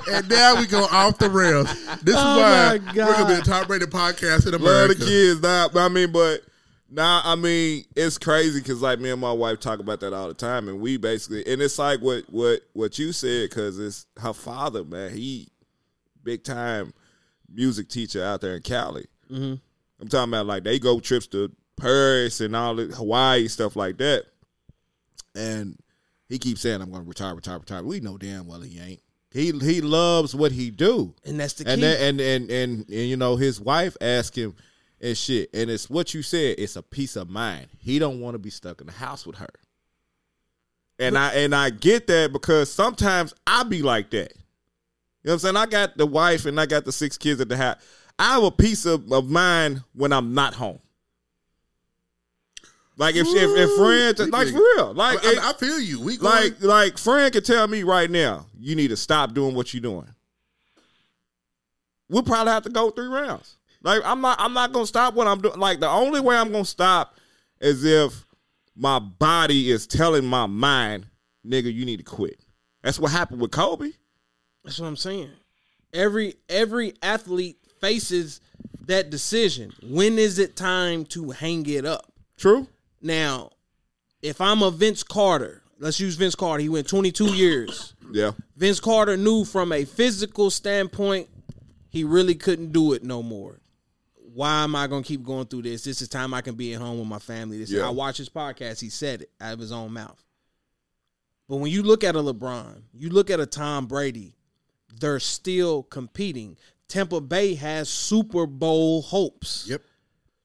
[0.08, 1.68] And now we go off the rails.
[2.02, 4.94] This is Oh why we're gonna be the top rated podcast in Love America.
[4.94, 5.40] the kids.
[5.40, 6.42] Nah, I mean, but
[6.88, 10.28] now I mean, it's crazy because like me and my wife talk about that all
[10.28, 14.06] the time, and we basically, and it's like what what what you said because it's
[14.18, 15.12] her father, man.
[15.12, 15.48] He
[16.22, 16.92] big time
[17.52, 19.06] music teacher out there in Cali.
[19.30, 19.54] Mm-hmm.
[20.00, 23.98] I'm talking about like they go trips to Paris and all the Hawaii stuff like
[23.98, 24.24] that,
[25.34, 25.78] and
[26.28, 29.00] he keeps saying, "I'm going to retire, retire, retire." We know damn well he ain't.
[29.32, 31.86] He he loves what he do And that's the and, key.
[31.86, 34.54] that, and and and and you know his wife asked him
[35.07, 36.57] and shit, and it's what you said.
[36.59, 37.69] It's a peace of mind.
[37.78, 39.49] He don't want to be stuck in the house with her,
[40.99, 44.33] and I and I get that because sometimes I be like that.
[45.23, 45.57] You know what I'm saying?
[45.57, 47.77] I got the wife and I got the six kids at the house.
[48.19, 50.78] I have a peace of, of mind when I'm not home.
[52.99, 56.01] Like if if, if friends like for real, like I, it- I feel you.
[56.01, 59.55] We going, like like Fran could tell me right now, you need to stop doing
[59.55, 60.09] what you're doing.
[62.09, 63.57] We'll probably have to go three rounds.
[63.86, 65.60] Like I'm not I'm not gonna stop what I'm doing.
[65.60, 67.14] Like the only way I'm gonna stop
[67.60, 68.26] is if
[68.74, 71.06] my body is telling my mind,
[71.46, 72.40] nigga, you need to quit.
[72.82, 73.92] That's what happened with Kobe.
[74.64, 75.30] That's what I'm saying.
[75.92, 78.40] Every every athlete faces
[78.86, 79.72] that decision.
[79.84, 82.12] When is it time to hang it up?
[82.36, 82.66] True.
[83.00, 83.50] Now,
[84.20, 86.60] if I'm a Vince Carter, let's use Vince Carter.
[86.60, 87.94] He went 22 years.
[88.10, 88.32] Yeah.
[88.56, 91.28] Vince Carter knew from a physical standpoint,
[91.88, 93.60] he really couldn't do it no more.
[94.36, 95.82] Why am I gonna keep going through this?
[95.82, 97.56] This is time I can be at home with my family.
[97.56, 97.86] This Yeah.
[97.86, 98.80] I watch his podcast.
[98.80, 100.22] He said it out of his own mouth.
[101.48, 104.36] But when you look at a LeBron, you look at a Tom Brady,
[105.00, 106.58] they're still competing.
[106.86, 109.64] Tampa Bay has Super Bowl hopes.
[109.70, 109.80] Yep.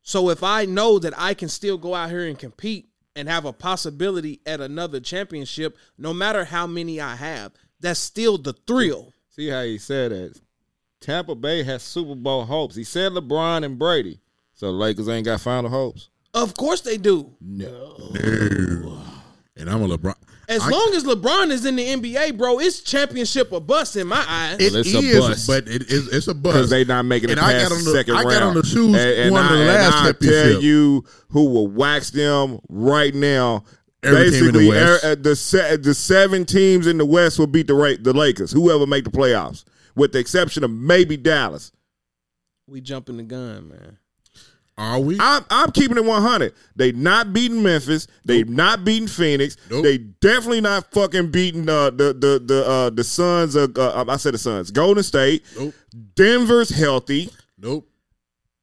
[0.03, 2.88] So if I know that I can still go out here and compete
[3.18, 7.51] and have a possibility at another championship, no matter how many I have,
[7.81, 9.11] that's still the thrill.
[9.31, 10.39] See how he said that.
[11.02, 12.76] Tampa Bay has Super Bowl hopes.
[12.76, 14.19] He said LeBron and Brady.
[14.53, 16.10] So Lakers ain't got final hopes.
[16.34, 17.30] Of course they do.
[17.41, 17.98] No.
[18.14, 18.98] no.
[19.57, 20.15] And I'm a LeBron.
[20.48, 24.07] As I- long as LeBron is in the NBA, bro, it's championship or bust in
[24.07, 24.57] my eyes.
[24.60, 25.48] It Well, it's a is, bust.
[25.48, 26.53] but it is it's a bus.
[26.53, 28.30] because they not making it And I got on the the- second I round.
[28.32, 28.91] got on the shoes
[29.32, 30.11] one of the last and I
[30.52, 33.64] tell you who will wax them right now.
[34.03, 35.03] Every team in the Basically, West.
[35.03, 38.14] er- uh, the se- the seven teams in the West will beat the Ra- the
[38.14, 38.52] Lakers.
[38.52, 39.64] Whoever make the playoffs,
[39.95, 41.72] with the exception of maybe Dallas.
[42.68, 43.97] we jumping the gun, man.
[44.77, 45.18] Are we?
[45.19, 46.53] I'm I'm keeping it 100.
[46.76, 48.07] They not beating Memphis.
[48.26, 49.57] They not beating Phoenix.
[49.69, 49.84] Nope.
[49.84, 53.55] They definitely not fucking beating uh, the the the uh, the Suns.
[53.55, 54.72] Of, uh, I said the Suns.
[54.72, 55.43] Golden State.
[55.57, 55.73] Nope.
[56.15, 57.30] Denver's healthy.
[57.59, 57.88] Nope.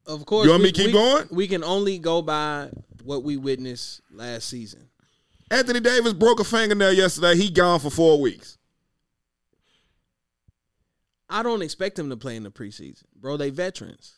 [0.07, 1.27] Of course, You want me to keep we- going?
[1.31, 2.71] We can only go by
[3.05, 4.89] what we witnessed last season.
[5.51, 7.37] Anthony Davis broke a fingernail yesterday.
[7.37, 8.58] He gone for four weeks.
[11.31, 13.37] I don't expect him to play in the preseason, bro.
[13.37, 14.15] They veterans.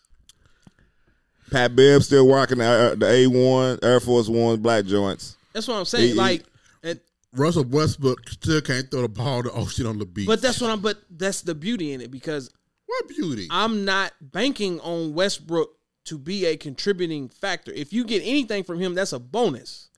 [1.50, 5.36] Pat Bev still rocking the, uh, the A1 Air Force One black joints.
[5.52, 6.04] That's what I'm saying.
[6.04, 6.44] He- he- like,
[6.84, 7.00] and,
[7.34, 10.26] Russell Westbrook still can't throw the ball to Ocean on the beach.
[10.26, 10.80] but that's what I'm.
[10.80, 12.50] But that's the beauty in it because
[12.86, 13.48] what beauty.
[13.50, 15.70] I'm not banking on Westbrook
[16.04, 17.72] to be a contributing factor.
[17.72, 19.88] If you get anything from him, that's a bonus.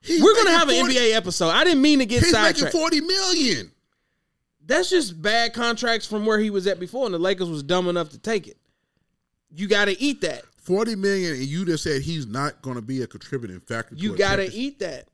[0.00, 1.50] He's We're gonna making have an NBA episode.
[1.50, 2.72] I didn't mean to get He's making sidetracked.
[2.76, 3.70] forty million.
[4.72, 7.88] That's just bad contracts from where he was at before, and the Lakers was dumb
[7.88, 8.56] enough to take it.
[9.54, 10.44] You got to eat that.
[10.56, 13.94] Forty million, and you just said he's not going to be a contributing factor.
[13.96, 15.08] You got to eat that.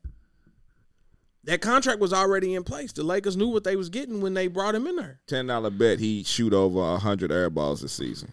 [1.44, 2.92] That contract was already in place.
[2.92, 5.18] The Lakers knew what they was getting when they brought him in there.
[5.26, 8.30] Ten dollar bet he shoot over hundred air balls this season.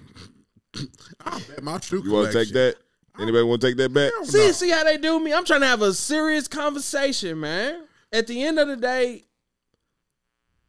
[1.26, 2.76] I'll bet my shoe You want to take that?
[3.18, 4.12] Anybody want to take that bet?
[4.26, 4.52] See, no.
[4.52, 5.34] see how they do me.
[5.34, 7.86] I'm trying to have a serious conversation, man.
[8.12, 9.25] At the end of the day,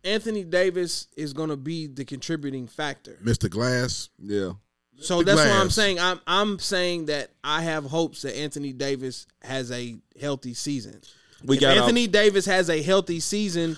[0.06, 3.18] Anthony Davis is going to be the contributing factor.
[3.24, 3.50] Mr.
[3.50, 4.08] Glass.
[4.18, 4.52] Yeah.
[4.98, 5.98] So The that's what I'm saying.
[6.00, 11.00] I'm I'm saying that I have hopes that Anthony Davis has a healthy season.
[11.44, 13.76] We if got Anthony Davis has a healthy season,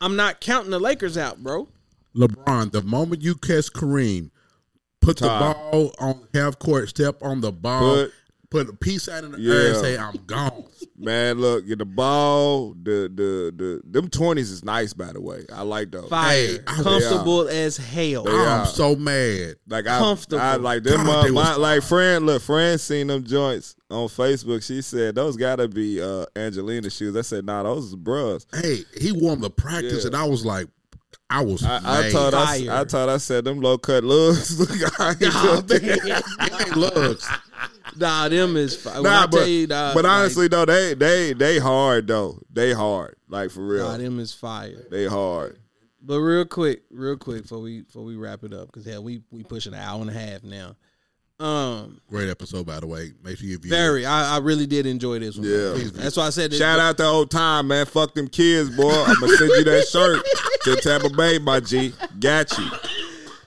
[0.00, 1.68] I'm not counting the Lakers out, bro.
[2.16, 4.30] LeBron, the moment you catch Kareem,
[5.00, 8.12] put the ball on half court, step on the ball, Put-
[8.50, 9.54] put, a piece out in the Yeah.
[9.54, 10.64] air, and say, "I'm gone."
[10.96, 15.44] Man, look, get the ball, the the the them twenties is nice by the way.
[15.52, 16.08] I like those.
[16.08, 18.24] Fire, Hey, I- comfortable as hell.
[18.26, 18.60] Yeah.
[18.60, 19.56] I'm so mad.
[19.68, 20.40] Like I, Comfortable.
[20.42, 21.04] I like them.
[21.04, 24.62] God, Uh, my, like friend, look, friend seen them joints on Facebook.
[24.62, 27.16] She said those gotta be uh Angelina shoes.
[27.16, 28.46] I said, nah, those is bruhs.
[28.54, 30.08] Hey, he won the practice, Yeah.
[30.08, 30.68] and I was like,
[31.28, 32.12] I was I, I mad.
[32.12, 34.58] told I, I told I said them low cut looks.
[34.60, 35.98] Look, I ain't Nah, doing man.
[36.08, 36.24] that.
[36.40, 37.28] It ain't lugs.
[37.96, 38.76] Nah, them is.
[38.80, 42.38] fi- When Nah, but, you, dog, but like, honestly though, they they they hard though.
[42.52, 43.16] They hard.
[43.28, 43.88] Like for real.
[43.88, 44.84] nah, them is fire.
[44.90, 45.58] they hard.
[46.02, 49.22] But real quick, real quick, before we before we wrap it up, because hell, we
[49.30, 50.76] we pushing an hour and a half now.
[51.40, 53.12] Um, Great episode, by the way.
[53.24, 53.76] Make sure you view it.
[53.76, 55.48] very, I, I really did enjoy this one.
[55.48, 55.74] Yeah.
[55.74, 55.90] man.
[55.94, 56.52] that's why I said.
[56.52, 57.86] This, Shout out to old time, man.
[57.86, 58.92] Fuck them kids, boy.
[58.92, 60.24] I'm gonna send you that shirt
[60.64, 61.92] to Tampa Bay, my G.
[62.20, 62.70] Got you.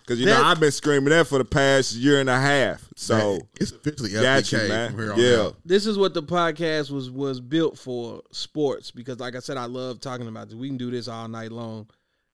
[0.08, 2.82] Cause you That- know I've been screaming that for the past year and a half.
[2.96, 4.90] So it's officially got you, FBK man.
[4.92, 5.42] from here on Yeah.
[5.48, 5.56] out.
[5.66, 9.66] This is what the podcast was was built for sports because, like I said, I
[9.66, 10.56] love talking about this.
[10.56, 11.88] We can do this all night long,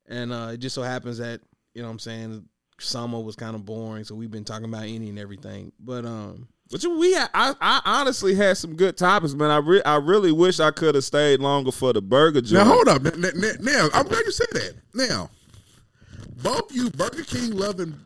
[0.07, 1.41] and uh, it just so happens that
[1.73, 2.45] you know what I'm saying
[2.79, 5.71] summer was kind of boring, so we've been talking about any and everything.
[5.79, 9.49] But um, But you, we, I, I honestly had some good topics, man.
[9.51, 12.87] I, re- I really wish I could have stayed longer for the burger Now hold
[12.87, 13.01] up.
[13.03, 14.73] Now, now, now, I'm glad you said that.
[14.93, 15.29] Now,
[16.41, 18.05] both you Burger King loving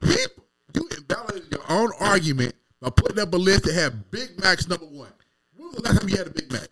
[0.00, 0.44] people,
[0.74, 4.86] you invalidated your own argument by putting up a list that had Big Mac's number
[4.86, 5.08] one.
[5.56, 6.68] When was the last time you had a Big Mac?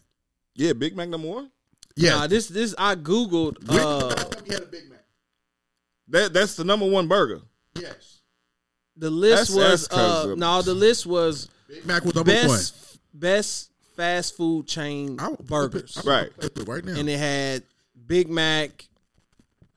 [0.54, 1.50] Yeah, Big Mac number one.
[1.96, 3.66] Yeah, nah, this this I googled.
[3.66, 5.04] when was the Uh, last time you had a Big Mac?
[6.08, 7.40] That that's the number one burger.
[7.78, 8.12] Yes.
[8.98, 12.32] the list That's- was that's 'cause uh, no, the list was Big Mac was number
[12.32, 12.46] one.
[12.46, 16.30] best best fast food chain I will burgers, Right.
[16.66, 16.98] Right now.
[16.98, 17.62] and it had
[18.06, 18.86] Big Mac.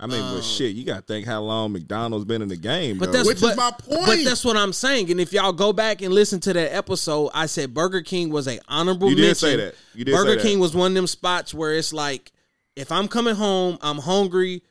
[0.01, 2.55] I mean, but um, shit, you got to think how long McDonald's been in the
[2.55, 2.97] game.
[2.99, 3.17] But though.
[3.17, 4.05] that's Which is my point.
[4.05, 5.11] But that's what I'm saying.
[5.11, 8.47] And if y'all go back and listen to that episode, I said Burger King was
[8.47, 9.35] a honorable You did mention.
[9.35, 9.75] say that.
[9.93, 10.41] You did Burger say that.
[10.41, 12.31] King was one of them spots where it's like,
[12.77, 14.63] if I'm coming home, I'm hungry,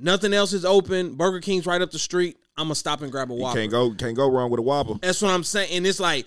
[0.00, 1.14] nothing else is open.
[1.14, 2.38] Burger King's right up the street.
[2.56, 4.94] I'm gonna stop and grab a you can't go can't go wrong with a Whopper.
[5.00, 5.70] That's what I'm saying.
[5.72, 6.26] And it's like,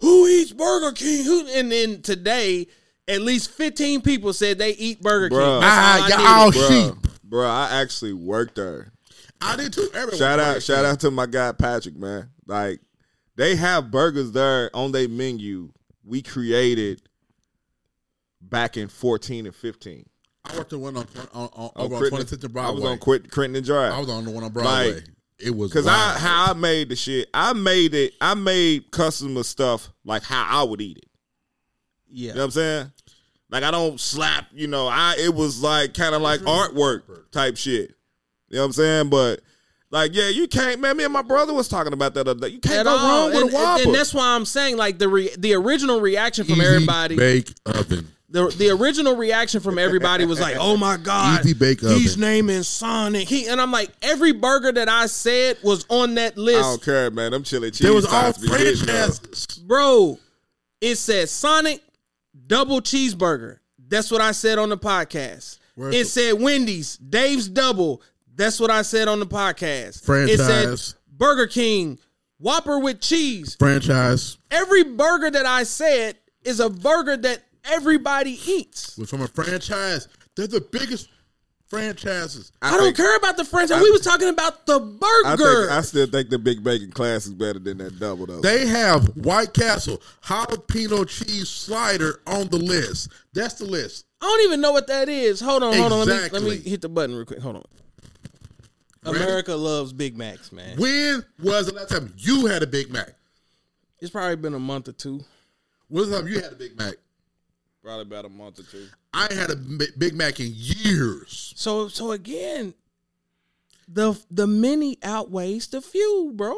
[0.00, 1.24] who eats Burger King?
[1.24, 1.46] Who?
[1.48, 2.66] And then today,
[3.08, 5.60] at least 15 people said they eat Burger Bruh.
[5.60, 5.60] King.
[5.64, 6.68] Ah, I y'all needed.
[6.94, 6.94] sheep.
[7.28, 8.92] Bruh, bruh, I actually worked there.
[9.40, 9.88] I did too.
[9.94, 10.64] Everyone Shout out, worked.
[10.66, 12.28] shout out to my guy Patrick, man.
[12.46, 12.80] Like
[13.36, 15.70] they have burgers there on their menu.
[16.04, 17.02] We created
[18.40, 20.06] back in fourteen and fifteen.
[20.44, 22.80] I worked the one on, on, on, On over on Critton- 26th and I Broadway.
[22.82, 23.92] was on Quit, Clinton and Drive.
[23.92, 24.94] I was on the one on Broadway.
[24.94, 25.04] Like,
[25.42, 27.28] it was Cause I how I made the shit.
[27.34, 28.14] I made it.
[28.20, 31.08] I made customer stuff like how I would eat it.
[32.08, 32.28] Yeah.
[32.28, 32.92] You know what I'm saying?
[33.50, 34.46] Like I don't slap.
[34.52, 37.94] You know, I it was like kind of like artwork type shit.
[38.48, 39.08] You know what I'm saying?
[39.10, 39.40] But
[39.90, 40.80] like, yeah, you can't.
[40.80, 42.48] Man, me and my brother was talking about that other day.
[42.54, 43.08] You can't At go all.
[43.08, 43.82] wrong with and, a Whopper.
[43.84, 47.52] and that's why I'm saying like the re- the original reaction from Easy everybody bake
[47.66, 48.08] oven.
[48.30, 52.20] The the original reaction from everybody was like, "Oh my god, Easy bake he's oven.
[52.20, 56.58] naming Sonic." He and I'm like, every burger that I said was on that list.
[56.60, 57.32] I don't care, man.
[57.32, 57.80] Them chili cheese.
[57.80, 58.92] There was all tots be hitting, though.
[58.92, 59.58] franchises.
[59.66, 60.18] bro.
[60.80, 61.82] It said Sonic
[62.46, 63.58] double cheeseburger.
[63.88, 65.58] That's what I said on the podcast.
[65.74, 68.02] Where's it the- said Wendy's Dave's double.
[68.34, 70.04] That's what I said on the podcast.
[70.04, 70.34] Franchise.
[70.40, 70.80] It Franchise.
[70.86, 71.98] said Burger King
[72.38, 73.56] Whopper with cheese.
[73.58, 78.96] Franchise Every burger that I said is a burger that everybody eats.
[78.96, 80.08] was from a franchise.
[80.36, 81.08] They're the biggest
[81.70, 82.52] franchises.
[82.60, 83.80] I, don't care about the franchise.
[83.80, 84.80] we was talking about the
[85.24, 85.68] I burger.
[85.68, 88.40] think I still think the Big Bacon Classic is better than that double though.
[88.40, 93.10] They have White Castle jalapeno cheese slider on the list.
[93.32, 94.06] That's the list.
[94.20, 95.40] I don't even know what that is.
[95.40, 96.06] Hold on, hold on.
[96.06, 97.38] Let me, let me hit the button real quick.
[97.38, 97.64] Hold on.
[99.04, 100.76] America loves Big Macs, man.
[100.76, 103.14] When was the last time you had a Big Mac?
[104.00, 105.20] It's probably been a month or two.
[105.88, 106.94] When was the time you had a Big Mac?
[107.82, 108.86] Probably about a month or two.
[109.14, 111.54] I ain't had a Big Mac in years.
[111.56, 112.74] So so again,
[113.88, 116.54] the the many outweighs the few, bro.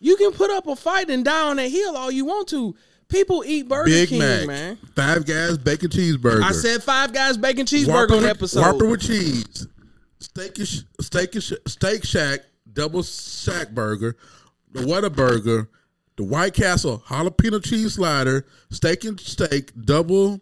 [0.00, 2.74] You can put up a fight and die on that hill all you want to.
[3.08, 4.78] People eat Burger Big King, Mac, man.
[4.96, 6.42] Five Guys bacon cheeseburger.
[6.42, 8.60] I said five guys bacon cheeseburger Whopper on with, episode.
[8.60, 9.66] Whopper with cheese,
[10.18, 12.40] steak and sh- steak sh- steak shack
[12.72, 14.16] double shack burger,
[14.72, 15.68] the Whataburger,
[16.16, 20.40] the White Castle jalapeno cheese slider, steak and steak double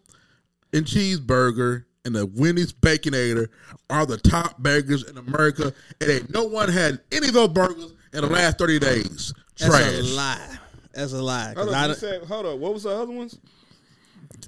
[0.73, 3.49] and cheeseburger, and the Wendy's Baconator
[3.91, 7.95] are the top burgers in America, and ain't no one had any of those burgers
[8.13, 9.33] in the last thirty days.
[9.59, 10.59] That's a lie.
[10.93, 11.55] That's a lie.
[11.57, 13.39] hold, I on, said, hold on, what was the other ones?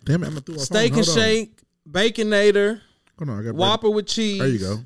[0.04, 0.26] Damn it!
[0.26, 1.14] I'm gonna throw a steak and on.
[1.14, 2.80] shake, baconator,
[3.18, 4.38] Hold on, I got Whopper with cheese.
[4.38, 4.78] There you go.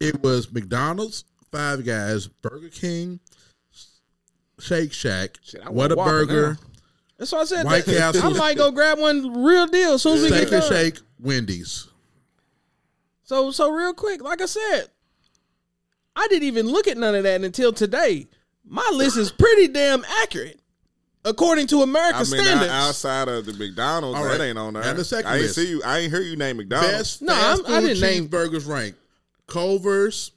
[0.00, 3.20] It was McDonald's, Five Guys, Burger King,
[4.62, 6.66] Shake Shack, Shit, I want Whopper Whataburger, now.
[7.18, 7.64] That's what I said.
[7.66, 8.34] White that- Castle.
[8.34, 10.70] I might go grab one real deal as soon as we Steak get and done.
[10.72, 11.88] Shake, Wendy's.
[13.24, 14.86] So so real quick, like I said,
[16.14, 18.28] I didn't even look at none of that until today.
[18.64, 20.60] My list is pretty damn accurate.
[21.24, 22.70] According to I American mean, out- standards.
[22.72, 24.82] outside of the McDonald's, All that ain't on there.
[24.82, 25.54] And the second I ain't list.
[25.54, 25.82] see you.
[25.84, 26.92] I ain't hear you name McDonald's.
[26.92, 28.96] Best No, fast I'm- I food didn't name- cheeseburgers rank.
[29.46, 30.32] Culver's,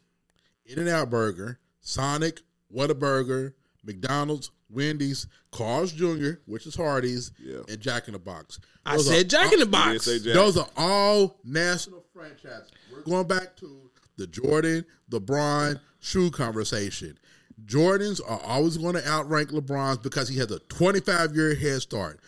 [0.68, 2.42] In-N-Out Burger, Sonic,
[2.74, 3.54] Whataburger,
[3.86, 7.60] McDonald's, Wendy's, Carl's Jr., which is Hardee's, Yeah.
[7.70, 8.60] and Jack in the Box.
[8.86, 10.06] I said are Jack in the Box.
[10.06, 12.72] Those are all national franchises.
[12.92, 17.18] We're going back to the Jordan, LeBron shoe conversation.
[17.66, 22.20] Jordans are always going to outrank LeBron's because he has a 25 year head start.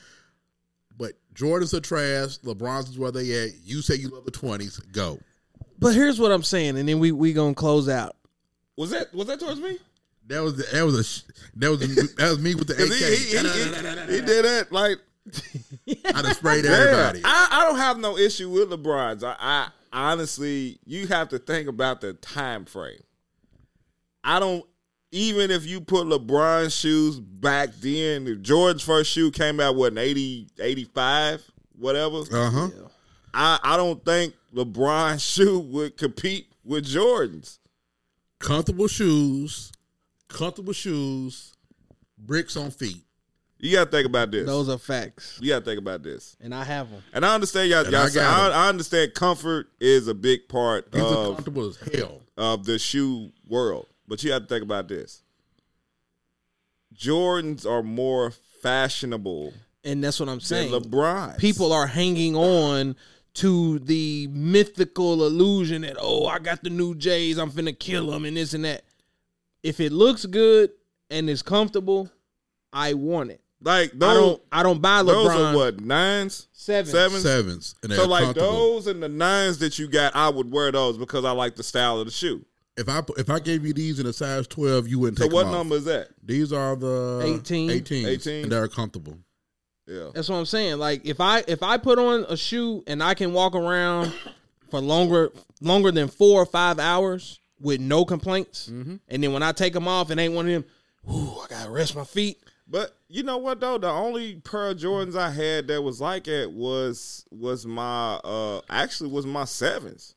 [0.98, 2.38] But Jordans are trash.
[2.40, 3.50] LeBron's is where they at.
[3.64, 4.80] You say you love the 20s.
[4.92, 5.20] Go.
[5.80, 8.16] But here's what I'm saying, and then we we gonna close out.
[8.78, 9.78] Was that was that towards me?
[10.28, 11.24] That was that was a sh-
[11.56, 11.80] that was
[12.16, 12.92] that was me with the AK.
[12.92, 14.98] He, he, he, he, did that like
[16.16, 16.72] I done sprayed yeah.
[16.72, 17.22] everybody.
[17.24, 19.24] I, I don't have no issue with LeBron's.
[19.24, 23.02] I, I honestly, you have to think about the time frame.
[24.24, 24.66] I don't
[25.12, 29.94] even if you put LeBron's shoes back then, if George's first shoe came out what
[29.94, 31.44] in 80, 85,
[31.78, 32.18] whatever.
[32.32, 32.70] Uh huh.
[33.34, 37.60] I, I don't think LeBron's shoe would compete with Jordan's.
[38.40, 39.72] Comfortable shoes,
[40.28, 41.54] comfortable shoes,
[42.18, 43.04] bricks on feet.
[43.60, 44.46] You gotta think about this.
[44.46, 46.36] Those are facts, you gotta think about this.
[46.40, 47.02] and I have them.
[47.12, 47.84] And I understand y'all.
[47.84, 48.54] And y'all I say, got 'em.
[48.54, 52.22] I, I understand comfort is a big part These are of comfortable as hell.
[52.38, 55.24] of the shoe world, but you have to think about this.
[56.96, 58.32] Jordans are more
[58.62, 60.72] fashionable And that's what I'm than saying.
[60.72, 61.38] LeBron.
[61.38, 62.96] People are hanging on
[63.36, 68.26] to the mythical illusion that oh, I got the new J's, I'm finna kill them
[68.26, 68.84] and this and that.
[69.68, 70.72] If it looks good
[71.10, 72.10] and is comfortable,
[72.74, 73.42] I want it.
[73.62, 74.18] like I those.
[74.18, 74.42] don't.
[74.52, 75.54] I don't buy Those LeBron.
[75.54, 76.92] are what nines, Seven.
[76.92, 77.24] sevens.
[77.24, 77.76] Sevens.
[77.84, 80.98] And they're So like those and the nines that you got, I would wear those
[80.98, 82.46] because I like the style of the shoe.
[82.78, 85.34] If I if I gave you these in a size twelve, you wouldn't So take
[85.34, 85.58] what them off.
[85.60, 86.10] number is that?
[86.24, 87.70] These are the 18.
[87.72, 88.44] 18s, 18s.
[88.44, 89.18] and they're comfortable.
[89.88, 90.10] Yeah.
[90.14, 90.78] That's what I'm saying.
[90.78, 94.14] Like if I if I put on a shoe and I can walk around
[94.70, 95.32] for longer
[95.62, 98.96] longer than four or five hours with no complaints, Mm-hmm.
[99.08, 100.66] and then when I take them off, it ain't one of them.
[101.14, 102.38] Ooh, I gotta rest my feet.
[102.70, 103.78] But you know what though?
[103.78, 108.60] The only pair of Jordans I had that was like it was was my uh
[108.70, 110.16] actually was my sevens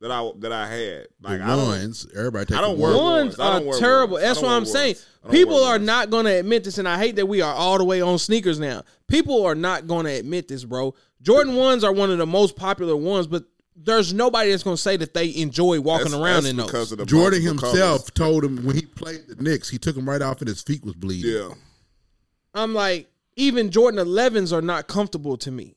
[0.00, 1.06] that I that I had.
[1.22, 3.00] Like the I don't, ones, everybody take I don't wear ones.
[3.00, 3.40] Ones ones.
[3.40, 4.12] I don't are wear terrible.
[4.14, 4.24] ones.
[4.24, 4.94] That's don't what I'm saying.
[4.94, 5.06] ones.
[5.22, 5.86] I don't People are ones.
[5.86, 8.58] not gonna admit this, and I hate that we are all the way on sneakers
[8.58, 8.82] now.
[9.06, 10.94] People are not gonna admit this, bro.
[11.22, 13.44] Jordan ones are one of the most popular ones, but
[13.82, 16.66] there's nobody that's gonna say that they enjoy walking That's- around that's in those.
[16.66, 19.94] because of the Jordan multiple himself told him when he played the Knicks, he took
[19.96, 21.32] them right off and his feet was bleeding.
[21.32, 21.54] Yeah.
[22.54, 25.76] I'm like, even Jordan 11s are not comfortable to me.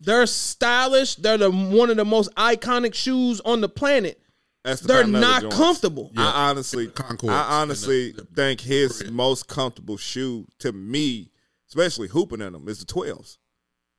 [0.00, 1.16] They're stylish.
[1.16, 4.20] They're the one of the most iconic shoes on the planet.
[4.64, 5.56] That's the They're kind of leather not joints.
[5.56, 6.12] comfortable.
[6.16, 9.14] I honestly, Concords I honestly the- the think his brand.
[9.14, 11.30] most comfortable shoe to me,
[11.68, 13.38] especially hooping in them, is the twelves.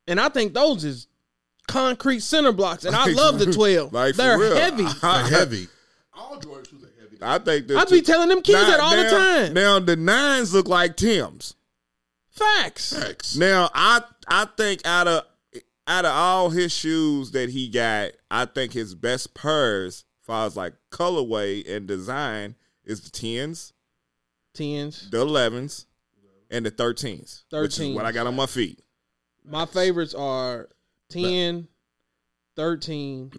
[0.07, 1.07] And I think those is
[1.67, 2.85] concrete center blocks.
[2.85, 3.93] And I love the 12.
[3.93, 4.55] Like They're real.
[4.55, 4.83] heavy.
[5.01, 5.67] They're heavy.
[6.13, 7.17] All Jordan shoes are heavy.
[7.21, 9.53] I think that I be telling them kids Now- that all the time.
[9.53, 11.55] Now the nines look like Tim's.
[12.29, 12.93] Facts.
[12.97, 13.35] Facts.
[13.35, 15.23] Now I I think out of
[15.87, 20.45] out of all his shoes that he got, I think his best pairs, as far
[20.45, 23.73] as like colorway and design, is the tens,
[24.53, 25.09] Tens.
[25.09, 25.85] the elevens,
[26.51, 27.43] and the thirteens.
[27.51, 28.81] Which is what I got on my feet.
[29.45, 30.67] My favorites are
[31.09, 31.67] 10,
[32.55, 33.31] 13,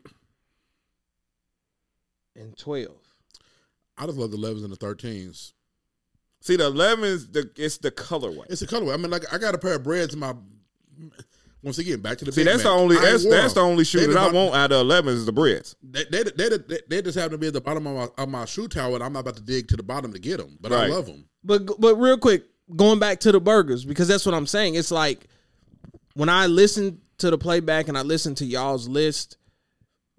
[2.36, 2.88] and 12.
[3.96, 5.52] I just love the 11s and the 13s.
[6.40, 8.46] See, the elevens, the it's the colorway.
[8.48, 8.94] It's the colorway.
[8.94, 10.34] I mean, like I got a pair of Breds in my.
[11.62, 12.30] Once again, back to the.
[12.30, 14.54] See, Big that's the only I that's that's the only shoe They that I want
[14.54, 15.74] out of elevens is the Breds.
[15.82, 18.28] They, they, they, they, they just happen to be at the bottom of my, of
[18.28, 20.56] my shoe tower, and I'm not about to dig to the bottom to get them.
[20.60, 21.24] But I love them.
[21.42, 22.44] But but real quick,
[22.76, 24.76] going back to the burgers because that's what I'm saying.
[24.76, 25.26] It's like
[26.14, 29.36] when I listen to the playback and I listen to y'all's list,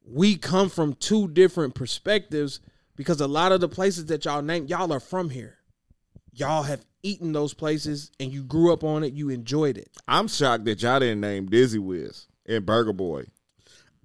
[0.05, 2.59] we come from two different perspectives
[2.95, 5.57] because a lot of the places that y'all name, y'all are from here.
[6.31, 9.13] Y'all have eaten those places and you grew up on it.
[9.13, 9.89] You enjoyed it.
[10.07, 13.25] I'm shocked that y'all didn't name Dizzy Whiz and Burger Boy.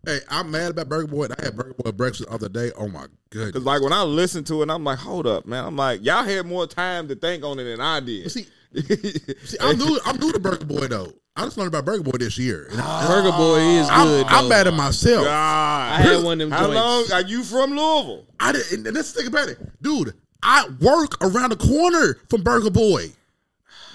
[0.05, 1.27] Hey, I'm mad about Burger Boy.
[1.39, 2.71] I had Burger Boy breakfast the other day.
[2.77, 3.53] Oh my goodness!
[3.53, 5.65] Cause like when I listened to it, I'm like, hold up, man.
[5.65, 8.31] I'm like, y'all had more time to think on it than I did.
[8.31, 9.99] See, see, I'm new.
[10.05, 11.12] I'm new to Burger Boy though.
[11.36, 12.69] I just learned about Burger Boy this year.
[12.70, 12.77] And
[13.09, 13.81] Burger Boy oh.
[13.81, 14.27] is I'm, good.
[14.27, 14.48] I'm though.
[14.51, 15.24] mad at myself.
[15.24, 17.11] God, I had one of them How joints.
[17.11, 18.27] long are you from Louisville?
[18.39, 18.86] I didn't.
[18.86, 20.15] And let's think about it, dude.
[20.43, 23.06] I work around the corner from Burger Boy.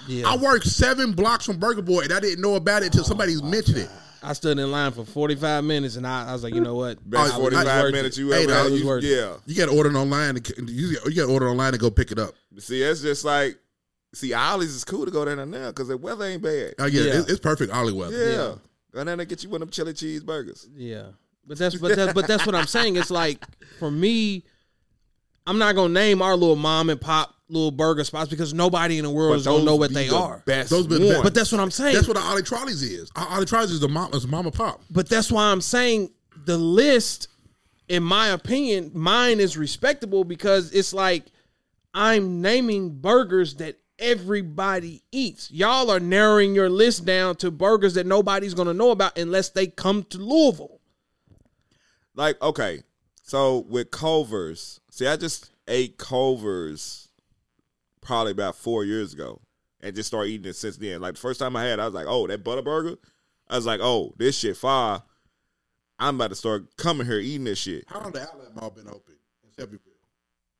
[0.06, 0.28] Yeah.
[0.28, 3.34] I work seven blocks from Burger Boy, and I didn't know about it until somebody
[3.40, 3.88] oh, mentioned it.
[4.22, 6.98] I stood in line for 45 minutes and I, I was like, you know what?
[7.08, 8.20] Best I was- it 45 minutes it.
[8.20, 8.72] you Hey, ever that had.
[8.72, 9.36] was You- yeah.
[9.46, 10.36] You got to order it online.
[10.36, 12.34] And, you you got to order online and go pick it up.
[12.58, 13.56] See, it's just like,
[14.12, 16.74] see, Ollie's is cool to go down there now because the weather ain't bad.
[16.78, 17.18] Oh yeah, Yeah.
[17.20, 18.16] It's, it's perfect Ollie weather.
[18.16, 18.30] Yeah.
[18.36, 18.54] Yeah.
[18.92, 20.66] Go down there and get you one of them chili cheeseburgers.
[20.74, 21.04] Yeah,
[21.46, 22.96] but that's but that's but that's what I'm saying.
[22.96, 23.38] It's like
[23.78, 24.44] for me,
[25.46, 29.04] I'm not gonna name our little mom and pop little burger spots because nobody in
[29.04, 30.42] the world is gonna know what be they the are.
[30.46, 31.10] Best Those be the ones.
[31.14, 31.22] best.
[31.24, 31.94] But that's what I'm saying.
[31.94, 33.10] That's what the Ollie Trolleys is.
[33.16, 34.80] O- Ollie Trolleys is the mom, is mama pop.
[34.90, 36.10] but that's why I'm saying
[36.46, 37.28] the list,
[37.88, 41.24] in my opinion, mine is respectable because it's like
[41.94, 45.50] I'm naming burgers that everybody eats.
[45.50, 49.66] Y'all are narrowing your list down to burgers that nobody's gonna know about unless they
[49.66, 50.80] come to Louisville.
[52.16, 52.82] like okay
[53.22, 57.08] so with culver's see i just ate culver's
[58.00, 59.40] probably about four years ago
[59.80, 61.84] and just started eating it since then like the first time i had it, i
[61.84, 62.96] was like oh that butter burger
[63.48, 65.00] i was like oh this shit fire
[66.00, 68.88] i'm about to start coming here eating this shit How long the outlet mall been
[68.88, 69.14] open
[69.44, 69.89] in Shelbyville?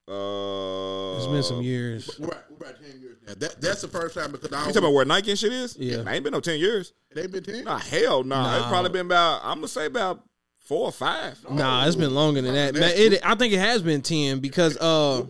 [0.08, 2.10] Uh It's been some years.
[2.18, 3.34] We're about, we're about ten years now.
[3.38, 5.52] That, that's the first time because I you was, talking about where nike and shit
[5.52, 6.00] is Yeah.
[6.00, 7.64] it ain't been no 10 years it ain't been ten.
[7.64, 8.58] nah hell no nah.
[8.58, 10.24] it's probably been about i'm gonna say about
[10.58, 12.74] four or five Nah, it's been longer than that.
[12.74, 15.24] That's- Man, it, I think it has been ten because uh,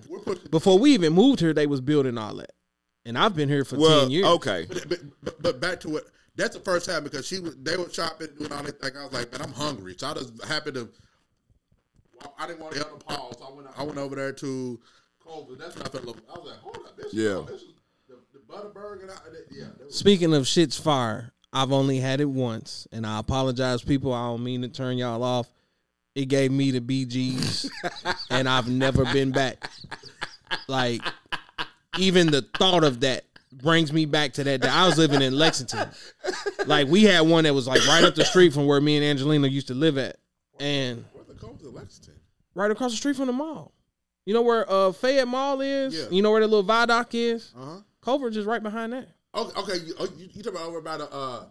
[0.50, 2.52] before we even moved here, they was building all that,
[3.06, 4.26] and I've been here for well ten years.
[4.26, 6.04] okay but, but, but, but back to it.
[6.36, 8.92] That's the first time because she was they were shopping doing all that thing.
[8.98, 10.88] I was like, man, I'm hungry, so I just happened to.
[12.38, 13.68] I didn't want to help the Paul, so I went.
[13.78, 14.80] I went over there to
[15.22, 15.54] Culver.
[15.56, 16.04] That's when I felt.
[16.04, 17.12] a little- I was like, hold up, this.
[17.14, 17.40] Yeah.
[17.40, 17.68] Is, this is
[18.08, 19.02] the, the Butterburger.
[19.02, 19.14] And I,
[19.50, 24.12] yeah, was, Speaking of shit's fire, I've only had it once, and I apologize, people.
[24.12, 25.48] I don't mean to turn y'all off.
[26.14, 27.70] It gave me the BGs,
[28.30, 29.70] and I've never been back.
[30.68, 31.02] Like,
[31.98, 34.60] even the thought of that brings me back to that.
[34.62, 34.68] day.
[34.68, 35.88] I was living in Lexington.
[36.66, 39.04] Like, we had one that was like right up the street from where me and
[39.04, 40.16] Angelina used to live at,
[40.58, 41.19] and what's the Culver's
[41.70, 42.14] in Lexington?
[42.54, 43.72] right across the street from the mall.
[44.26, 45.94] You know where uh Fayette Mall is?
[45.94, 46.04] Yeah.
[46.10, 47.52] You know where the little viaduct is?
[47.56, 47.76] Uh huh.
[48.02, 49.08] Culver's is right behind that.
[49.34, 49.84] Okay, okay.
[49.86, 51.44] You, oh, you, you talking about over by the uh,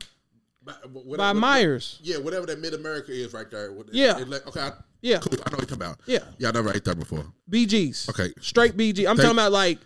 [0.64, 2.00] by, whatever, By Myers.
[2.04, 3.72] Yeah, whatever that Mid America is right there.
[3.92, 4.20] Yeah.
[4.20, 4.60] it- it- okay.
[4.62, 4.72] I,
[5.02, 5.20] Yeah.
[5.20, 5.34] Cool.
[5.46, 6.00] I know what you're talking about.
[6.06, 6.20] Yeah.
[6.38, 7.26] Yeah, I never ate that before.
[7.50, 8.10] BGs.
[8.10, 8.34] Okay.
[8.42, 9.00] Straight BG.
[9.08, 9.80] I'm Thank- talking about like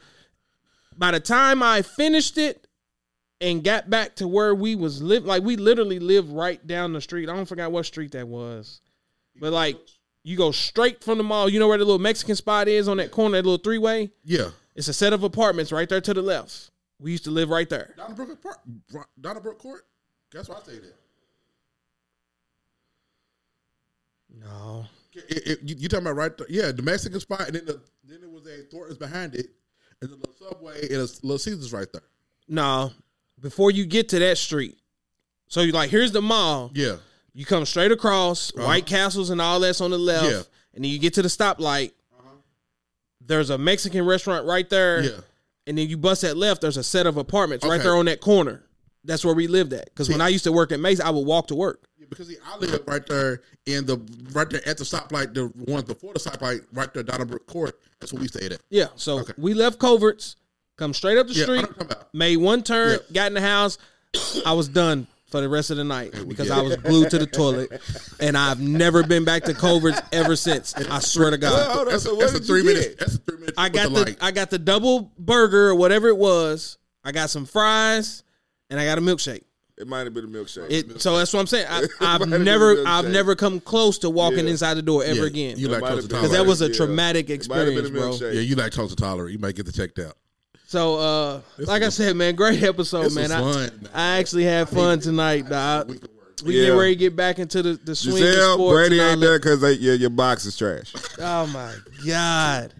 [0.97, 2.65] by the time I finished it
[3.39, 7.01] and got back to where we was live like we literally lived right down the
[7.01, 7.29] street.
[7.29, 8.81] I don't forget what street that was.
[9.39, 9.77] But like
[10.23, 11.49] you go straight from the mall.
[11.49, 14.11] You know where the little Mexican spot is on that corner, that little three way?
[14.23, 14.49] Yeah.
[14.75, 16.71] It's a set of apartments right there to the left.
[16.99, 17.93] We used to live right there.
[17.97, 18.59] Donnybrook Park,
[19.19, 19.85] Donnybrook Court.
[20.31, 20.95] That's why I say that.
[24.39, 24.85] No.
[25.13, 26.47] It, it, you, you talking about right there?
[26.49, 29.47] Yeah, the Mexican spot, and then the, then there was a Thornton's behind it,
[30.01, 32.03] and the little Subway and a little Caesars right there.
[32.47, 32.91] No.
[33.39, 34.77] Before you get to that street.
[35.47, 36.71] So you like here's the mall.
[36.73, 36.95] Yeah.
[37.33, 40.31] You come straight across, White Castles and all that's on the left, Uh-huh.
[40.35, 40.43] Yeah.
[40.75, 41.91] and then you get to the stoplight.
[43.25, 45.09] There's a Mexican restaurant right there, Yeah.
[45.65, 46.61] and then you bust that left.
[46.61, 48.63] There's a set of apartments right there on that corner.
[49.05, 49.85] That's where we lived at.
[49.85, 51.87] Because when I used to work at Mason, I would walk to work.
[51.97, 53.97] Yeah, because see, I live right there in the
[54.31, 57.79] right there at the stoplight, the ones before the stoplight, right there, Donnybrook Court.
[57.99, 58.61] That's where we stayed at.
[58.69, 59.33] Yeah, so Okay.
[59.37, 60.35] we left Culver's,
[60.77, 61.65] come straight up the Yeah, street,
[62.13, 63.77] made one turn, got in the house.
[64.45, 67.25] I was done for the rest of the night because I was glued to the
[67.25, 67.81] toilet,
[68.19, 70.75] and I've never been back to Culver's ever since.
[70.75, 71.75] I swear to God.
[71.75, 72.95] Well, That's, so that's a three you minutes.
[72.99, 73.57] That's a three minutes.
[73.57, 74.23] I got with the.
[74.23, 76.77] I got the double burger or whatever it was.
[77.03, 78.21] I got some fries
[78.69, 79.41] and I got a milkshake.
[79.75, 80.67] It might have been a milkshake.
[80.69, 81.65] It so that's what I'm saying.
[81.67, 82.83] I, Might I've have been a never.
[82.85, 84.51] I've never come close to walking Yeah.
[84.51, 85.57] inside the door ever Yeah, again.
[85.57, 86.09] You It like might have toast.
[86.09, 86.75] Because that was a Yeah.
[86.75, 88.29] traumatic It might have been a experience, bro.
[88.29, 89.33] Yeah, you like toast tolerant.
[89.33, 90.15] You might get the checked out.
[90.73, 93.29] So, uh, like I said, man, great episode, This man.
[93.29, 93.89] was I, fun.
[93.93, 95.95] I actually had fun tonight, dog.
[96.43, 96.65] We Yeah.
[96.65, 98.73] get ready to get back into the, the swing of Gisele, sports.
[98.73, 99.25] Brady ain't that.
[99.27, 100.91] there because your, your box is trash.
[101.19, 101.75] Oh my
[102.07, 102.73] god.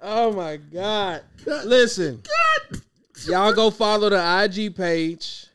[0.00, 1.22] Oh my god.
[1.64, 2.22] Listen.
[3.26, 5.46] Y'all go follow the IG page.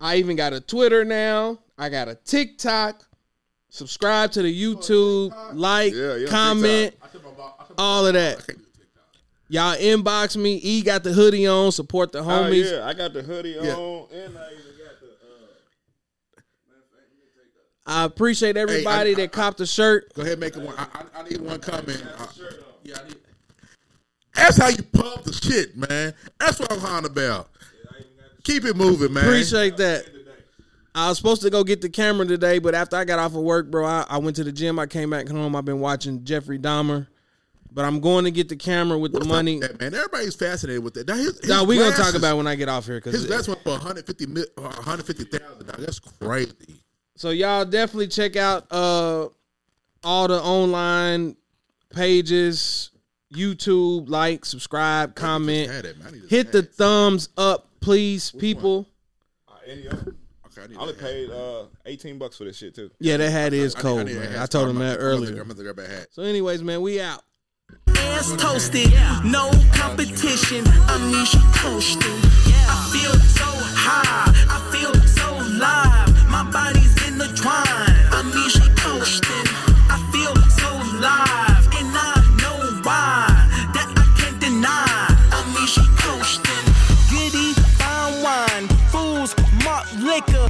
[0.00, 1.58] I even got a Twitter now.
[1.76, 3.04] I got a TikTok.
[3.68, 6.94] Subscribe to the YouTube, like, Yeah, yeah, comment,
[7.76, 8.40] all of that.
[9.54, 10.54] Y'all inbox me.
[10.56, 11.70] E got the hoodie on.
[11.70, 12.72] Support the Oh homies.
[12.72, 15.06] yeah, I got the hoodie on, and I even got the.
[16.36, 16.40] Uh,
[17.86, 20.12] I appreciate everybody I- that copped the shirt.
[20.14, 20.74] Go ahead, make it one.
[20.76, 22.02] I, I, I need one comment.
[22.82, 23.16] Yeah, need.
[24.34, 26.14] That's how you pump the shit, man.
[26.40, 27.48] That's what I'm talking about.
[28.42, 29.22] Keep it moving, man.
[29.24, 30.04] Appreciate that.
[30.96, 33.42] I was supposed to go get the camera today, but after I got off of
[33.42, 34.80] work, bro, I, I went to the gym.
[34.80, 35.54] I came back home.
[35.54, 37.06] I've been watching Jeffrey Dahmer,
[37.74, 39.58] but I'm going to get the camera with the money.
[39.58, 39.92] that, man.
[39.94, 41.08] Everybody's fascinated with that.
[41.08, 43.14] Now, his, his No, we gonna talk about it when I get off here because
[43.14, 45.66] his glass went for 150 mil, uh, 150,000.
[45.66, 46.52] That's crazy.
[47.16, 49.26] so y'all definitely check out uh
[50.04, 51.36] all the online
[51.90, 52.90] pages,
[53.34, 55.70] YouTube, like, subscribe, comment,
[56.28, 56.74] hit the it.
[56.74, 58.86] thumbs up, please, people.
[59.66, 60.14] them.
[60.56, 62.90] Okay, I only paid uh, eighteen bucks for this shit too.
[63.00, 63.74] Yeah, that hat is.
[63.74, 64.38] I cold, I man.
[64.38, 65.34] I told him that earlier.
[65.42, 66.08] gonna grab a hat.
[66.12, 67.24] So, anyways, man, we out.
[67.98, 68.92] Ass toasted,
[69.24, 70.66] no competition.
[70.88, 72.20] I'm Anisha coasting.
[72.68, 73.48] I feel so
[73.86, 75.28] high, I feel so
[75.58, 76.10] live.
[76.28, 77.94] My body's in the twine.
[78.12, 79.46] I'm Anisha coasting.
[79.94, 80.70] I feel so
[81.00, 83.26] live, and I know why.
[83.74, 85.06] That I can't deny.
[85.36, 86.64] I'm Anisha coasting.
[87.10, 89.34] Goody, fine wine, fools,
[89.64, 90.34] malt liquor.